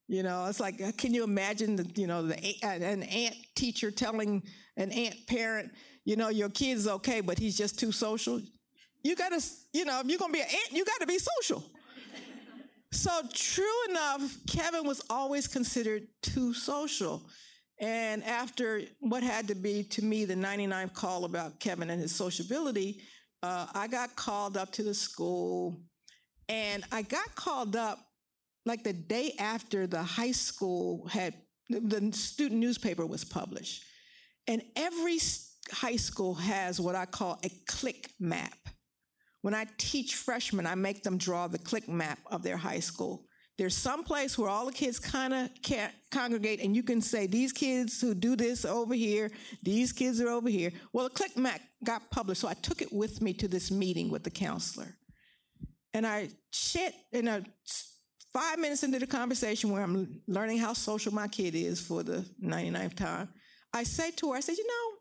You 0.09 0.23
know, 0.23 0.47
it's 0.47 0.61
like, 0.61 0.81
uh, 0.81 0.93
can 0.97 1.13
you 1.13 1.25
imagine 1.25 1.77
the, 1.77 1.91
you 1.97 2.07
know, 2.07 2.27
the, 2.27 2.37
an 2.63 3.03
ant 3.03 3.35
teacher 3.57 3.91
telling 3.91 4.43
an 4.77 4.93
ant 4.93 5.17
parent, 5.27 5.73
you 6.05 6.15
know, 6.15 6.29
your 6.29 6.49
kid's 6.49 6.87
okay, 6.87 7.21
but 7.21 7.39
he's 7.39 7.57
just 7.57 7.79
too 7.79 7.91
social? 7.91 8.41
You 9.03 9.17
gotta, 9.17 9.45
you 9.73 9.85
know, 9.85 10.01
if 10.01 10.07
you're 10.07 10.19
gonna 10.19 10.33
be 10.33 10.41
an 10.41 10.47
ant, 10.49 10.73
you 10.73 10.85
gotta 10.85 11.07
be 11.07 11.19
social. 11.19 11.63
So 12.93 13.11
true 13.33 13.85
enough, 13.91 14.23
Kevin 14.47 14.87
was 14.87 15.03
always 15.11 15.47
considered 15.47 16.07
too 16.23 16.55
social. 16.55 17.23
And 17.79 18.25
after 18.25 18.83
what 19.01 19.23
had 19.23 19.49
to 19.49 19.55
be, 19.55 19.83
to 19.85 20.03
me, 20.03 20.25
the 20.25 20.35
99th 20.35 20.95
call 20.95 21.25
about 21.25 21.61
Kevin 21.61 21.91
and 21.91 22.01
his 22.01 22.15
sociability, 22.15 23.03
uh, 23.43 23.67
I 23.75 23.87
got 23.87 24.17
called 24.17 24.57
up 24.57 24.73
to 24.73 24.83
the 24.83 24.95
school. 24.95 25.81
And 26.49 26.85
I 26.93 27.03
got 27.03 27.35
called 27.35 27.77
up 27.77 27.99
like 28.65 28.83
the 28.83 28.93
day 28.93 29.35
after 29.39 29.87
the 29.87 30.03
high 30.03 30.33
school 30.33 31.07
had, 31.07 31.35
the 31.69 32.11
student 32.13 32.61
newspaper 32.61 33.05
was 33.07 33.25
published. 33.25 33.85
And 34.49 34.63
every 34.75 35.19
high 35.71 35.97
school 35.97 36.35
has 36.35 36.81
what 36.81 36.95
I 36.95 37.07
call 37.07 37.39
a 37.45 37.51
clique 37.67 38.11
map. 38.19 38.57
When 39.47 39.55
I 39.55 39.65
teach 39.79 40.17
freshmen, 40.17 40.67
I 40.67 40.75
make 40.75 41.05
them 41.05 41.19
draw 41.19 41.47
the 41.47 41.57
clique 41.57 41.89
map 41.89 42.19
of 42.33 42.43
their 42.43 42.57
high 42.57 42.81
school. 42.81 43.29
There's 43.57 43.77
some 43.77 44.03
place 44.03 44.37
where 44.37 44.51
all 44.51 44.67
the 44.67 44.73
kids 44.73 44.99
kind 44.99 45.33
of 45.33 45.51
congregate, 46.11 46.59
and 46.65 46.75
you 46.75 46.83
can 46.83 47.01
say, 47.01 47.29
These 47.29 47.53
kids 47.53 48.01
who 48.01 48.13
do 48.13 48.35
this 48.35 48.65
over 48.65 48.93
here, 48.93 49.31
these 49.63 49.93
kids 49.93 50.21
are 50.21 50.31
over 50.31 50.49
here. 50.49 50.73
Well, 50.93 51.05
the 51.05 51.15
clique 51.15 51.37
map 51.37 51.61
got 51.85 52.11
published, 52.11 52.41
so 52.41 52.49
I 52.49 52.55
took 52.55 52.83
it 52.83 52.93
with 52.93 53.23
me 53.23 53.33
to 53.35 53.47
this 53.47 53.71
meeting 53.71 54.11
with 54.11 54.25
the 54.25 54.31
counselor. 54.31 54.97
And 55.95 56.05
I 56.05 56.31
shared, 56.51 56.95
in 57.13 57.29
a 57.29 57.45
five 58.33 58.59
minutes 58.59 58.83
into 58.83 58.99
the 58.99 59.07
conversation 59.07 59.71
where 59.71 59.85
I'm 59.85 60.23
learning 60.27 60.59
how 60.59 60.73
social 60.73 61.15
my 61.15 61.29
kid 61.29 61.55
is 61.55 61.81
for 61.81 62.03
the 62.03 62.25
99th 62.43 62.97
time, 62.97 63.29
I 63.73 63.85
say 63.85 64.11
to 64.11 64.33
her, 64.33 64.39
I 64.39 64.41
said, 64.41 64.57
You 64.59 64.67
know, 64.67 64.96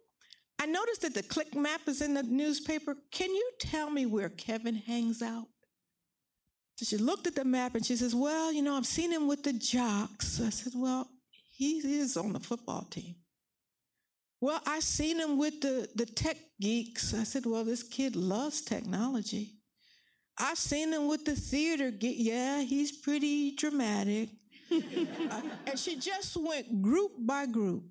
I 0.66 0.68
noticed 0.68 1.04
that 1.04 1.14
the 1.14 1.22
clique 1.22 1.54
map 1.54 1.82
is 1.86 2.02
in 2.02 2.16
the 2.16 2.24
newspaper. 2.24 2.96
Can 3.12 3.30
you 3.30 3.52
tell 3.60 3.92
me 3.92 4.08
where 4.08 4.30
Kevin 4.30 4.74
hangs 4.74 5.22
out? 5.22 5.46
So 6.78 6.86
she 6.86 6.98
looked 6.98 7.28
at 7.28 7.36
the 7.36 7.46
map 7.46 7.76
and 7.76 7.86
she 7.86 7.96
says, 7.96 8.16
Well, 8.16 8.52
you 8.52 8.64
know, 8.64 8.76
I've 8.76 8.88
seen 8.88 9.12
him 9.12 9.28
with 9.28 9.44
the 9.44 9.54
jocks. 9.54 10.42
I 10.42 10.50
said, 10.50 10.74
Well, 10.76 11.08
he 11.52 11.78
is 12.00 12.18
on 12.18 12.34
the 12.34 12.40
football 12.40 12.82
team. 12.90 13.14
Well, 14.42 14.60
I've 14.66 14.82
seen 14.82 15.20
him 15.20 15.38
with 15.38 15.62
the, 15.62 15.88
the 15.94 16.08
tech 16.08 16.38
geeks. 16.60 17.14
I 17.14 17.26
said, 17.26 17.46
Well, 17.46 17.64
this 17.64 17.84
kid 17.84 18.16
loves 18.16 18.62
technology. 18.62 19.60
I've 20.36 20.58
seen 20.58 20.92
him 20.92 21.08
with 21.08 21.26
the 21.26 21.36
theater. 21.36 21.94
Yeah, 22.00 22.64
he's 22.64 22.92
pretty 22.92 23.56
dramatic. 23.56 24.30
and 24.72 25.78
she 25.78 26.00
just 26.00 26.36
went 26.36 26.82
group 26.82 27.12
by 27.20 27.46
group. 27.46 27.84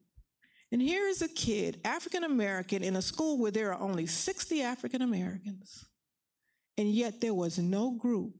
And 0.75 0.83
here 0.83 1.07
is 1.07 1.22
a 1.22 1.29
kid, 1.29 1.79
African 1.85 2.25
American, 2.25 2.83
in 2.83 2.97
a 2.97 3.01
school 3.01 3.39
where 3.39 3.53
there 3.53 3.72
are 3.72 3.81
only 3.81 4.07
60 4.07 4.61
African 4.61 5.03
Americans. 5.03 5.85
And 6.77 6.91
yet 6.91 7.20
there 7.20 7.33
was 7.33 7.61
no 7.61 7.93
group 7.93 8.35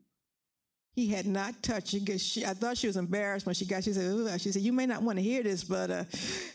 he 0.97 1.07
had 1.07 1.27
not 1.29 1.63
touched. 1.63 1.95
She, 2.19 2.45
I 2.45 2.55
thought 2.55 2.77
she 2.77 2.89
was 2.89 2.97
embarrassed 2.97 3.47
when 3.47 3.55
she 3.55 3.65
got. 3.65 3.85
She 3.85 3.93
said, 3.93 4.41
"She 4.41 4.51
said 4.51 4.63
you 4.63 4.73
may 4.73 4.85
not 4.85 5.05
want 5.05 5.19
to 5.19 5.23
hear 5.23 5.45
this, 5.45 5.63
but 5.63 5.93
uh, 5.93 6.05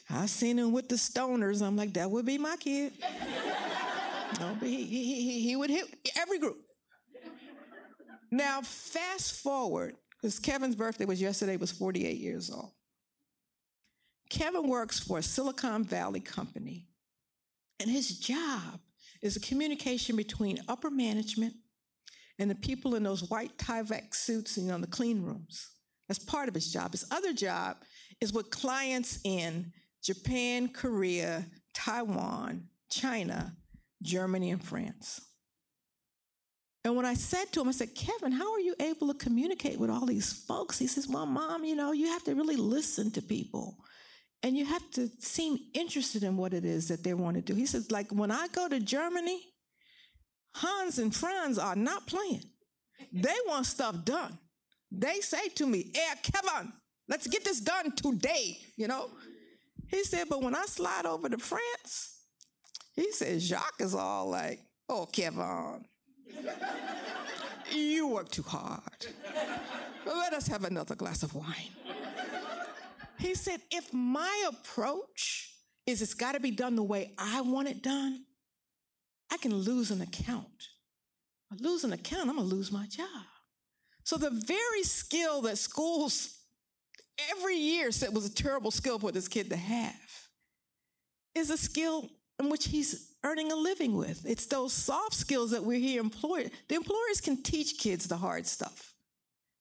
I 0.09 0.25
seen 0.25 0.59
him 0.59 0.73
with 0.73 0.89
the 0.89 0.95
stoners." 0.95 1.61
I'm 1.61 1.77
like, 1.77 1.93
"That 1.93 2.11
would 2.11 2.25
be 2.25 2.37
my 2.37 2.57
kid." 2.57 2.91
no, 4.41 4.57
but 4.59 4.67
he, 4.67 4.83
he, 4.83 5.21
he, 5.21 5.41
he 5.43 5.55
would 5.55 5.69
hit 5.69 5.85
every 6.19 6.39
group. 6.39 6.57
Now, 8.29 8.59
fast 8.63 9.41
forward, 9.41 9.95
because 10.21 10.39
Kevin's 10.39 10.75
birthday 10.75 11.05
was 11.05 11.21
yesterday, 11.21 11.55
was 11.55 11.71
48 11.71 12.17
years 12.17 12.51
old. 12.51 12.73
Kevin 14.29 14.67
works 14.67 14.99
for 14.99 15.17
a 15.17 15.23
Silicon 15.23 15.83
Valley 15.83 16.19
company, 16.19 16.87
and 17.79 17.89
his 17.89 18.19
job 18.19 18.79
is 19.21 19.35
a 19.35 19.39
communication 19.39 20.15
between 20.15 20.59
upper 20.67 20.89
management 20.89 21.53
and 22.37 22.49
the 22.49 22.55
people 22.55 22.95
in 22.95 23.03
those 23.03 23.29
white 23.29 23.57
Tyvek 23.57 24.13
suits, 24.13 24.57
you 24.57 24.63
know, 24.63 24.75
in 24.75 24.81
the 24.81 24.87
clean 24.87 25.21
rooms. 25.21 25.71
That's 26.07 26.19
part 26.19 26.47
of 26.47 26.55
his 26.55 26.71
job. 26.71 26.91
His 26.91 27.05
other 27.11 27.33
job 27.33 27.77
is 28.21 28.33
with 28.33 28.49
clients 28.49 29.19
in 29.23 29.73
Japan, 30.03 30.69
Korea, 30.69 31.45
Taiwan, 31.73 32.67
China, 32.89 33.55
Germany, 34.01 34.51
and 34.51 34.63
France. 34.63 35.21
And 36.85 36.95
when 36.95 37.05
I 37.05 37.13
said 37.13 37.51
to 37.51 37.61
him, 37.61 37.67
I 37.67 37.71
said, 37.71 37.93
Kevin, 37.93 38.31
how 38.31 38.53
are 38.53 38.59
you 38.59 38.73
able 38.79 39.09
to 39.09 39.13
communicate 39.13 39.77
with 39.77 39.89
all 39.89 40.05
these 40.05 40.31
folks? 40.31 40.79
He 40.79 40.87
says, 40.87 41.07
Well, 41.07 41.25
mom, 41.25 41.65
you 41.65 41.75
know, 41.75 41.91
you 41.91 42.07
have 42.07 42.23
to 42.23 42.35
really 42.35 42.55
listen 42.55 43.11
to 43.11 43.21
people. 43.21 43.77
And 44.41 44.57
you 44.57 44.65
have 44.65 44.89
to 44.91 45.09
seem 45.19 45.57
interested 45.73 46.23
in 46.23 46.37
what 46.37 46.53
it 46.53 46.63
is 46.63 46.87
that 46.87 47.03
they 47.03 47.13
want 47.13 47.35
to 47.35 47.41
do. 47.41 47.53
He 47.55 47.65
says, 47.65 47.91
like 47.91 48.11
when 48.11 48.31
I 48.31 48.47
go 48.47 48.69
to 48.69 48.79
Germany, 48.79 49.41
Hans 50.55 50.97
and 50.97 51.13
Franz 51.13 51.57
are 51.57 51.75
not 51.75 52.07
playing. 52.07 52.43
They 53.11 53.35
want 53.47 53.65
stuff 53.65 54.03
done. 54.05 54.37
They 54.91 55.19
say 55.19 55.49
to 55.49 55.65
me, 55.65 55.91
Hey, 55.93 56.13
Kevin, 56.23 56.71
let's 57.07 57.27
get 57.27 57.43
this 57.43 57.59
done 57.59 57.91
today, 57.95 58.57
you 58.75 58.87
know? 58.87 59.09
He 59.89 60.03
said, 60.03 60.27
but 60.29 60.41
when 60.41 60.55
I 60.55 60.65
slide 60.65 61.05
over 61.05 61.29
to 61.29 61.37
France, 61.37 62.17
he 62.95 63.11
said, 63.11 63.41
Jacques 63.41 63.79
is 63.81 63.95
all 63.95 64.29
like, 64.29 64.59
oh, 64.87 65.07
Kevin, 65.11 65.85
you 67.71 68.07
work 68.07 68.29
too 68.29 68.43
hard. 68.43 69.07
Let 70.05 70.33
us 70.33 70.47
have 70.47 70.63
another 70.63 70.95
glass 70.95 71.23
of 71.23 71.33
wine. 71.33 71.73
He 73.19 73.35
said, 73.35 73.61
if 73.69 73.93
my 73.93 74.45
approach 74.47 75.53
is 75.85 76.01
it's 76.01 76.13
got 76.13 76.33
to 76.33 76.39
be 76.39 76.51
done 76.51 76.75
the 76.75 76.83
way 76.83 77.13
I 77.17 77.41
want 77.41 77.67
it 77.67 77.83
done, 77.83 78.23
I 79.31 79.37
can 79.37 79.53
lose 79.53 79.91
an 79.91 80.01
account. 80.01 80.69
I 81.51 81.55
lose 81.59 81.83
an 81.83 81.93
account, 81.93 82.29
I'm 82.29 82.37
going 82.37 82.49
to 82.49 82.55
lose 82.55 82.71
my 82.71 82.85
job. 82.87 83.25
So 84.03 84.17
the 84.17 84.29
very 84.29 84.83
skill 84.83 85.41
that 85.43 85.57
schools 85.57 86.37
every 87.31 87.57
year 87.57 87.91
said 87.91 88.13
was 88.13 88.25
a 88.25 88.33
terrible 88.33 88.71
skill 88.71 88.99
for 88.99 89.11
this 89.11 89.27
kid 89.27 89.49
to 89.49 89.57
have 89.57 89.93
is 91.35 91.49
a 91.49 91.57
skill 91.57 92.09
in 92.39 92.49
which 92.49 92.67
he's 92.67 93.13
earning 93.23 93.51
a 93.51 93.55
living 93.55 93.95
with. 93.95 94.25
It's 94.25 94.45
those 94.45 94.71
soft 94.71 95.13
skills 95.13 95.51
that 95.51 95.63
we're 95.63 95.79
here 95.79 95.99
employed. 95.99 96.51
The 96.69 96.75
employers 96.75 97.19
can 97.21 97.43
teach 97.43 97.77
kids 97.77 98.07
the 98.07 98.17
hard 98.17 98.45
stuff. 98.45 98.93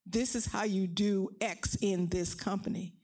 This 0.06 0.34
is 0.34 0.46
how 0.46 0.64
you 0.64 0.86
do 0.86 1.30
X 1.40 1.76
in 1.80 2.06
this 2.06 2.34
company. 2.34 2.94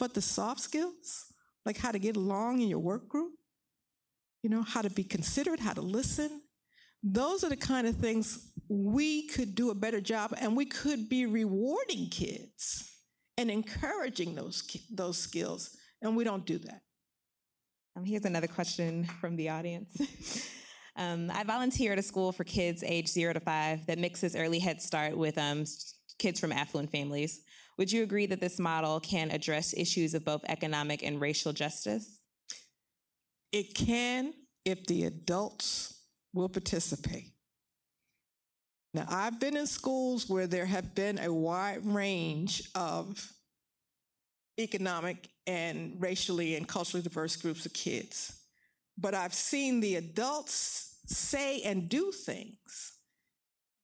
But 0.00 0.14
the 0.14 0.22
soft 0.22 0.60
skills, 0.60 1.26
like 1.64 1.76
how 1.76 1.92
to 1.92 1.98
get 1.98 2.16
along 2.16 2.62
in 2.62 2.68
your 2.68 2.80
work 2.80 3.08
group, 3.08 3.32
you 4.42 4.48
know, 4.48 4.62
how 4.62 4.80
to 4.80 4.90
be 4.90 5.04
considerate, 5.04 5.60
how 5.60 5.74
to 5.74 5.82
listen, 5.82 6.40
those 7.02 7.44
are 7.44 7.50
the 7.50 7.56
kind 7.56 7.86
of 7.86 7.96
things 7.96 8.50
we 8.68 9.26
could 9.28 9.54
do 9.54 9.70
a 9.70 9.74
better 9.74 10.00
job 10.00 10.34
and 10.40 10.56
we 10.56 10.64
could 10.64 11.08
be 11.08 11.26
rewarding 11.26 12.08
kids 12.10 12.90
and 13.36 13.50
encouraging 13.50 14.34
those, 14.34 14.64
those 14.90 15.18
skills. 15.18 15.76
And 16.02 16.16
we 16.16 16.24
don't 16.24 16.46
do 16.46 16.58
that. 16.58 16.80
Um, 17.96 18.04
here's 18.04 18.24
another 18.24 18.46
question 18.46 19.04
from 19.20 19.36
the 19.36 19.50
audience. 19.50 20.48
um, 20.96 21.30
I 21.30 21.44
volunteer 21.44 21.92
at 21.92 21.98
a 21.98 22.02
school 22.02 22.32
for 22.32 22.44
kids 22.44 22.82
age 22.82 23.08
zero 23.08 23.34
to 23.34 23.40
five 23.40 23.84
that 23.86 23.98
mixes 23.98 24.34
early 24.34 24.60
Head 24.60 24.80
Start 24.80 25.16
with 25.16 25.36
um, 25.36 25.64
kids 26.18 26.40
from 26.40 26.52
affluent 26.52 26.90
families. 26.90 27.42
Would 27.80 27.90
you 27.90 28.02
agree 28.02 28.26
that 28.26 28.40
this 28.42 28.58
model 28.58 29.00
can 29.00 29.30
address 29.30 29.72
issues 29.74 30.12
of 30.12 30.22
both 30.22 30.44
economic 30.46 31.02
and 31.02 31.18
racial 31.18 31.54
justice? 31.54 32.20
It 33.52 33.74
can 33.74 34.34
if 34.66 34.84
the 34.84 35.04
adults 35.04 35.98
will 36.34 36.50
participate. 36.50 37.32
Now, 38.92 39.06
I've 39.08 39.40
been 39.40 39.56
in 39.56 39.66
schools 39.66 40.28
where 40.28 40.46
there 40.46 40.66
have 40.66 40.94
been 40.94 41.18
a 41.20 41.32
wide 41.32 41.86
range 41.86 42.68
of 42.74 43.32
economic 44.58 45.30
and 45.46 45.96
racially 45.98 46.56
and 46.56 46.68
culturally 46.68 47.02
diverse 47.02 47.34
groups 47.36 47.64
of 47.64 47.72
kids. 47.72 48.42
But 48.98 49.14
I've 49.14 49.32
seen 49.32 49.80
the 49.80 49.96
adults 49.96 50.98
say 51.06 51.62
and 51.62 51.88
do 51.88 52.12
things 52.12 52.98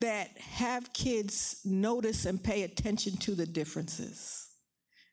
that 0.00 0.36
have 0.38 0.92
kids 0.92 1.60
notice 1.64 2.26
and 2.26 2.42
pay 2.42 2.62
attention 2.62 3.16
to 3.18 3.34
the 3.34 3.46
differences. 3.46 4.48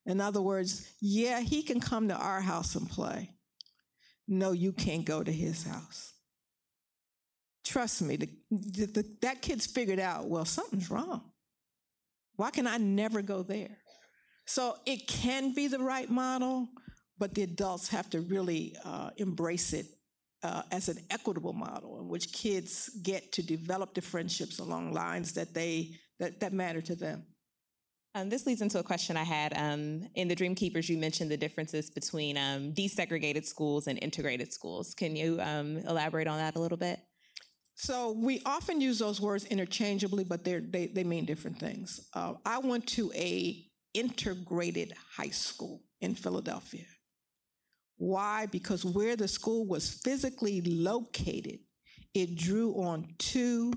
In 0.06 0.20
other 0.20 0.42
words, 0.42 0.92
yeah, 1.00 1.40
he 1.40 1.64
can 1.64 1.80
come 1.80 2.10
to 2.10 2.16
our 2.16 2.42
house 2.42 2.76
and 2.76 2.90
play. 2.90 3.30
No, 4.28 4.52
you 4.52 4.74
can't 4.74 5.06
go 5.06 5.24
to 5.24 5.32
his 5.32 5.64
house. 5.64 6.14
Trust 7.64 8.02
me, 8.02 8.18
the, 8.18 8.30
the, 8.52 8.86
the, 8.88 9.18
that 9.22 9.42
kid's 9.42 9.66
figured 9.66 10.00
out, 10.00 10.28
well, 10.28 10.44
something's 10.44 10.92
wrong. 10.92 11.32
Why 12.36 12.52
can 12.52 12.68
I 12.68 12.78
never 12.78 13.22
go 13.22 13.44
there? 13.44 13.78
So 14.46 14.76
it 14.86 15.08
can 15.08 15.54
be 15.54 15.68
the 15.68 15.80
right 15.80 16.10
model, 16.10 16.68
but 17.18 17.34
the 17.34 17.44
adults 17.44 17.88
have 17.90 18.10
to 18.10 18.20
really 18.20 18.76
uh, 18.84 19.12
embrace 19.16 19.72
it 19.72 19.86
uh, 20.44 20.64
as 20.72 20.90
an 20.90 21.00
equitable 21.10 21.54
model 21.54 22.00
in 22.00 22.08
which 22.08 22.32
kids 22.32 22.90
get 23.02 23.32
to 23.32 23.42
develop 23.42 23.94
the 23.94 24.02
friendships 24.02 24.60
along 24.60 24.94
lines 24.94 25.34
that 25.34 25.54
they 25.54 25.92
that, 26.20 26.40
that 26.40 26.54
matter 26.54 26.82
to 26.82 26.96
them. 26.96 27.26
Um, 28.16 28.30
this 28.30 28.46
leads 28.46 28.62
into 28.62 28.78
a 28.78 28.84
question 28.84 29.18
I 29.18 29.24
had. 29.24 29.54
Um, 29.58 30.08
in 30.14 30.28
the 30.28 30.36
Dreamkeepers, 30.36 30.88
you 30.88 30.98
mentioned 30.98 31.32
the 31.32 31.38
differences 31.38 31.90
between 31.90 32.38
um, 32.38 32.72
desegregated 32.74 33.46
schools 33.46 33.88
and 33.88 33.98
integrated 34.04 34.54
schools. 34.54 34.94
Can 34.94 35.16
you 35.16 35.42
um, 35.42 35.78
elaborate 35.78 36.28
on 36.28 36.38
that 36.38 36.56
a 36.56 36.60
little 36.60 36.78
bit? 36.78 37.00
So 37.76 38.12
we 38.12 38.42
often 38.46 38.80
use 38.80 39.00
those 39.00 39.20
words 39.20 39.46
interchangeably, 39.46 40.24
but 40.24 40.44
they 40.44 40.60
they 40.60 41.04
mean 41.04 41.26
different 41.26 41.60
things. 41.60 42.08
Uh, 42.14 42.34
I 42.46 42.60
went 42.60 42.86
to 42.90 43.12
a 43.16 43.66
integrated 43.96 44.94
high 45.18 45.30
school 45.30 45.82
in 46.02 46.14
Philadelphia. 46.14 46.86
Why? 48.04 48.48
Because 48.48 48.84
where 48.84 49.16
the 49.16 49.30
school 49.30 49.66
was 49.66 49.90
physically 49.90 50.60
located, 50.60 51.60
it 52.14 52.36
drew 52.36 52.74
on 52.74 53.08
two 53.18 53.74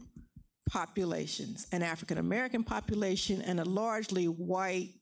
populations 0.68 1.68
an 1.70 1.84
African 1.84 2.18
American 2.18 2.64
population 2.64 3.40
and 3.42 3.60
a 3.60 3.64
largely 3.64 4.24
white 4.24 4.94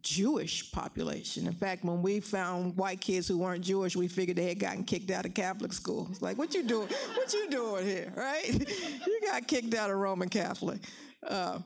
Jewish 0.00 0.72
population. 0.72 1.46
In 1.46 1.52
fact, 1.52 1.84
when 1.84 2.00
we 2.00 2.20
found 2.20 2.74
white 2.78 3.02
kids 3.02 3.28
who 3.28 3.36
weren't 3.36 3.62
Jewish, 3.62 3.96
we 3.96 4.08
figured 4.08 4.38
they 4.38 4.48
had 4.48 4.58
gotten 4.58 4.82
kicked 4.82 5.10
out 5.10 5.26
of 5.26 5.34
Catholic 5.34 5.74
school. 5.74 6.08
It's 6.10 6.22
like, 6.22 6.38
what 6.38 6.54
you 6.54 6.62
doing? 6.62 6.88
What 7.14 7.34
you 7.34 7.50
doing 7.50 7.84
here, 7.84 8.14
right? 8.16 8.48
you 9.06 9.20
got 9.26 9.46
kicked 9.46 9.74
out 9.74 9.90
of 9.90 9.96
Roman 9.96 10.30
Catholic. 10.30 10.80
Uh, 11.22 11.58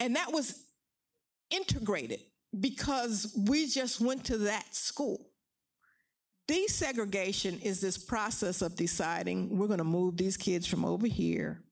and 0.00 0.16
that 0.16 0.32
was 0.32 0.58
integrated 1.50 2.20
because 2.58 3.36
we 3.46 3.68
just 3.68 4.00
went 4.00 4.24
to 4.24 4.38
that 4.38 4.74
school. 4.74 5.28
Desegregation 6.46 7.62
is 7.62 7.80
this 7.80 7.96
process 7.96 8.60
of 8.60 8.76
deciding 8.76 9.56
we're 9.56 9.66
going 9.66 9.78
to 9.78 9.84
move 9.84 10.16
these 10.16 10.36
kids 10.36 10.66
from 10.66 10.84
over 10.84 11.06
here 11.06 11.62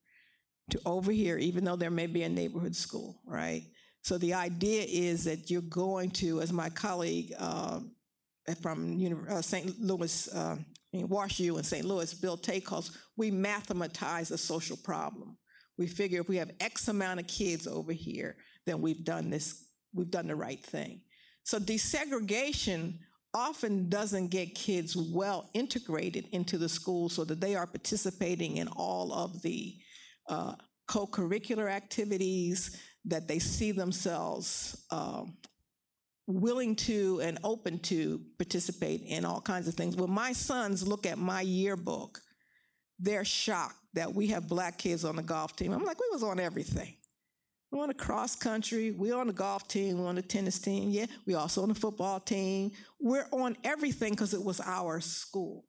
to 0.70 0.80
over 0.86 1.12
here, 1.12 1.36
even 1.36 1.64
though 1.64 1.76
there 1.76 1.90
may 1.90 2.06
be 2.06 2.22
a 2.22 2.28
neighborhood 2.28 2.74
school, 2.74 3.20
right? 3.26 3.64
So 4.02 4.16
the 4.18 4.34
idea 4.34 4.84
is 4.88 5.24
that 5.24 5.50
you're 5.50 5.60
going 5.62 6.10
to, 6.12 6.40
as 6.40 6.52
my 6.52 6.70
colleague 6.70 7.32
uh, 7.38 7.80
from 8.60 8.98
uh, 9.28 9.42
St. 9.42 9.78
Louis, 9.78 10.28
uh, 10.34 10.56
Wash 10.92 11.38
U 11.40 11.58
in 11.58 11.64
St. 11.64 11.84
Louis, 11.84 12.12
Bill 12.14 12.36
Tate 12.36 12.64
calls, 12.64 12.96
we 13.16 13.30
mathematize 13.30 14.30
a 14.30 14.38
social 14.38 14.76
problem. 14.78 15.36
We 15.78 15.86
figure 15.86 16.20
if 16.20 16.28
we 16.28 16.36
have 16.36 16.50
X 16.60 16.88
amount 16.88 17.20
of 17.20 17.26
kids 17.26 17.66
over 17.66 17.92
here, 17.92 18.36
then 18.66 18.80
we've 18.80 19.04
done 19.04 19.30
this 19.30 19.64
we've 19.94 20.10
done 20.10 20.26
the 20.26 20.36
right 20.36 20.62
thing. 20.64 21.02
So 21.44 21.58
desegregation 21.58 22.98
often 23.34 23.88
doesn't 23.88 24.28
get 24.28 24.54
kids 24.54 24.96
well 24.96 25.48
integrated 25.54 26.28
into 26.32 26.58
the 26.58 26.68
school 26.68 27.08
so 27.08 27.24
that 27.24 27.40
they 27.40 27.54
are 27.54 27.66
participating 27.66 28.58
in 28.58 28.68
all 28.68 29.12
of 29.12 29.40
the 29.42 29.74
uh, 30.28 30.54
co-curricular 30.86 31.70
activities 31.70 32.78
that 33.04 33.26
they 33.26 33.38
see 33.38 33.72
themselves 33.72 34.84
uh, 34.90 35.24
willing 36.26 36.76
to 36.76 37.20
and 37.22 37.38
open 37.42 37.78
to 37.78 38.20
participate 38.38 39.02
in 39.06 39.24
all 39.24 39.40
kinds 39.40 39.66
of 39.66 39.74
things. 39.74 39.96
When 39.96 40.10
my 40.10 40.32
sons 40.32 40.86
look 40.86 41.06
at 41.06 41.18
my 41.18 41.40
yearbook, 41.40 42.20
they're 42.98 43.24
shocked 43.24 43.76
that 43.94 44.14
we 44.14 44.28
have 44.28 44.48
black 44.48 44.78
kids 44.78 45.04
on 45.04 45.16
the 45.16 45.22
golf 45.22 45.56
team. 45.56 45.72
I'm 45.72 45.84
like, 45.84 46.00
we 46.00 46.08
was 46.12 46.22
on 46.22 46.38
everything. 46.38 46.94
We 47.72 47.80
on 47.80 47.88
the 47.88 47.94
cross 47.94 48.36
country. 48.36 48.90
We're 48.90 49.16
on 49.16 49.28
the 49.28 49.32
golf 49.32 49.66
team. 49.66 49.98
We're 49.98 50.08
on 50.08 50.16
the 50.16 50.22
tennis 50.22 50.58
team. 50.58 50.90
Yeah, 50.90 51.06
we're 51.26 51.38
also 51.38 51.62
on 51.62 51.70
the 51.70 51.74
football 51.74 52.20
team. 52.20 52.72
We're 53.00 53.26
on 53.32 53.56
everything 53.64 54.10
because 54.10 54.34
it 54.34 54.44
was 54.44 54.60
our 54.60 55.00
school. 55.00 55.64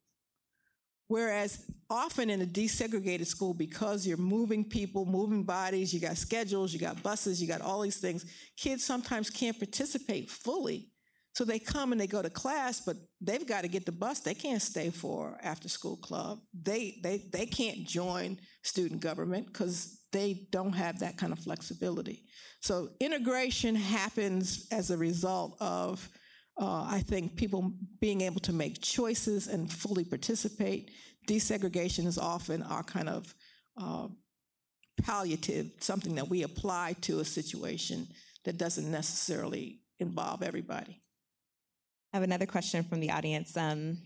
Whereas 1.08 1.66
often 1.90 2.30
in 2.30 2.42
a 2.42 2.46
desegregated 2.46 3.26
school, 3.26 3.54
because 3.54 4.06
you're 4.06 4.18
moving 4.18 4.68
people, 4.68 5.06
moving 5.06 5.44
bodies, 5.44 5.94
you 5.94 6.00
got 6.02 6.18
schedules, 6.18 6.74
you 6.74 6.80
got 6.80 7.02
buses, 7.04 7.42
you 7.42 7.48
got 7.48 7.62
all 7.62 7.82
these 7.82 7.98
things, 7.98 8.26
kids 8.58 8.84
sometimes 8.84 9.30
can't 9.30 9.58
participate 9.58 10.30
fully. 10.30 10.90
So 11.34 11.46
they 11.46 11.60
come 11.60 11.92
and 11.92 12.02
they 12.02 12.08
go 12.08 12.22
to 12.22 12.30
class, 12.30 12.82
but 12.82 12.98
they've 13.22 13.46
got 13.48 13.62
to 13.62 13.68
get 13.68 13.86
the 13.86 13.92
bus. 13.92 14.20
They 14.20 14.34
can't 14.34 14.62
stay 14.62 14.90
for 14.90 15.38
after 15.42 15.68
school 15.70 15.98
club. 15.98 16.42
They 16.54 17.00
they 17.02 17.30
they 17.32 17.48
can't 17.48 17.88
join 17.88 18.40
student 18.62 19.02
government 19.02 19.48
because 19.48 20.03
they 20.14 20.48
don't 20.52 20.74
have 20.74 21.00
that 21.00 21.18
kind 21.18 21.34
of 21.34 21.40
flexibility. 21.40 22.24
So 22.62 22.92
integration 23.02 23.76
happens 23.76 24.68
as 24.72 24.90
a 24.90 24.98
result 24.98 25.58
of, 25.60 26.10
uh, 26.58 26.88
I 26.90 27.02
think, 27.02 27.36
people 27.36 27.74
being 28.00 28.22
able 28.22 28.40
to 28.42 28.54
make 28.54 28.82
choices 28.82 29.48
and 29.48 29.70
fully 29.70 30.06
participate. 30.06 30.92
Desegregation 31.28 32.06
is 32.06 32.18
often 32.18 32.64
our 32.64 32.84
kind 32.84 33.10
of 33.10 33.36
uh, 33.76 34.08
palliative, 35.02 35.72
something 35.80 36.16
that 36.16 36.30
we 36.30 36.44
apply 36.44 36.96
to 37.02 37.20
a 37.20 37.26
situation 37.26 38.08
that 38.46 38.58
doesn't 38.58 38.90
necessarily 38.90 39.82
involve 40.00 40.44
everybody. 40.44 41.02
I 42.14 42.18
have 42.18 42.24
another 42.24 42.46
question 42.46 42.84
from 42.84 43.00
the 43.00 43.12
audience. 43.12 43.58
Um, 43.58 43.98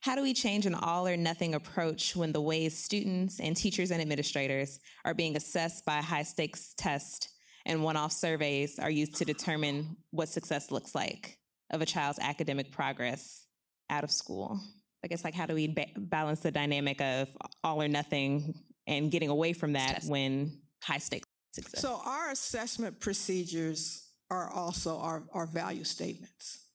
how 0.00 0.14
do 0.14 0.22
we 0.22 0.34
change 0.34 0.66
an 0.66 0.74
all 0.74 1.06
or 1.06 1.16
nothing 1.16 1.54
approach 1.54 2.14
when 2.14 2.32
the 2.32 2.40
ways 2.40 2.76
students 2.76 3.40
and 3.40 3.56
teachers 3.56 3.90
and 3.90 4.00
administrators 4.00 4.80
are 5.04 5.14
being 5.14 5.36
assessed 5.36 5.84
by 5.84 5.96
high 5.96 6.22
stakes 6.22 6.74
tests 6.76 7.28
and 7.66 7.82
one 7.82 7.96
off 7.96 8.12
surveys 8.12 8.78
are 8.78 8.90
used 8.90 9.16
to 9.16 9.24
determine 9.24 9.96
what 10.10 10.28
success 10.28 10.70
looks 10.70 10.94
like 10.94 11.38
of 11.70 11.80
a 11.80 11.86
child's 11.86 12.18
academic 12.20 12.70
progress 12.70 13.46
out 13.90 14.04
of 14.04 14.10
school? 14.10 14.60
I 15.02 15.06
guess, 15.06 15.24
like, 15.24 15.34
how 15.34 15.46
do 15.46 15.54
we 15.54 15.68
ba- 15.68 15.86
balance 15.96 16.40
the 16.40 16.50
dynamic 16.50 17.00
of 17.00 17.28
all 17.62 17.82
or 17.82 17.88
nothing 17.88 18.54
and 18.86 19.10
getting 19.10 19.28
away 19.28 19.52
from 19.52 19.74
that 19.74 20.04
when 20.04 20.60
high 20.82 20.98
stakes 20.98 21.26
success? 21.52 21.80
So, 21.80 22.00
our 22.04 22.30
assessment 22.30 23.00
procedures 23.00 24.08
are 24.30 24.50
also 24.50 24.98
our, 24.98 25.24
our 25.32 25.46
value 25.46 25.84
statements, 25.84 26.66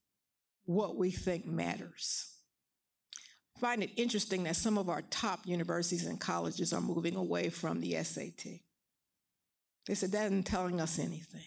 what 0.66 0.96
we 0.96 1.12
think 1.12 1.46
matters 1.46 2.30
find 3.60 3.84
it 3.84 3.92
interesting 3.98 4.44
that 4.44 4.56
some 4.56 4.78
of 4.78 4.90
our 4.90 5.02
top 5.10 5.46
universities 5.46 6.06
and 6.06 6.20
colleges 6.20 6.74
are 6.74 6.82
moving 6.82 7.16
away 7.16 7.50
from 7.50 7.82
the 7.82 8.02
SAT. 8.04 8.60
They 9.88 9.96
said 9.96 10.12
that 10.12 10.26
isn't 10.26 10.44
telling 10.44 10.80
us 10.80 11.00
anything. 11.00 11.46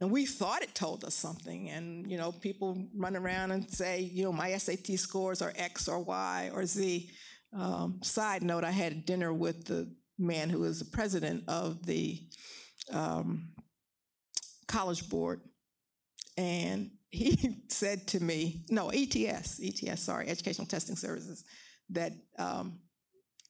And 0.00 0.10
we 0.10 0.26
thought 0.26 0.62
it 0.62 0.74
told 0.74 1.04
us 1.04 1.14
something. 1.14 1.70
And, 1.70 2.10
you 2.10 2.18
know, 2.18 2.32
people 2.32 2.88
run 2.96 3.16
around 3.16 3.52
and 3.52 3.70
say, 3.70 4.00
you 4.00 4.24
know, 4.24 4.32
my 4.32 4.56
SAT 4.56 4.98
scores 4.98 5.40
are 5.40 5.52
X 5.56 5.88
or 5.88 6.00
Y 6.00 6.50
or 6.52 6.66
Z. 6.66 7.10
Um, 7.52 8.00
side 8.02 8.42
note, 8.42 8.64
I 8.64 8.72
had 8.72 9.06
dinner 9.06 9.32
with 9.32 9.66
the 9.66 9.88
man 10.18 10.50
who 10.50 10.64
is 10.64 10.80
the 10.80 10.84
president 10.84 11.44
of 11.48 11.86
the 11.86 12.20
um, 12.92 13.48
college 14.66 15.08
board. 15.08 15.40
And 16.36 16.90
he 17.14 17.62
said 17.68 18.06
to 18.08 18.20
me, 18.20 18.64
no, 18.68 18.90
ETS, 18.90 19.60
ETS, 19.62 20.02
sorry, 20.02 20.28
Educational 20.28 20.66
Testing 20.66 20.96
Services, 20.96 21.44
that 21.90 22.12
um, 22.38 22.78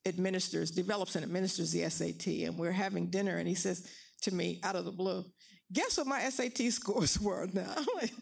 administers, 0.06 0.70
develops 0.70 1.16
and 1.16 1.24
administers 1.24 1.72
the 1.72 1.88
SAT. 1.88 2.26
And 2.46 2.58
we're 2.58 2.72
having 2.72 3.10
dinner, 3.10 3.38
and 3.38 3.48
he 3.48 3.54
says 3.54 3.88
to 4.22 4.34
me 4.34 4.60
out 4.62 4.76
of 4.76 4.84
the 4.84 4.92
blue, 4.92 5.24
guess 5.72 5.98
what 5.98 6.06
my 6.06 6.20
SAT 6.28 6.58
scores 6.72 7.20
were 7.20 7.48
now? 7.52 7.72
I'm 7.76 7.86
like, 7.96 8.12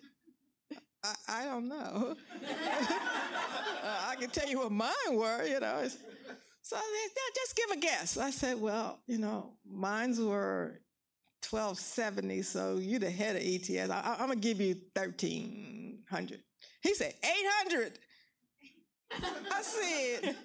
I, 1.04 1.14
I 1.28 1.44
don't 1.44 1.68
know. 1.68 2.16
uh, 3.84 4.06
I 4.08 4.14
can 4.18 4.30
tell 4.30 4.48
you 4.48 4.58
what 4.58 4.72
mine 4.72 4.92
were, 5.10 5.44
you 5.44 5.58
know. 5.58 5.88
So 6.64 6.76
just 7.34 7.56
give 7.56 7.76
a 7.76 7.80
guess. 7.80 8.16
I 8.16 8.30
said, 8.30 8.60
well, 8.60 9.00
you 9.08 9.18
know, 9.18 9.54
mine's 9.68 10.20
were 10.20 10.81
1270, 11.48 12.42
so 12.42 12.76
you 12.76 12.98
the 12.98 13.10
head 13.10 13.36
of 13.36 13.42
ETS. 13.42 13.90
I, 13.90 14.16
am 14.18 14.28
gonna 14.28 14.36
give 14.36 14.60
you 14.60 14.74
1300. 14.94 16.40
He 16.80 16.94
said 16.94 17.14
800. 17.22 17.98
I 19.50 19.62
said, 19.62 20.36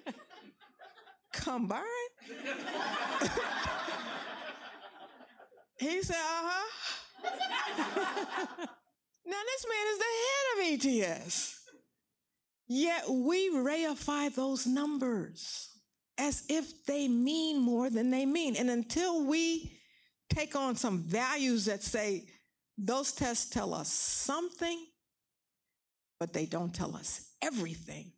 combined? 1.32 1.84
he 5.78 6.02
said, 6.02 6.16
uh-huh. 6.16 6.66
now 9.26 9.40
this 9.46 9.66
man 9.66 9.86
is 9.92 9.98
the 9.98 10.04
head 10.24 10.46
of 10.54 10.60
ETS. 11.16 11.60
Yet 12.68 13.08
we 13.08 13.50
reify 13.50 14.34
those 14.34 14.66
numbers 14.66 15.70
as 16.18 16.44
if 16.48 16.84
they 16.84 17.08
mean 17.08 17.60
more 17.62 17.88
than 17.88 18.10
they 18.10 18.26
mean. 18.26 18.56
And 18.56 18.68
until 18.68 19.24
we 19.24 19.77
take 20.28 20.56
on 20.56 20.76
some 20.76 21.02
values 21.02 21.66
that 21.66 21.82
say 21.82 22.26
those 22.76 23.12
tests 23.12 23.50
tell 23.50 23.74
us 23.74 23.88
something, 23.88 24.86
but 26.20 26.32
they 26.32 26.46
don't 26.46 26.74
tell 26.74 26.94
us 26.96 27.32
everything. 27.42 28.12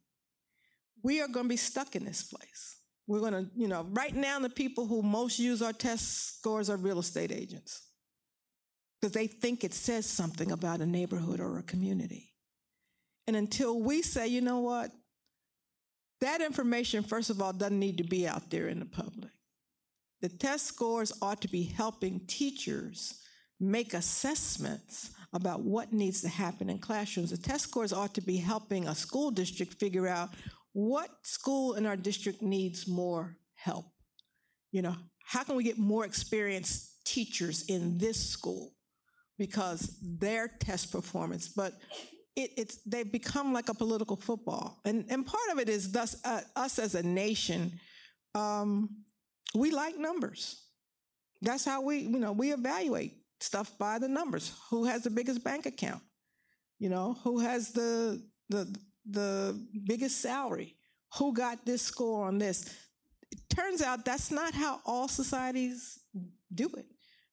We 1.02 1.20
are 1.22 1.28
going 1.28 1.46
to 1.46 1.50
be 1.50 1.56
stuck 1.56 1.96
in 1.96 2.04
this 2.04 2.22
place. 2.22 2.76
We're 3.06 3.20
going 3.20 3.32
to, 3.32 3.46
you 3.56 3.68
know, 3.68 3.86
right 3.90 4.14
now, 4.14 4.38
the 4.38 4.50
people 4.50 4.86
who 4.86 5.02
most 5.02 5.38
use 5.38 5.62
our 5.62 5.72
test 5.72 6.36
scores 6.38 6.68
are 6.70 6.76
real 6.76 6.98
estate 6.98 7.32
agents 7.32 7.82
because 9.00 9.12
they 9.12 9.26
think 9.26 9.64
it 9.64 9.74
says 9.74 10.06
something 10.06 10.52
about 10.52 10.80
a 10.80 10.86
neighborhood 10.86 11.40
or 11.40 11.58
a 11.58 11.62
community. 11.62 12.34
And 13.26 13.34
until 13.34 13.80
we 13.80 14.02
say, 14.02 14.28
you 14.28 14.40
know 14.40 14.58
what, 14.58 14.90
that 16.20 16.42
information, 16.42 17.02
first 17.02 17.30
of 17.30 17.40
all, 17.40 17.52
doesn't 17.52 17.78
need 17.78 17.98
to 17.98 18.04
be 18.04 18.28
out 18.28 18.50
there 18.50 18.68
in 18.68 18.78
the 18.78 18.86
public. 18.86 19.30
The 20.20 20.28
test 20.28 20.66
scores 20.66 21.12
ought 21.22 21.40
to 21.42 21.48
be 21.48 21.62
helping 21.62 22.20
teachers 22.26 23.20
make 23.58 23.94
assessments 23.94 25.10
about 25.32 25.62
what 25.62 25.92
needs 25.92 26.20
to 26.22 26.28
happen 26.28 26.68
in 26.68 26.78
classrooms. 26.78 27.30
The 27.30 27.36
test 27.36 27.64
scores 27.64 27.92
ought 27.92 28.14
to 28.14 28.20
be 28.20 28.36
helping 28.36 28.88
a 28.88 28.94
school 28.94 29.30
district 29.30 29.74
figure 29.74 30.08
out 30.08 30.30
what 30.72 31.10
school 31.22 31.74
in 31.74 31.86
our 31.86 31.96
district 31.96 32.42
needs 32.42 32.86
more 32.86 33.36
help. 33.54 33.86
You 34.72 34.82
know, 34.82 34.96
how 35.24 35.42
can 35.44 35.56
we 35.56 35.64
get 35.64 35.78
more 35.78 36.04
experienced 36.04 37.04
teachers 37.04 37.64
in 37.68 37.98
this 37.98 38.24
school 38.24 38.72
because 39.38 39.96
their 40.02 40.48
test 40.48 40.92
performance, 40.92 41.48
but 41.48 41.72
it, 42.36 42.50
it's 42.56 42.78
they've 42.84 43.10
become 43.10 43.52
like 43.52 43.68
a 43.68 43.74
political 43.74 44.16
football, 44.16 44.80
and 44.84 45.04
and 45.08 45.26
part 45.26 45.50
of 45.52 45.58
it 45.58 45.68
is 45.68 45.90
thus 45.90 46.16
uh, 46.24 46.42
us 46.56 46.78
as 46.78 46.94
a 46.94 47.02
nation. 47.02 47.72
Um, 48.34 49.04
we 49.54 49.70
like 49.70 49.98
numbers. 49.98 50.62
That's 51.42 51.64
how 51.64 51.80
we, 51.82 51.98
you 51.98 52.18
know, 52.18 52.32
we 52.32 52.52
evaluate 52.52 53.14
stuff 53.40 53.76
by 53.78 53.98
the 53.98 54.08
numbers. 54.08 54.52
Who 54.70 54.84
has 54.84 55.02
the 55.02 55.10
biggest 55.10 55.42
bank 55.42 55.66
account? 55.66 56.02
You 56.78 56.88
know, 56.88 57.16
who 57.24 57.40
has 57.40 57.72
the 57.72 58.22
the 58.48 58.74
the 59.08 59.58
biggest 59.84 60.20
salary? 60.20 60.76
Who 61.18 61.32
got 61.32 61.64
this 61.66 61.82
score 61.82 62.26
on 62.26 62.38
this? 62.38 62.74
It 63.32 63.38
turns 63.48 63.82
out 63.82 64.04
that's 64.04 64.30
not 64.30 64.54
how 64.54 64.80
all 64.84 65.08
societies 65.08 65.98
do 66.54 66.68
it. 66.76 66.86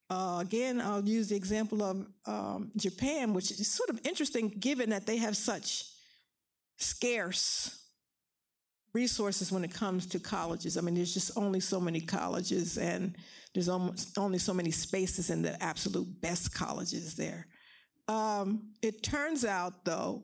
Uh, 0.10 0.40
again, 0.42 0.80
I'll 0.80 1.04
use 1.04 1.30
the 1.30 1.36
example 1.36 1.84
of 1.84 2.08
um, 2.26 2.72
Japan, 2.78 3.34
which 3.34 3.52
is 3.52 3.68
sort 3.68 3.90
of 3.90 4.00
interesting 4.06 4.50
given 4.50 4.92
that 4.92 5.06
they 5.06 5.18
have 5.18 5.36
such 5.36 5.86
scarce 6.78 7.87
resources 8.98 9.52
when 9.52 9.64
it 9.64 9.74
comes 9.74 10.06
to 10.08 10.20
colleges. 10.20 10.78
I 10.78 10.82
mean, 10.82 10.96
there's 10.96 11.14
just 11.14 11.32
only 11.38 11.60
so 11.60 11.80
many 11.80 12.02
colleges, 12.02 12.78
and 12.78 13.16
there's 13.54 13.70
almost 13.70 14.18
only 14.18 14.40
so 14.40 14.54
many 14.54 14.72
spaces 14.72 15.30
in 15.30 15.42
the 15.44 15.54
absolute 15.62 16.10
best 16.22 16.54
colleges 16.54 17.16
there. 17.16 17.46
Um, 18.08 18.74
it 18.82 19.04
turns 19.04 19.46
out, 19.46 19.86
though, 19.86 20.24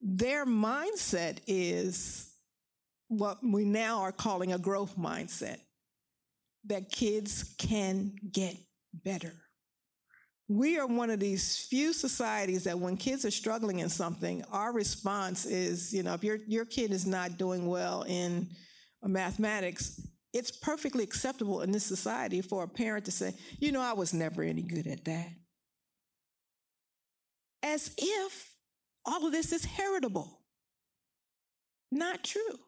their 0.00 0.46
mindset 0.46 1.38
is 1.46 2.30
what 3.08 3.38
we 3.42 3.64
now 3.64 4.00
are 4.00 4.12
calling 4.12 4.52
a 4.52 4.58
growth 4.58 4.96
mindset 4.96 5.58
that 6.66 6.90
kids 6.90 7.54
can 7.58 8.12
get 8.32 8.56
better 8.92 9.43
we 10.48 10.78
are 10.78 10.86
one 10.86 11.10
of 11.10 11.20
these 11.20 11.66
few 11.70 11.92
societies 11.92 12.64
that 12.64 12.78
when 12.78 12.96
kids 12.96 13.24
are 13.24 13.30
struggling 13.30 13.78
in 13.78 13.88
something, 13.88 14.44
our 14.52 14.72
response 14.72 15.46
is, 15.46 15.92
you 15.92 16.02
know, 16.02 16.14
if 16.14 16.22
your, 16.22 16.38
your 16.46 16.66
kid 16.66 16.90
is 16.90 17.06
not 17.06 17.38
doing 17.38 17.66
well 17.66 18.02
in 18.02 18.48
uh, 19.02 19.08
mathematics, 19.08 20.00
it's 20.34 20.50
perfectly 20.50 21.02
acceptable 21.02 21.62
in 21.62 21.70
this 21.70 21.84
society 21.84 22.42
for 22.42 22.64
a 22.64 22.68
parent 22.68 23.06
to 23.06 23.10
say, 23.10 23.32
you 23.58 23.72
know, 23.72 23.80
I 23.80 23.94
was 23.94 24.12
never 24.12 24.42
any 24.42 24.62
good 24.62 24.86
at 24.86 25.04
that. 25.06 25.28
As 27.62 27.94
if 27.96 28.50
all 29.06 29.24
of 29.24 29.32
this 29.32 29.52
is 29.52 29.64
heritable. 29.64 30.40
Not 31.90 32.22
true. 32.24 32.58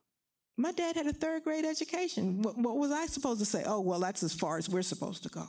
My 0.57 0.73
dad 0.73 0.97
had 0.97 1.07
a 1.07 1.13
third 1.13 1.45
grade 1.45 1.67
education. 1.67 2.41
What, 2.41 2.57
what 2.57 2.79
was 2.79 2.91
I 2.91 3.05
supposed 3.07 3.41
to 3.41 3.47
say? 3.47 3.65
Oh, 3.67 3.81
well, 3.81 4.01
that's 4.01 4.23
as 4.23 4.33
far 4.33 4.57
as 4.57 4.71
we're 4.71 4.81
supposed 4.81 5.25
to 5.25 5.29
go. 5.29 5.47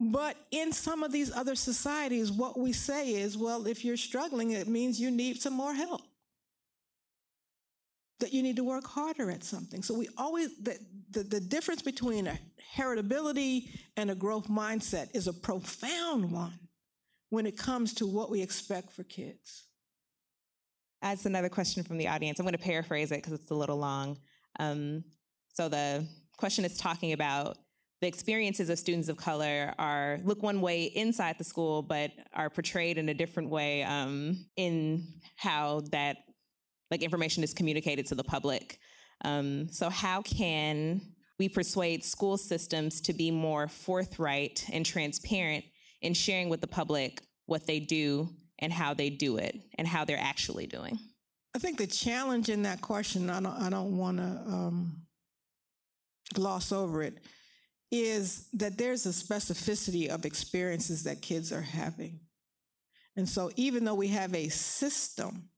But 0.00 0.36
in 0.50 0.72
some 0.72 1.02
of 1.02 1.12
these 1.12 1.34
other 1.34 1.54
societies, 1.54 2.32
what 2.32 2.58
we 2.58 2.72
say 2.72 3.14
is, 3.14 3.38
well, 3.38 3.66
if 3.66 3.84
you're 3.84 3.96
struggling, 3.96 4.50
it 4.50 4.68
means 4.68 5.00
you 5.00 5.10
need 5.10 5.40
some 5.40 5.54
more 5.54 5.72
help. 5.72 6.02
That 8.20 8.32
you 8.32 8.42
need 8.42 8.56
to 8.56 8.64
work 8.64 8.86
harder 8.86 9.30
at 9.30 9.44
something. 9.44 9.82
So 9.82 9.94
we 9.94 10.08
always, 10.16 10.56
the, 10.60 10.78
the, 11.10 11.22
the 11.22 11.40
difference 11.40 11.82
between 11.82 12.26
a 12.26 12.38
heritability 12.76 13.70
and 13.96 14.10
a 14.10 14.14
growth 14.14 14.48
mindset 14.48 15.14
is 15.14 15.26
a 15.26 15.32
profound 15.32 16.30
one 16.30 16.58
when 17.30 17.46
it 17.46 17.56
comes 17.56 17.94
to 17.94 18.06
what 18.06 18.30
we 18.30 18.42
expect 18.42 18.92
for 18.92 19.04
kids. 19.04 19.64
That's 21.02 21.26
another 21.26 21.48
question 21.48 21.82
from 21.82 21.98
the 21.98 22.08
audience. 22.08 22.38
I'm 22.38 22.46
going 22.46 22.54
to 22.54 22.58
paraphrase 22.58 23.12
it 23.12 23.16
because 23.16 23.34
it's 23.34 23.50
a 23.50 23.54
little 23.54 23.76
long. 23.76 24.16
Um, 24.58 25.04
so 25.52 25.68
the 25.68 26.06
question 26.36 26.64
is 26.64 26.76
talking 26.76 27.12
about 27.12 27.58
the 28.00 28.06
experiences 28.06 28.68
of 28.70 28.78
students 28.78 29.08
of 29.08 29.16
color 29.16 29.74
are 29.78 30.18
look 30.24 30.42
one 30.42 30.60
way 30.60 30.84
inside 30.84 31.36
the 31.38 31.44
school, 31.44 31.82
but 31.82 32.10
are 32.34 32.50
portrayed 32.50 32.98
in 32.98 33.08
a 33.08 33.14
different 33.14 33.50
way 33.50 33.82
um, 33.82 34.46
in 34.56 35.06
how 35.36 35.82
that 35.90 36.18
like 36.90 37.02
information 37.02 37.42
is 37.42 37.54
communicated 37.54 38.06
to 38.06 38.14
the 38.14 38.24
public. 38.24 38.78
Um, 39.24 39.68
so 39.70 39.88
how 39.88 40.22
can 40.22 41.00
we 41.38 41.48
persuade 41.48 42.04
school 42.04 42.36
systems 42.36 43.00
to 43.02 43.12
be 43.12 43.30
more 43.30 43.68
forthright 43.68 44.64
and 44.72 44.84
transparent 44.84 45.64
in 46.02 46.14
sharing 46.14 46.48
with 46.48 46.60
the 46.60 46.66
public 46.66 47.22
what 47.46 47.66
they 47.66 47.80
do 47.80 48.28
and 48.58 48.72
how 48.72 48.94
they 48.94 49.10
do 49.10 49.38
it 49.38 49.58
and 49.78 49.88
how 49.88 50.04
they're 50.04 50.18
actually 50.20 50.66
doing? 50.66 50.98
I 51.54 51.58
think 51.58 51.78
the 51.78 51.86
challenge 51.86 52.48
in 52.48 52.62
that 52.62 52.80
question, 52.80 53.30
I 53.30 53.40
don't, 53.40 53.62
I 53.62 53.70
don't 53.70 53.96
want 53.96 54.18
to 54.18 54.24
um, 54.24 55.02
gloss 56.32 56.72
over 56.72 57.02
it, 57.02 57.18
is 58.00 58.48
that 58.52 58.76
there's 58.78 59.06
a 59.06 59.10
specificity 59.10 60.08
of 60.08 60.24
experiences 60.24 61.04
that 61.04 61.22
kids 61.22 61.52
are 61.52 61.62
having. 61.62 62.20
And 63.16 63.28
so, 63.28 63.50
even 63.56 63.84
though 63.84 63.94
we 63.94 64.08
have 64.08 64.34
a 64.34 64.48
system, 64.48 65.48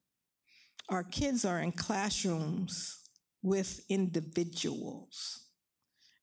our 0.89 1.03
kids 1.03 1.45
are 1.45 1.61
in 1.61 1.73
classrooms 1.73 2.99
with 3.43 3.85
individuals. 3.89 5.45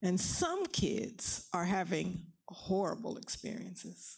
And 0.01 0.20
some 0.20 0.66
kids 0.68 1.47
are 1.53 1.66
having 1.66 2.26
horrible 2.47 3.18
experiences, 3.18 4.18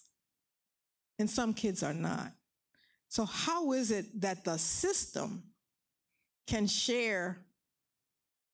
and 1.20 1.30
some 1.30 1.54
kids 1.54 1.84
are 1.84 1.94
not. 1.94 2.34
So, 3.08 3.24
how 3.26 3.72
is 3.72 3.92
it 3.92 4.20
that 4.22 4.44
the 4.44 4.58
system 4.58 5.44
can 6.48 6.68
share 6.68 7.38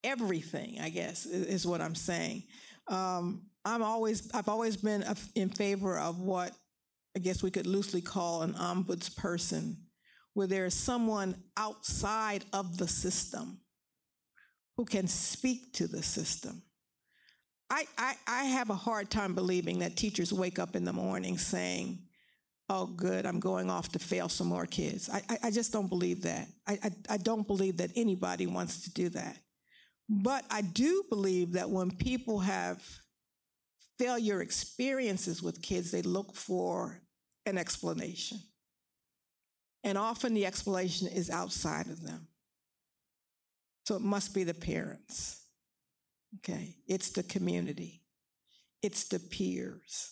everything? 0.03 0.79
I 0.81 0.89
guess 0.89 1.25
is 1.25 1.65
what 1.65 1.81
I'm 1.81 1.95
saying. 1.95 2.43
Um, 2.87 3.43
I'm 3.63 3.83
always, 3.83 4.29
I've 4.33 4.49
always 4.49 4.77
been 4.77 5.03
in 5.35 5.49
favor 5.49 5.97
of 5.97 6.19
what 6.19 6.51
I 7.15 7.19
guess 7.19 7.43
we 7.43 7.51
could 7.51 7.67
loosely 7.67 8.01
call 8.01 8.41
an 8.41 8.53
ombudsperson, 8.53 9.75
where 10.33 10.47
there 10.47 10.65
is 10.65 10.73
someone 10.73 11.35
outside 11.57 12.45
of 12.53 12.77
the 12.77 12.87
system 12.87 13.59
who 14.77 14.85
can 14.85 15.07
speak 15.07 15.73
to 15.73 15.87
the 15.87 16.01
system. 16.01 16.63
I, 17.69 17.85
I, 17.97 18.15
I 18.27 18.43
have 18.45 18.69
a 18.69 18.75
hard 18.75 19.09
time 19.09 19.35
believing 19.35 19.79
that 19.79 19.95
teachers 19.95 20.33
wake 20.33 20.59
up 20.59 20.75
in 20.75 20.83
the 20.83 20.93
morning 20.93 21.37
saying, 21.37 21.99
oh, 22.69 22.85
good, 22.85 23.25
I'm 23.25 23.39
going 23.39 23.69
off 23.69 23.89
to 23.89 23.99
fail 23.99 24.29
some 24.29 24.47
more 24.47 24.65
kids. 24.65 25.09
I, 25.09 25.21
I, 25.29 25.37
I 25.43 25.51
just 25.51 25.73
don't 25.73 25.87
believe 25.87 26.23
that. 26.23 26.47
I, 26.67 26.79
I, 26.83 26.91
I 27.11 27.17
don't 27.17 27.45
believe 27.45 27.77
that 27.77 27.91
anybody 27.95 28.47
wants 28.47 28.83
to 28.83 28.93
do 28.93 29.09
that. 29.09 29.37
But 30.13 30.43
I 30.49 30.61
do 30.61 31.05
believe 31.09 31.53
that 31.53 31.69
when 31.69 31.89
people 31.89 32.39
have 32.39 32.83
failure 33.97 34.41
experiences 34.41 35.41
with 35.41 35.61
kids, 35.61 35.91
they 35.91 36.01
look 36.01 36.35
for 36.35 37.01
an 37.45 37.57
explanation. 37.57 38.39
And 39.85 39.97
often 39.97 40.33
the 40.33 40.45
explanation 40.45 41.07
is 41.07 41.29
outside 41.29 41.87
of 41.87 42.03
them. 42.03 42.27
So 43.85 43.95
it 43.95 44.01
must 44.01 44.33
be 44.33 44.43
the 44.43 44.53
parents. 44.53 45.45
Okay. 46.39 46.75
It's 46.87 47.11
the 47.11 47.23
community. 47.23 48.01
It's 48.81 49.05
the 49.05 49.19
peers. 49.19 50.11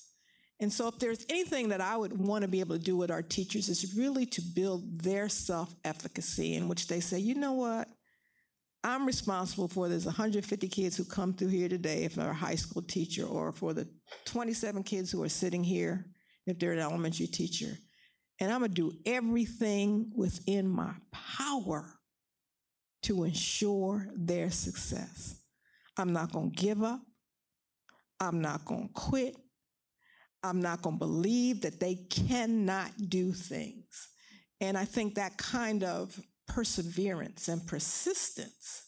And 0.61 0.71
so, 0.71 0.87
if 0.87 0.99
there's 0.99 1.25
anything 1.29 1.69
that 1.69 1.79
I 1.79 1.95
would 1.95 2.17
want 2.17 2.41
to 2.41 2.47
be 2.49 2.59
able 2.59 2.77
to 2.77 2.83
do 2.83 2.97
with 2.97 3.11
our 3.11 3.21
teachers, 3.21 3.69
is 3.69 3.95
really 3.95 4.25
to 4.25 4.41
build 4.41 4.99
their 5.01 5.29
self 5.29 5.73
efficacy, 5.85 6.55
in 6.55 6.67
which 6.67 6.87
they 6.87 6.99
say, 6.99 7.17
you 7.17 7.35
know 7.35 7.53
what? 7.53 7.87
I'm 8.83 9.05
responsible 9.05 9.67
for 9.67 9.89
there's 9.89 10.05
150 10.05 10.67
kids 10.69 10.95
who 10.95 11.03
come 11.03 11.33
through 11.33 11.49
here 11.49 11.67
today 11.67 12.03
if 12.03 12.15
they're 12.15 12.31
a 12.31 12.33
high 12.33 12.55
school 12.55 12.81
teacher, 12.81 13.25
or 13.25 13.51
for 13.51 13.73
the 13.73 13.87
27 14.25 14.83
kids 14.83 15.11
who 15.11 15.21
are 15.21 15.29
sitting 15.29 15.63
here 15.63 16.05
if 16.45 16.57
they're 16.57 16.71
an 16.71 16.79
elementary 16.79 17.27
teacher. 17.27 17.77
And 18.39 18.51
I'm 18.51 18.59
going 18.59 18.73
to 18.73 18.75
do 18.75 18.93
everything 19.05 20.11
within 20.15 20.69
my 20.69 20.93
power 21.11 21.99
to 23.03 23.25
ensure 23.25 24.07
their 24.15 24.49
success. 24.49 25.41
I'm 25.97 26.13
not 26.13 26.31
going 26.31 26.51
to 26.51 26.55
give 26.55 26.81
up. 26.81 27.01
I'm 28.21 28.41
not 28.41 28.63
going 28.63 28.87
to 28.87 28.93
quit. 28.93 29.35
I'm 30.41 30.61
not 30.61 30.81
going 30.81 30.95
to 30.95 30.99
believe 30.99 31.61
that 31.61 31.81
they 31.81 31.95
cannot 32.09 32.91
do 33.09 33.33
things. 33.33 34.07
And 34.61 34.77
I 34.77 34.85
think 34.85 35.15
that 35.15 35.37
kind 35.37 35.83
of 35.83 36.17
perseverance 36.49 37.47
and 37.47 37.65
persistence 37.65 38.83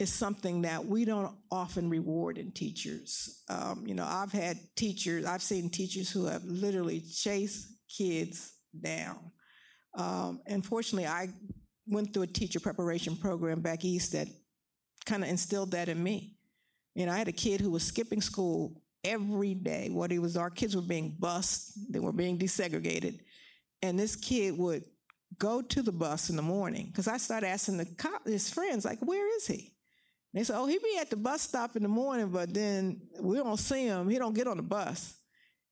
is 0.00 0.12
something 0.12 0.62
that 0.62 0.84
we 0.84 1.04
don't 1.04 1.36
often 1.52 1.88
reward 1.88 2.36
in 2.36 2.50
teachers. 2.50 3.42
Um, 3.48 3.84
you 3.86 3.94
know, 3.94 4.04
I've 4.04 4.32
had 4.32 4.58
teachers, 4.74 5.24
I've 5.24 5.42
seen 5.42 5.70
teachers 5.70 6.10
who 6.10 6.26
have 6.26 6.42
literally 6.44 7.00
chased 7.00 7.68
kids 7.88 8.54
down. 8.82 9.30
Um, 9.96 10.40
and 10.46 10.66
fortunately, 10.66 11.06
I 11.06 11.28
went 11.86 12.12
through 12.12 12.24
a 12.24 12.26
teacher 12.26 12.58
preparation 12.58 13.14
program 13.14 13.60
back 13.60 13.84
east 13.84 14.12
that 14.12 14.26
kind 15.06 15.22
of 15.22 15.30
instilled 15.30 15.70
that 15.72 15.88
in 15.88 16.02
me. 16.02 16.34
You 16.96 17.06
know, 17.06 17.12
I 17.12 17.16
had 17.18 17.28
a 17.28 17.32
kid 17.32 17.60
who 17.60 17.70
was 17.70 17.84
skipping 17.84 18.20
school 18.20 18.82
every 19.04 19.54
day. 19.54 19.90
What 19.92 20.10
he 20.10 20.18
was, 20.18 20.36
our 20.36 20.50
kids 20.50 20.74
were 20.74 20.82
being 20.82 21.16
bused, 21.20 21.92
they 21.92 22.00
were 22.00 22.12
being 22.12 22.38
desegregated. 22.38 23.20
And 23.82 23.98
this 23.98 24.16
kid 24.16 24.58
would 24.58 24.84
go 25.38 25.62
to 25.62 25.82
the 25.82 25.92
bus 25.92 26.30
in 26.30 26.36
the 26.36 26.42
morning 26.42 26.86
because 26.86 27.08
I 27.08 27.16
started 27.16 27.48
asking 27.48 27.78
the 27.78 27.86
cop, 27.86 28.26
his 28.26 28.50
friends, 28.50 28.84
like, 28.84 29.00
where 29.00 29.36
is 29.36 29.46
he? 29.46 29.72
And 30.32 30.40
they 30.40 30.44
said, 30.44 30.56
oh, 30.58 30.66
he 30.66 30.78
be 30.78 30.98
at 31.00 31.10
the 31.10 31.16
bus 31.16 31.42
stop 31.42 31.76
in 31.76 31.82
the 31.82 31.88
morning, 31.88 32.28
but 32.28 32.52
then 32.52 33.00
we 33.20 33.36
don't 33.36 33.58
see 33.58 33.86
him. 33.86 34.08
He 34.08 34.18
don't 34.18 34.34
get 34.34 34.48
on 34.48 34.56
the 34.56 34.62
bus. 34.62 35.16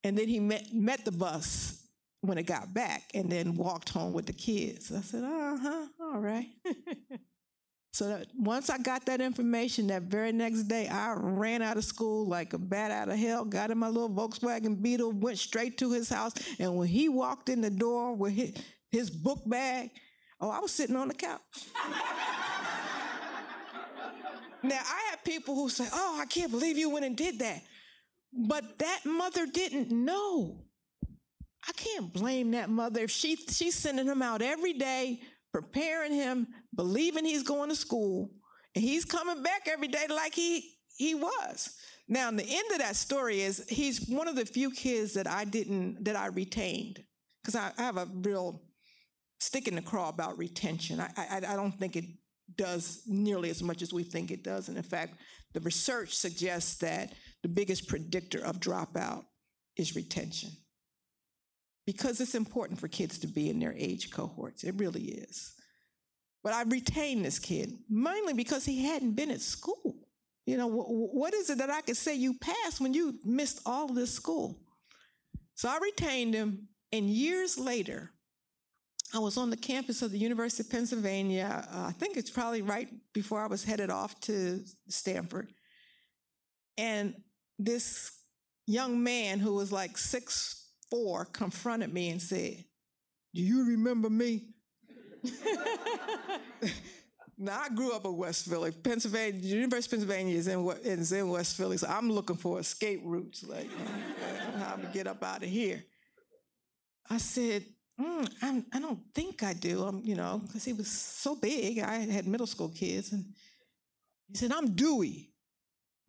And 0.05 0.17
then 0.17 0.29
he 0.29 0.41
met, 0.41 0.73
met 0.73 1.05
the 1.05 1.13
bus 1.13 1.83
when 2.21 2.39
it 2.39 2.45
got 2.45 2.73
back 2.73 3.03
and 3.15 3.31
then 3.31 3.55
walked 3.55 3.89
home 3.89 4.13
with 4.13 4.27
the 4.27 4.33
kids. 4.33 4.93
I 4.93 5.01
said, 5.01 5.25
uh-huh, 5.25 5.87
all 6.01 6.21
right. 6.21 6.47
so 7.93 8.23
once 8.37 8.71
I 8.71 8.79
got 8.79 9.07
that 9.07 9.21
information 9.21 9.89
that 9.89 10.03
very 10.03 10.31
next 10.33 10.65
day, 10.65 10.87
I 10.87 11.15
ran 11.17 11.63
out 11.63 11.77
of 11.77 11.85
school 11.85 12.27
like 12.27 12.53
a 12.53 12.59
bat 12.59 12.93
out 12.93 13.09
of 13.09 13.19
hell, 13.19 13.45
got 13.45 13.73
in 13.73 13.79
my 13.79 13.89
little 13.89 14.11
Volkswagen 14.11 14.81
Beetle, 14.81 15.13
went 15.13 15.39
straight 15.39 15.79
to 15.79 15.93
his 15.93 16.09
house. 16.09 16.35
And 16.61 16.77
when 16.77 16.89
he 16.89 17.09
walked 17.09 17.49
in 17.49 17.61
the 17.61 17.71
door 17.71 18.15
with 18.15 18.33
his, 18.33 18.53
his 18.93 19.11
book 19.11 19.40
bag, 19.47 19.90
oh, 20.40 20.51
I 20.51 20.61
was 20.61 20.70
sitting 20.70 20.95
on 20.95 21.09
the 21.09 21.14
couch. 21.14 21.40
now, 24.62 24.80
I 24.80 25.11
have 25.11 25.24
people 25.24 25.57
who 25.57 25.68
say, 25.68 25.88
oh, 25.93 26.18
I 26.20 26.26
can't 26.26 26.51
believe 26.53 26.78
you 26.78 26.90
went 26.90 27.07
and 27.07 27.16
did 27.16 27.40
that. 27.40 27.62
But 28.32 28.78
that 28.78 29.01
mother 29.05 29.47
didn't 29.47 29.90
know. 29.90 30.64
I 31.68 31.72
can't 31.72 32.12
blame 32.12 32.51
that 32.53 32.70
mother 32.70 33.03
if 33.03 33.11
she 33.11 33.36
she's 33.36 33.74
sending 33.74 34.07
him 34.07 34.20
out 34.20 34.43
every 34.43 34.72
day, 34.72 35.20
preparing 35.53 36.12
him, 36.12 36.49
believing 36.74 37.24
he's 37.24 37.45
going 37.45 37.68
to 37.68 37.76
school, 37.76 38.30
and 38.74 38.82
he's 38.82 39.05
coming 39.05 39.43
back 39.43 39.68
every 39.70 39.88
day 39.88 40.07
like 40.09 40.34
he 40.34 40.74
he 40.97 41.14
was. 41.14 41.76
Now, 42.09 42.30
the 42.30 42.43
end 42.43 42.72
of 42.72 42.78
that 42.78 42.97
story 42.97 43.43
is 43.43 43.64
he's 43.68 44.09
one 44.09 44.28
of 44.28 44.34
the 44.34 44.45
few 44.45 44.70
kids 44.70 45.14
that 45.14 45.28
I 45.28 45.45
didn't 45.45 46.05
that 46.05 46.16
I 46.16 46.26
retained 46.26 47.03
because 47.43 47.55
I, 47.55 47.72
I, 47.78 47.82
have 47.82 47.97
a 47.97 48.09
real 48.12 48.62
stick 49.43 49.68
in 49.68 49.74
the 49.74 49.82
craw 49.82 50.09
about 50.09 50.38
retention. 50.38 51.01
I, 51.01 51.11
I 51.16 51.36
I 51.36 51.57
don't 51.57 51.72
think 51.72 51.97
it 51.97 52.05
does 52.57 53.03
nearly 53.07 53.51
as 53.51 53.62
much 53.62 53.82
as 53.82 53.93
we 53.93 54.03
think 54.03 54.30
it 54.30 54.45
does, 54.45 54.68
and 54.68 54.76
in 54.76 54.82
fact, 54.82 55.16
the 55.53 55.61
research 55.61 56.14
suggests 56.14 56.76
that 56.76 57.12
the 57.43 57.49
biggest 57.49 57.88
predictor 57.88 58.45
of 58.45 58.61
dropout 58.61 59.24
is 59.76 59.97
retention 59.97 60.51
because 61.86 62.20
it's 62.20 62.34
important 62.34 62.78
for 62.78 62.88
kids 62.88 63.18
to 63.18 63.26
be 63.26 63.51
in 63.51 63.59
their 63.59 63.74
age 63.76 64.11
cohorts. 64.11 64.64
It 64.64 64.74
really 64.76 65.03
is. 65.03 65.55
But 66.45 66.53
I 66.53 66.62
retained 66.62 67.24
this 67.24 67.38
kid 67.38 67.72
mainly 67.88 68.34
because 68.34 68.64
he 68.64 68.84
hadn't 68.84 69.14
been 69.14 69.30
at 69.30 69.40
school. 69.40 69.97
You 70.47 70.57
know, 70.57 70.68
what 70.68 71.34
is 71.34 71.51
it 71.51 71.59
that 71.59 71.70
I 71.70 71.82
could 71.82 71.97
say 71.97 72.14
you 72.14 72.34
passed 72.38 72.80
when 72.80 72.95
you 72.95 73.18
missed 73.24 73.61
all 73.64 73.86
this 73.88 74.12
school? 74.12 74.59
So 75.55 75.68
I 75.68 75.78
retained 75.78 76.34
him, 76.34 76.68
and 76.90 77.09
years 77.09 77.59
later, 77.59 78.11
I 79.15 79.19
was 79.19 79.37
on 79.37 79.51
the 79.51 79.57
campus 79.57 80.01
of 80.01 80.11
the 80.11 80.19
University 80.19 80.63
of 80.63 80.71
Pennsylvania. 80.71 81.67
Uh, 81.71 81.87
I 81.89 81.93
think 81.93 82.17
it's 82.17 82.31
probably 82.31 82.63
right 82.63 82.89
before 83.13 83.41
I 83.41 83.47
was 83.47 83.63
headed 83.63 83.91
off 83.91 84.19
to 84.23 84.65
Stanford. 84.89 85.53
And 86.79 87.15
this 87.59 88.13
young 88.67 89.03
man 89.03 89.39
who 89.39 89.55
was 89.55 89.71
like 89.71 89.99
six 89.99 90.71
four 90.91 91.27
confronted 91.27 91.93
me 91.93 92.09
and 92.11 92.23
said, 92.23 92.65
Do 93.35 93.43
you 93.43 93.67
remember 93.67 94.09
me? 94.09 94.49
now, 97.39 97.61
I 97.61 97.69
grew 97.69 97.93
up 97.93 98.07
in 98.07 98.17
West 98.17 98.47
Philly. 98.47 98.73
Pennsylvania, 98.73 99.41
the 99.41 99.47
University 99.47 99.97
of 99.97 100.01
Pennsylvania 100.01 100.37
is 100.37 100.49
in, 100.49 100.67
is 100.83 101.13
in 101.13 101.29
West 101.29 101.57
Philly, 101.57 101.77
so 101.77 101.87
I'm 101.87 102.11
looking 102.11 102.37
for 102.37 102.59
escape 102.59 103.03
routes, 103.05 103.45
like 103.45 103.71
how 104.59 104.77
to 104.77 104.87
get 104.93 105.07
up 105.07 105.23
out 105.23 105.43
of 105.43 105.49
here. 105.49 105.85
I 107.09 107.19
said, 107.19 107.65
mm, 108.01 108.28
I'm, 108.43 108.66
I 108.72 108.78
do 108.78 108.86
not 108.86 108.99
think 109.14 109.43
I 109.43 109.53
do. 109.53 109.84
I'm, 109.84 110.01
you 110.05 110.14
know, 110.14 110.40
because 110.47 110.64
he 110.64 110.72
was 110.72 110.88
so 110.88 111.36
big. 111.36 111.78
I 111.78 111.99
had 111.99 112.26
middle 112.26 112.47
school 112.47 112.68
kids, 112.68 113.12
and 113.12 113.24
he 114.28 114.36
said, 114.36 114.53
"I'm 114.53 114.74
Dewey." 114.74 115.32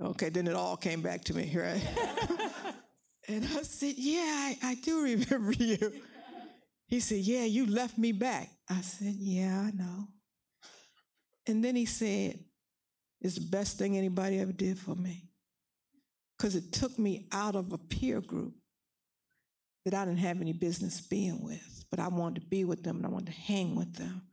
Okay, 0.01 0.29
then 0.29 0.47
it 0.47 0.55
all 0.55 0.75
came 0.75 1.01
back 1.01 1.23
to 1.25 1.34
me, 1.34 1.55
right? 1.55 1.81
and 3.27 3.45
I 3.45 3.61
said, 3.63 3.93
Yeah, 3.97 4.21
I, 4.21 4.57
I 4.61 4.75
do 4.75 5.01
remember 5.01 5.51
you. 5.57 5.93
He 6.88 6.99
said, 6.99 7.19
Yeah, 7.19 7.45
you 7.45 7.65
left 7.67 7.97
me 7.97 8.11
back. 8.11 8.49
I 8.69 8.81
said, 8.81 9.13
Yeah, 9.17 9.67
I 9.67 9.71
know. 9.71 10.07
And 11.47 11.63
then 11.63 11.75
he 11.75 11.86
said, 11.86 12.39
It's 13.21 13.36
the 13.36 13.49
best 13.49 13.77
thing 13.77 13.97
anybody 13.97 14.39
ever 14.39 14.51
did 14.51 14.77
for 14.77 14.95
me. 14.95 15.29
Because 16.38 16.55
it 16.55 16.73
took 16.73 16.97
me 16.99 17.27
out 17.31 17.55
of 17.55 17.71
a 17.71 17.77
peer 17.77 18.19
group 18.19 18.53
that 19.86 19.93
I 19.93 20.05
didn't 20.05 20.19
have 20.19 20.41
any 20.41 20.53
business 20.53 20.99
being 20.99 21.41
with, 21.43 21.72
but 21.93 22.03
I 22.03 22.07
wanted 22.07 22.41
to 22.41 22.47
be 22.47 22.65
with 22.65 22.81
them 22.81 22.97
and 22.97 23.05
I 23.05 23.09
wanted 23.09 23.27
to 23.27 23.39
hang 23.39 23.75
with 23.75 23.93
them. 23.97 24.23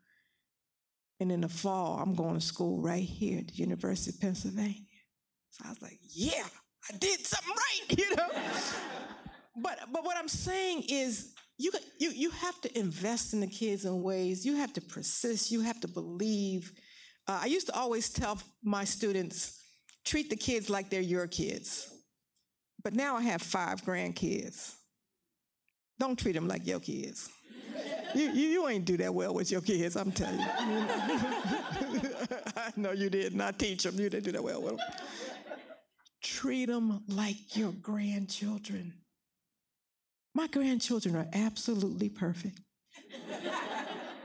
And 1.20 1.30
in 1.30 1.42
the 1.42 1.48
fall, 1.50 1.98
I'm 2.00 2.14
going 2.14 2.36
to 2.36 2.40
school 2.40 2.80
right 2.80 3.04
here 3.04 3.40
at 3.40 3.48
the 3.48 3.52
University 3.52 4.16
of 4.16 4.18
Pennsylvania. 4.22 4.80
So 5.50 5.64
I 5.66 5.68
was 5.68 5.82
like, 5.82 5.98
yeah, 6.08 6.46
I 6.90 6.96
did 6.96 7.20
something 7.26 7.52
right, 7.54 7.98
you 7.98 8.16
know? 8.16 8.28
but 9.58 9.78
but 9.92 10.06
what 10.06 10.16
I'm 10.16 10.26
saying 10.26 10.84
is 10.88 11.34
you, 11.58 11.70
you 11.98 12.12
you 12.12 12.30
have 12.30 12.58
to 12.62 12.78
invest 12.78 13.34
in 13.34 13.40
the 13.40 13.46
kids 13.46 13.84
in 13.84 14.02
ways, 14.02 14.46
you 14.46 14.56
have 14.56 14.72
to 14.72 14.80
persist, 14.80 15.50
you 15.50 15.61
have 15.61 15.80
to 15.80 15.88
believe. 15.88 16.72
Uh, 17.28 17.40
I 17.42 17.46
used 17.46 17.66
to 17.66 17.74
always 17.74 18.08
tell 18.08 18.38
my 18.64 18.84
students, 18.84 19.61
treat 20.06 20.30
the 20.30 20.36
kids 20.36 20.70
like 20.70 20.88
they're 20.88 21.02
your 21.02 21.26
kids. 21.26 21.92
But 22.82 22.94
now 22.94 23.16
I 23.18 23.20
have 23.20 23.42
five 23.42 23.82
grandkids. 23.82 24.76
Don't 26.01 26.18
treat 26.18 26.32
them 26.32 26.48
like 26.48 26.66
your 26.66 26.80
kids. 26.80 27.28
You, 28.14 28.30
you, 28.32 28.48
you, 28.48 28.68
ain't 28.68 28.86
do 28.86 28.96
that 28.96 29.14
well 29.14 29.34
with 29.34 29.53
your 29.53 29.61
kids, 29.61 29.96
I'm 29.96 30.11
telling 30.11 30.40
you. 30.40 30.46
I 32.57 32.72
know 32.74 32.92
you 32.92 33.11
did 33.11 33.34
not 33.34 33.59
teach 33.59 33.84
them. 33.84 34.01
You 34.01 34.09
didn't 34.09 34.24
do 34.24 34.32
that 34.32 34.42
well 34.42 34.62
with 34.62 34.78
them. 34.78 34.86
Treat 36.22 36.66
them 36.66 37.05
like 37.07 37.55
your 37.57 37.72
grandchildren. 37.72 38.94
My 40.34 40.46
grandchildren 40.48 41.14
are 41.16 41.28
absolutely 41.34 42.09
perfect. 42.09 42.59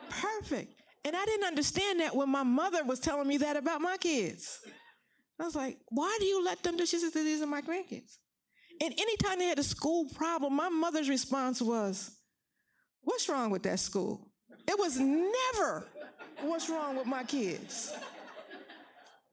perfect. 0.09 0.73
And 1.03 1.15
I 1.15 1.25
didn't 1.25 1.45
understand 1.45 1.99
that 1.99 2.15
when 2.15 2.29
my 2.29 2.43
mother 2.43 2.83
was 2.85 2.99
telling 3.01 3.27
me 3.27 3.37
that 3.37 3.57
about 3.57 3.81
my 3.81 3.97
kids. 3.97 4.59
I 5.39 5.43
was 5.43 5.55
like, 5.55 5.77
why 5.89 6.15
do 6.19 6.25
you 6.25 6.43
let 6.43 6.63
them 6.63 6.77
do? 6.77 6.85
She 6.85 6.97
said, 6.99 7.11
these 7.13 7.41
are 7.41 7.47
my 7.47 7.61
grandkids. 7.61 8.17
And 8.81 8.93
anytime 8.97 9.39
they 9.39 9.45
had 9.45 9.59
a 9.59 9.63
school 9.63 10.05
problem, 10.15 10.53
my 10.53 10.69
mother's 10.69 11.09
response 11.09 11.61
was, 11.61 12.11
What's 13.01 13.29
wrong 13.29 13.51
with 13.51 13.63
that 13.63 13.79
school? 13.79 14.27
It 14.67 14.79
was 14.79 14.97
never 14.99 15.85
what's 16.41 16.69
wrong 16.69 16.97
with 16.97 17.05
my 17.05 17.23
kids. 17.23 17.93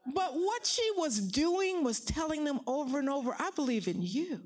But 0.06 0.34
what 0.34 0.66
she 0.66 0.88
was 0.96 1.20
doing 1.20 1.84
was 1.84 2.00
telling 2.00 2.44
them 2.44 2.60
over 2.66 2.98
and 2.98 3.08
over, 3.08 3.34
I 3.38 3.50
believe 3.54 3.88
in 3.88 4.02
you. 4.02 4.40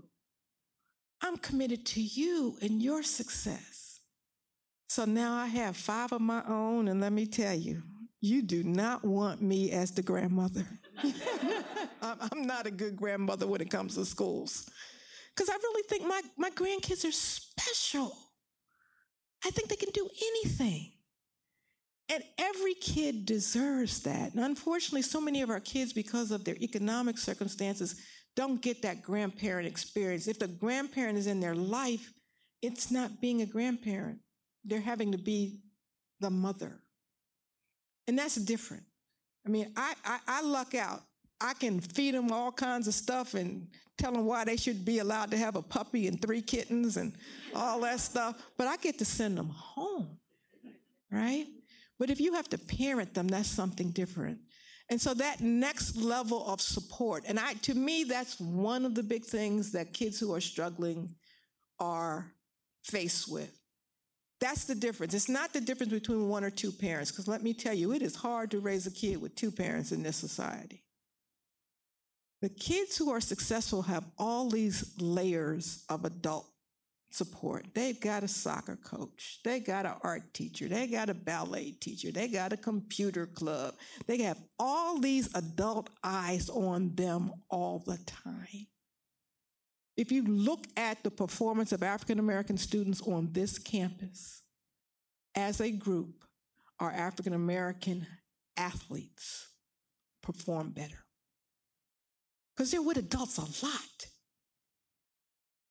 I'm 1.23 1.39
committed 1.39 1.87
to 1.87 2.01
you 2.01 2.57
and 2.61 2.83
your 2.83 3.03
success. 3.03 4.01
So 4.89 5.05
now 5.05 5.35
I 5.35 5.47
have 5.47 5.77
five 5.77 6.13
of 6.13 6.21
my 6.21 6.43
own, 6.47 6.89
and 6.89 7.01
let 7.01 7.13
me 7.13 7.27
tell 7.27 7.55
you, 7.55 7.83
you 8.21 8.43
do 8.43 8.63
not 8.63 9.05
want 9.05 9.43
me 9.43 9.73
as 9.73 9.91
the 9.93 10.03
grandmother. 10.03 10.67
I'm 12.03 12.47
not 12.47 12.67
a 12.67 12.71
good 12.71 12.97
grandmother 12.97 13.47
when 13.47 13.61
it 13.61 13.71
comes 13.71 13.95
to 13.95 14.05
schools. 14.05 14.69
Because 15.35 15.51
I 15.51 15.55
really 15.55 15.83
think 15.89 16.07
my, 16.07 16.23
my 16.37 16.51
grandkids 16.51 17.07
are 17.07 17.13
special. 17.13 18.17
I 19.45 19.51
think 19.51 19.69
they 19.69 19.77
can 19.77 19.91
do 19.93 20.09
anything. 20.23 20.93
And 22.09 22.23
every 22.39 22.75
kid 22.75 23.27
deserves 23.27 24.03
that. 24.03 24.33
And 24.33 24.45
unfortunately, 24.45 25.03
so 25.03 25.21
many 25.21 25.43
of 25.43 25.51
our 25.51 25.61
kids, 25.61 25.93
because 25.93 26.31
of 26.31 26.45
their 26.45 26.57
economic 26.57 27.19
circumstances, 27.19 28.01
don't 28.37 28.63
get 28.63 28.83
that 28.83 29.03
grandparent 29.03 29.67
experience. 29.67 30.29
If 30.29 30.39
the 30.39 30.47
grandparent 30.47 31.19
is 31.19 31.27
in 31.27 31.41
their 31.41 31.55
life, 31.55 32.13
it's 32.63 32.91
not 32.91 33.21
being 33.21 33.43
a 33.43 33.47
grandparent. 33.47 34.19
They're 34.65 34.81
having 34.81 35.13
to 35.13 35.19
be 35.19 35.61
the 36.21 36.31
mother. 36.31 36.81
And 38.07 38.19
that's 38.19 38.37
different. 38.37 38.85
I 39.47 39.49
mean, 39.49 39.73
I, 39.77 39.95
I, 40.05 40.19
I 40.27 40.43
luck 40.43 40.75
out. 40.75 41.03
I 41.41 41.55
can 41.55 41.81
feed 41.81 42.15
them 42.15 42.33
all 42.33 42.51
kinds 42.51 42.89
of 42.89 42.95
stuff 42.95 43.35
and 43.35 43.69
tell 43.97 44.13
them 44.13 44.25
why 44.25 44.45
they 44.45 44.57
should 44.57 44.85
be 44.85 44.99
allowed 44.99 45.31
to 45.31 45.37
have 45.37 45.55
a 45.57 45.63
puppy 45.63 46.09
and 46.09 46.21
three 46.21 46.43
kittens 46.43 46.97
and 46.97 47.15
all 47.55 47.81
that 47.81 48.01
stuff, 48.01 48.43
but 48.57 48.67
I 48.67 48.77
get 48.77 48.99
to 48.99 49.05
send 49.05 49.39
them 49.39 49.49
home, 49.49 50.19
right? 51.11 51.47
But 51.99 52.11
if 52.11 52.21
you 52.21 52.35
have 52.35 52.49
to 52.51 52.59
parent 52.59 53.15
them, 53.15 53.29
that's 53.29 53.49
something 53.49 53.91
different. 53.91 54.39
And 54.91 55.01
so 55.01 55.15
that 55.15 55.41
next 55.41 55.97
level 55.97 56.47
of 56.47 56.61
support, 56.61 57.25
and 57.27 57.39
I, 57.39 57.55
to 57.55 57.75
me, 57.75 58.05
that's 58.05 58.39
one 58.39 58.85
of 58.85 58.95
the 58.95 59.03
big 59.03 59.25
things 59.25 59.73
that 59.73 59.93
kids 59.93 60.21
who 60.21 60.35
are 60.35 60.41
struggling 60.41 61.15
are 61.81 62.33
faced 62.85 63.31
with. 63.31 63.53
That's 64.41 64.65
the 64.65 64.75
difference. 64.75 65.15
It's 65.15 65.29
not 65.29 65.53
the 65.53 65.61
difference 65.61 65.93
between 65.93 66.29
one 66.29 66.45
or 66.45 66.51
two 66.51 66.71
parents, 66.71 67.11
because 67.11 67.27
let 67.27 67.43
me 67.43 67.55
tell 67.55 67.75
you, 67.75 67.93
it 67.93 68.03
is 68.03 68.15
hard 68.15 68.51
to 68.51 68.61
raise 68.61 68.87
a 68.87 68.91
kid 68.91 69.21
with 69.21 69.35
two 69.35 69.51
parents 69.51 69.93
in 69.93 70.03
this 70.03 70.17
society. 70.17 70.83
The 72.43 72.51
kids 72.51 72.97
who 72.97 73.11
are 73.11 73.21
successful 73.21 73.83
have 73.83 74.05
all 74.19 74.51
these 74.51 74.93
layers 75.01 75.85
of 75.89 76.05
adult 76.05 76.47
support. 77.11 77.67
They've 77.75 77.99
got 77.99 78.25
a 78.25 78.29
soccer 78.29 78.77
coach, 78.77 79.41
they 79.43 79.61
got 79.61 79.87
an 79.87 79.95
art 80.03 80.35
teacher, 80.35 80.69
they 80.69 80.87
got 80.87 81.09
a 81.09 81.15
ballet 81.15 81.71
teacher, 81.71 82.13
they 82.13 82.29
got 82.29 82.53
a 82.53 82.59
computer 82.59 83.27
club. 83.27 83.75
They 84.07 84.19
have 84.23 84.39
all 84.59 85.01
these 85.01 85.35
adult 85.35 85.89
eyes 86.05 86.51
on 86.51 86.95
them 86.95 87.33
all 87.49 87.83
the 87.87 87.99
time. 88.05 88.67
If 89.97 90.13
you 90.13 90.23
look 90.25 90.67
at 90.77 91.03
the 91.03 91.11
performance 91.11 91.73
of 91.73 91.83
African 91.83 92.19
American 92.19 92.59
students 92.59 93.01
on 93.03 93.31
this 93.33 93.59
campus, 93.59 94.43
as 95.35 95.61
a 95.61 95.71
group, 95.71 96.25
our 96.81 96.91
African 96.91 97.33
American 97.33 98.07
athletes 98.57 99.49
perform 100.23 100.71
better 100.71 101.05
because 102.55 102.71
they're 102.71 102.83
with 102.83 102.97
adults 102.97 103.39
a 103.39 103.67
lot. 103.67 104.07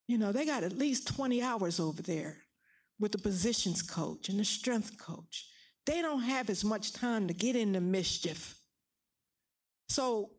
You 0.07 0.17
know, 0.19 0.31
they 0.31 0.45
got 0.45 0.63
at 0.63 0.77
least 0.77 1.07
20 1.15 1.41
hours 1.41 1.79
over 1.79 2.01
there 2.01 2.37
with 2.99 3.11
the 3.11 3.17
positions 3.17 3.81
coach 3.81 4.29
and 4.29 4.39
the 4.39 4.45
strength 4.45 4.97
coach. 4.99 5.47
They 5.85 6.01
don't 6.01 6.21
have 6.21 6.49
as 6.49 6.63
much 6.63 6.93
time 6.93 7.27
to 7.27 7.33
get 7.33 7.55
into 7.55 7.81
mischief. 7.81 8.55
So, 9.89 10.31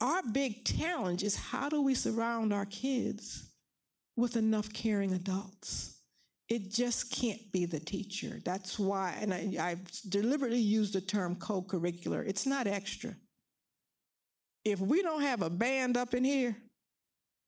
our 0.00 0.22
big 0.32 0.64
challenge 0.64 1.22
is 1.22 1.36
how 1.36 1.68
do 1.68 1.82
we 1.82 1.94
surround 1.94 2.52
our 2.52 2.66
kids 2.66 3.50
with 4.16 4.36
enough 4.36 4.72
caring 4.72 5.12
adults? 5.12 5.96
It 6.48 6.70
just 6.70 7.10
can't 7.10 7.40
be 7.52 7.66
the 7.66 7.80
teacher. 7.80 8.40
That's 8.44 8.78
why, 8.78 9.16
and 9.20 9.34
I, 9.34 9.54
I 9.60 9.76
deliberately 10.08 10.60
used 10.60 10.94
the 10.94 11.00
term 11.00 11.36
co 11.36 11.62
curricular, 11.62 12.26
it's 12.26 12.46
not 12.46 12.66
extra 12.66 13.14
if 14.70 14.80
we 14.80 15.02
don't 15.02 15.22
have 15.22 15.42
a 15.42 15.50
band 15.50 15.96
up 15.96 16.14
in 16.14 16.24
here, 16.24 16.56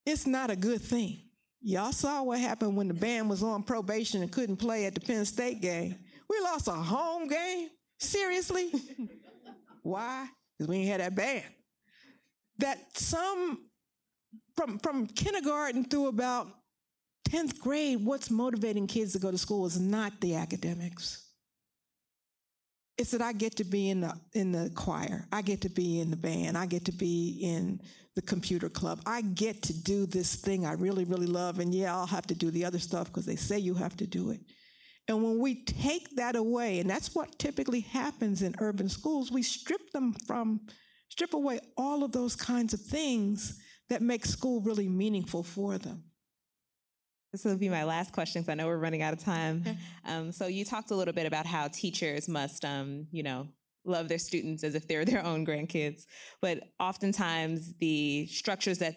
it's 0.07 0.26
not 0.26 0.51
a 0.51 0.57
good 0.57 0.80
thing. 0.80 1.22
Y'all 1.62 1.92
saw 1.92 2.22
what 2.22 2.38
happened 2.38 2.76
when 2.76 2.88
the 2.88 2.94
band 2.94 3.28
was 3.28 3.42
on 3.42 3.62
probation 3.62 4.22
and 4.22 4.32
couldn't 4.32 4.57
play 4.57 4.86
at 4.86 4.94
the 4.94 5.01
Penn 5.01 5.24
State 5.24 5.61
game. 5.61 5.94
We 6.28 6.40
lost 6.40 6.68
a 6.68 6.72
home 6.72 7.28
game? 7.28 7.68
Seriously? 7.98 8.72
Why? 9.82 10.26
Because 10.57 10.68
we 10.68 10.78
ain't 10.78 10.88
had 10.88 11.01
that 11.01 11.14
band. 11.14 11.44
That 12.61 12.79
some, 12.97 13.67
from, 14.57 14.79
from 14.79 15.07
kindergarten 15.07 15.85
through 15.85 16.09
about 16.09 16.49
10th 17.29 17.59
grade, 17.59 18.05
what's 18.05 18.31
motivating 18.31 18.87
kids 18.87 19.13
to 19.13 19.19
go 19.19 19.31
to 19.31 19.39
school 19.39 19.67
is 19.67 19.79
not 19.79 20.21
the 20.21 20.37
academics. 20.37 21.27
It's 22.99 23.13
that 23.13 23.23
I 23.23 23.33
get 23.33 23.57
to 23.57 23.65
be 23.65 23.89
in 23.89 24.03
the 24.03 24.15
in 24.35 24.53
the 24.53 24.71
choir. 24.75 25.27
I 25.33 25.41
get 25.41 25.63
to 25.63 25.71
be 25.71 26.01
in 26.01 26.11
the 26.11 26.19
band. 26.19 26.59
I 26.59 26.67
get 26.67 26.85
to 26.85 26.93
be 26.93 27.39
in 27.43 27.81
the 28.15 28.21
computer 28.21 28.69
club. 28.69 29.01
I 29.07 29.23
get 29.23 29.63
to 29.63 29.73
do 29.73 30.05
this 30.05 30.35
thing 30.35 30.67
I 30.67 30.73
really, 30.73 31.05
really 31.05 31.27
love. 31.27 31.61
And 31.61 31.75
yeah, 31.75 31.95
I'll 31.95 32.07
have 32.07 32.27
to 32.27 32.35
do 32.35 32.51
the 32.51 32.65
other 32.65 32.79
stuff 32.79 33.07
because 33.07 33.25
they 33.25 33.37
say 33.37 33.59
you 33.59 33.75
have 33.75 33.97
to 33.97 34.07
do 34.07 34.31
it. 34.31 34.41
And 35.09 35.25
when 35.25 35.39
we 35.39 35.65
take 35.65 36.17
that 36.17 36.37
away, 36.37 36.79
and 36.79 36.89
that's 36.89 37.15
what 37.15 37.39
typically 37.39 37.81
happens 37.81 38.43
in 38.43 38.55
urban 38.59 38.89
schools, 38.89 39.33
we 39.33 39.43
strip 39.43 39.91
them 39.93 40.15
from, 40.27 40.61
strip 41.11 41.35
away 41.35 41.61
all 41.77 42.03
of 42.03 42.13
those 42.13 42.35
kinds 42.35 42.73
of 42.73 42.81
things 42.81 43.61
that 43.91 44.01
make 44.01 44.25
school 44.25 44.61
really 44.61 44.89
meaningful 44.89 45.43
for 45.43 45.77
them. 45.77 46.05
This 47.33 47.45
will 47.45 47.57
be 47.57 47.69
my 47.69 47.85
last 47.85 48.13
question 48.13 48.43
because 48.43 48.51
I 48.51 48.55
know 48.55 48.67
we're 48.67 48.79
running 48.79 49.03
out 49.03 49.13
of 49.13 49.23
time. 49.23 49.65
Um, 50.05 50.33
so 50.33 50.47
you 50.47 50.65
talked 50.65 50.91
a 50.91 50.97
little 50.97 51.15
bit 51.15 51.27
about 51.27 51.47
how 51.47 51.69
teachers 51.69 52.29
must, 52.29 52.65
um, 52.65 53.07
you 53.13 53.23
know, 53.23 53.49
love 53.85 54.09
their 54.09 54.19
students 54.19 54.65
as 54.65 54.75
if 54.75 54.89
they're 54.89 55.05
their 55.13 55.25
own 55.25 55.47
grandkids, 55.47 56.07
but 56.41 56.63
oftentimes 56.79 57.75
the 57.79 58.27
structures 58.27 58.79
that 58.79 58.97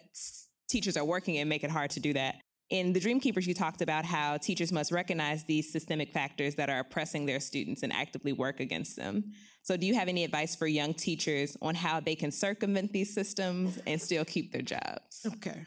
teachers 0.68 0.96
are 0.96 1.04
working 1.04 1.36
in 1.36 1.48
make 1.48 1.64
it 1.64 1.70
hard 1.70 1.90
to 1.90 2.00
do 2.00 2.12
that. 2.14 2.36
In 2.70 2.92
the 2.92 3.00
Dreamkeepers, 3.00 3.46
you 3.46 3.54
talked 3.54 3.82
about 3.82 4.04
how 4.04 4.36
teachers 4.38 4.72
must 4.72 4.90
recognize 4.90 5.44
these 5.44 5.70
systemic 5.70 6.12
factors 6.12 6.54
that 6.54 6.70
are 6.70 6.80
oppressing 6.80 7.26
their 7.26 7.40
students 7.40 7.82
and 7.82 7.92
actively 7.92 8.32
work 8.32 8.60
against 8.60 8.96
them. 8.96 9.32
So, 9.62 9.76
do 9.76 9.86
you 9.86 9.94
have 9.94 10.08
any 10.08 10.24
advice 10.24 10.56
for 10.56 10.66
young 10.66 10.94
teachers 10.94 11.56
on 11.60 11.74
how 11.74 12.00
they 12.00 12.14
can 12.14 12.30
circumvent 12.30 12.92
these 12.92 13.14
systems 13.14 13.78
and 13.86 14.00
still 14.00 14.24
keep 14.24 14.52
their 14.52 14.62
jobs? 14.62 15.26
Okay. 15.26 15.64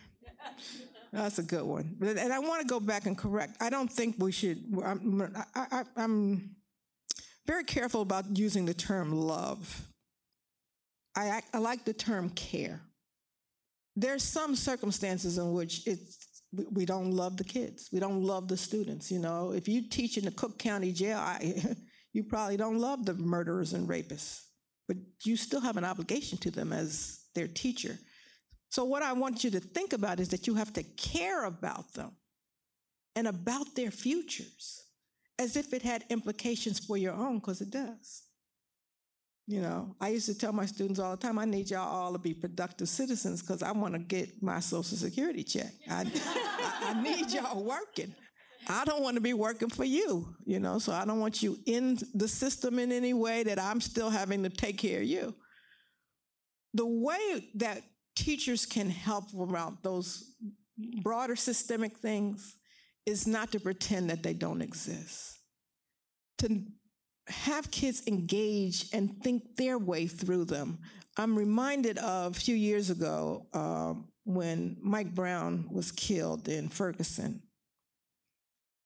That's 1.12 1.40
a 1.40 1.44
good 1.44 1.64
one. 1.64 1.98
And 2.02 2.34
I 2.34 2.40
want 2.40 2.62
to 2.62 2.68
go 2.68 2.80
back 2.80 3.06
and 3.06 3.18
correct. 3.18 3.58
I 3.62 3.70
don't 3.70 3.92
think 3.92 4.16
we 4.20 4.32
should, 4.32 4.64
I'm, 4.84 5.34
I, 5.56 5.84
am 5.96 6.56
very 7.46 7.64
careful 7.64 8.02
about 8.02 8.38
using 8.38 8.66
the 8.66 8.74
term 8.74 9.12
love. 9.14 9.88
I, 11.16 11.42
I 11.54 11.58
like 11.60 11.86
the 11.86 11.94
term 11.94 12.30
care. 12.32 12.82
There's 13.96 14.22
some 14.22 14.56
circumstances 14.56 15.38
in 15.40 15.54
which 15.54 15.88
it's 15.88 16.27
we 16.54 16.86
don't 16.86 17.12
love 17.12 17.38
the 17.38 17.44
kids. 17.44 17.90
We 17.92 18.00
don't 18.00 18.24
love 18.24 18.48
the 18.48 18.58
students. 18.58 19.12
You 19.12 19.20
know, 19.20 19.52
if 19.52 19.68
you 19.68 19.88
teach 19.88 20.18
in 20.18 20.26
the 20.26 20.32
Cook 20.32 20.58
County 20.58 20.92
Jail, 20.92 21.18
I, 21.18 21.76
you 22.14 22.24
probably 22.24 22.58
don't 22.58 22.80
love 22.80 23.06
the 23.06 23.14
murderers 23.14 23.74
and 23.74 23.88
rapists, 23.88 24.44
but 24.88 24.98
you 25.24 25.36
still 25.36 25.62
have 25.62 25.78
an 25.78 25.84
obligation 25.84 26.38
to 26.40 26.52
them 26.52 26.72
as 26.72 27.26
their 27.36 27.48
teacher. 27.48 27.98
So, 28.70 28.84
what 28.84 29.04
I 29.04 29.14
want 29.14 29.44
you 29.44 29.52
to 29.52 29.60
think 29.60 29.94
about 29.94 30.20
is 30.20 30.30
that 30.30 30.48
you 30.48 30.56
have 30.56 30.74
to 30.74 30.84
care 30.84 31.46
about 31.46 31.94
them 31.94 32.12
and 33.16 33.28
about 33.28 33.76
their 33.76 33.92
futures 33.92 34.84
as 35.40 35.56
if 35.56 35.74
it 35.74 35.82
had 35.82 36.04
implications 36.10 36.80
for 36.80 36.98
your 36.98 37.14
own, 37.14 37.40
because 37.40 37.62
it 37.62 37.70
does. 37.70 38.24
You 39.50 39.62
know, 39.62 39.96
I 40.02 40.10
used 40.10 40.26
to 40.26 40.38
tell 40.38 40.52
my 40.52 40.66
students 40.66 41.00
all 41.00 41.12
the 41.12 41.18
time, 41.18 41.40
I 41.40 41.46
need 41.46 41.70
y'all 41.70 41.88
all 41.88 42.12
to 42.12 42.20
be 42.20 42.34
productive 42.34 42.90
citizens 42.90 43.42
because 43.42 43.64
I 43.64 43.72
want 43.72 43.94
to 43.94 44.00
get 44.00 44.44
my 44.44 44.60
Social 44.60 44.98
Security 44.98 45.42
check. 45.42 45.72
I, 45.90 46.02
I, 46.02 46.94
I 46.94 47.02
need 47.02 47.32
y'all 47.32 47.64
working. 47.64 48.14
I 48.70 48.84
don't 48.84 49.02
want 49.02 49.16
to 49.16 49.22
be 49.22 49.34
working 49.34 49.70
for 49.70 49.86
you, 49.86 50.36
you 50.46 50.60
know, 50.60 50.80
so 50.80 50.92
I 50.92 51.06
don't 51.06 51.22
want 51.22 51.42
you 51.42 51.58
in 51.66 51.98
the 52.14 52.28
system 52.28 52.78
in 52.80 52.92
any 52.92 53.14
way 53.14 53.44
that 53.44 53.58
I'm 53.58 53.80
still 53.80 54.10
having 54.10 54.44
to 54.44 54.50
take 54.50 54.78
care 54.78 55.00
of 55.00 55.06
you. 55.06 55.34
The 56.74 56.86
way 56.86 57.50
that 57.56 57.84
teachers 58.16 58.66
can 58.66 58.90
help 58.90 59.26
around 59.34 59.78
those 59.84 60.34
broader 61.02 61.38
systemic 61.38 61.98
things 62.00 62.58
is 63.06 63.26
not 63.26 63.54
to 63.54 63.60
pretend 63.62 64.10
that 64.10 64.24
they 64.24 64.34
don't 64.34 64.62
exist. 64.62 65.40
To 66.40 66.62
have 67.28 67.72
kids 67.72 68.04
engage 68.08 68.88
and 68.94 69.22
think 69.22 69.56
their 69.58 69.78
way 69.78 70.08
through 70.08 70.46
them. 70.46 70.80
I'm 71.18 71.38
reminded 71.38 71.98
of 71.98 72.38
a 72.38 72.40
few 72.40 72.56
years 72.56 72.90
ago 72.90 73.48
uh, 73.54 73.96
when 74.24 74.78
Mike 74.82 75.14
Brown 75.16 75.68
was 75.72 75.92
killed 75.92 76.48
in 76.48 76.70
Ferguson. 76.70 77.42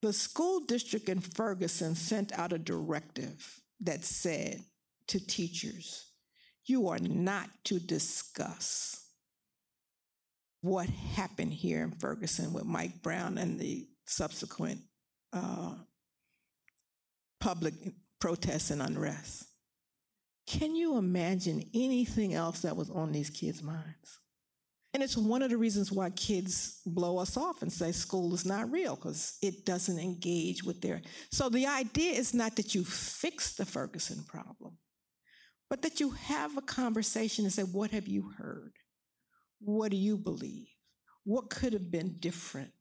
The 0.02 0.14
school 0.14 0.62
district 0.62 1.10
in 1.10 1.20
Ferguson 1.20 1.94
sent 1.96 2.32
out 2.34 2.54
a 2.54 2.58
directive 2.58 3.62
that 3.82 4.04
said 4.04 4.64
to 5.08 5.20
teachers, 5.20 6.06
you 6.66 6.88
are 6.88 7.00
not 7.00 7.50
to 7.66 7.80
discuss 7.80 9.06
what 10.62 10.88
happened 10.90 11.54
here 11.54 11.84
in 11.84 11.92
Ferguson 11.92 12.54
with 12.54 12.66
Mike 12.66 13.02
Brown 13.02 13.38
and 13.38 13.60
the 13.60 13.88
subsequent 14.06 14.80
uh, 15.34 15.74
public 17.40 17.74
protests 18.22 18.72
and 18.72 18.82
unrest. 18.82 19.46
Can 20.48 20.76
you 20.76 20.98
imagine 20.98 21.64
anything 21.74 22.34
else 22.34 22.62
that 22.62 22.78
was 22.78 22.90
on 22.90 23.12
these 23.12 23.30
kids' 23.30 23.62
minds? 23.62 24.20
And 24.94 25.02
it's 25.02 25.16
one 25.16 25.42
of 25.42 25.50
the 25.50 25.58
reasons 25.58 25.92
why 25.92 26.10
kids 26.10 26.82
blow 26.86 27.18
us 27.18 27.38
off 27.38 27.62
and 27.62 27.72
say 27.72 27.94
school 27.94 28.34
is 28.34 28.46
not 28.46 28.70
real 28.72 28.96
because 28.96 29.38
it 29.42 29.66
doesn't 29.66 30.00
engage 30.00 30.64
with 30.64 30.82
their. 30.82 31.02
So 31.32 31.48
the 31.48 31.68
idea 31.68 32.12
is 32.12 32.34
not 32.34 32.58
that 32.58 32.76
you 32.76 32.84
fix 32.84 33.56
the 33.56 33.66
Ferguson 33.66 34.26
problem, 34.28 34.78
but 35.70 35.82
that 35.84 36.02
you 36.02 36.12
have 36.12 36.58
a 36.58 36.62
conversation 36.62 37.46
and 37.46 37.54
say, 37.54 37.64
What 37.64 37.92
have 37.92 38.08
you 38.08 38.34
heard? 38.38 38.74
What 39.62 39.92
do 39.92 39.98
you 39.98 40.18
believe? 40.18 40.68
What 41.24 41.50
could 41.50 41.72
have 41.72 41.90
been 41.90 42.18
different? 42.20 42.74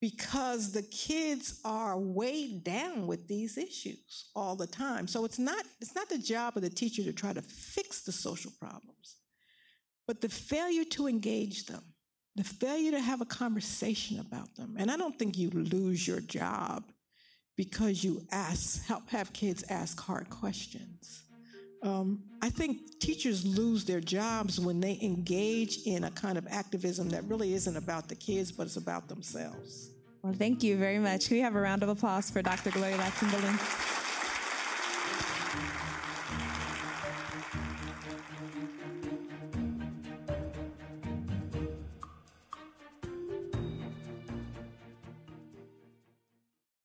Because 0.00 0.72
the 0.72 0.82
kids 0.82 1.60
are 1.64 1.98
weighed 1.98 2.64
down 2.64 3.06
with 3.06 3.28
these 3.28 3.58
issues 3.58 4.30
all 4.34 4.56
the 4.56 4.66
time. 4.66 5.06
So 5.06 5.26
it's 5.26 5.38
not, 5.38 5.64
it's 5.80 5.94
not 5.94 6.08
the 6.08 6.18
job 6.18 6.56
of 6.56 6.62
the 6.62 6.70
teacher 6.70 7.02
to 7.02 7.12
try 7.12 7.34
to 7.34 7.42
fix 7.42 8.02
the 8.02 8.12
social 8.12 8.52
problems, 8.58 9.16
but 10.06 10.22
the 10.22 10.28
failure 10.30 10.84
to 10.84 11.06
engage 11.06 11.66
them, 11.66 11.82
the 12.34 12.44
failure 12.44 12.92
to 12.92 13.00
have 13.00 13.20
a 13.20 13.26
conversation 13.26 14.20
about 14.20 14.54
them. 14.56 14.76
And 14.78 14.90
I 14.90 14.96
don't 14.96 15.18
think 15.18 15.36
you 15.36 15.50
lose 15.50 16.08
your 16.08 16.20
job 16.20 16.84
because 17.56 18.02
you 18.02 18.26
ask, 18.32 18.86
help 18.86 19.10
have 19.10 19.34
kids 19.34 19.64
ask 19.68 20.00
hard 20.00 20.30
questions. 20.30 21.24
Um, 21.82 22.22
I 22.42 22.50
think 22.50 23.00
teachers 23.00 23.44
lose 23.44 23.84
their 23.84 24.00
jobs 24.00 24.60
when 24.60 24.80
they 24.80 24.98
engage 25.02 25.80
in 25.86 26.04
a 26.04 26.10
kind 26.10 26.36
of 26.36 26.46
activism 26.50 27.08
that 27.10 27.24
really 27.24 27.54
isn't 27.54 27.76
about 27.76 28.08
the 28.08 28.14
kids, 28.14 28.52
but 28.52 28.66
it's 28.66 28.76
about 28.76 29.08
themselves. 29.08 29.89
Well, 30.22 30.34
thank 30.34 30.62
you 30.62 30.76
very 30.76 30.98
much. 30.98 31.28
Can 31.28 31.38
we 31.38 31.42
have 31.42 31.54
a 31.54 31.60
round 31.60 31.82
of 31.82 31.88
applause 31.88 32.30
for 32.30 32.42
Dr. 32.42 32.70
Gloria 32.70 32.98
Ladson-Billings? 32.98 34.09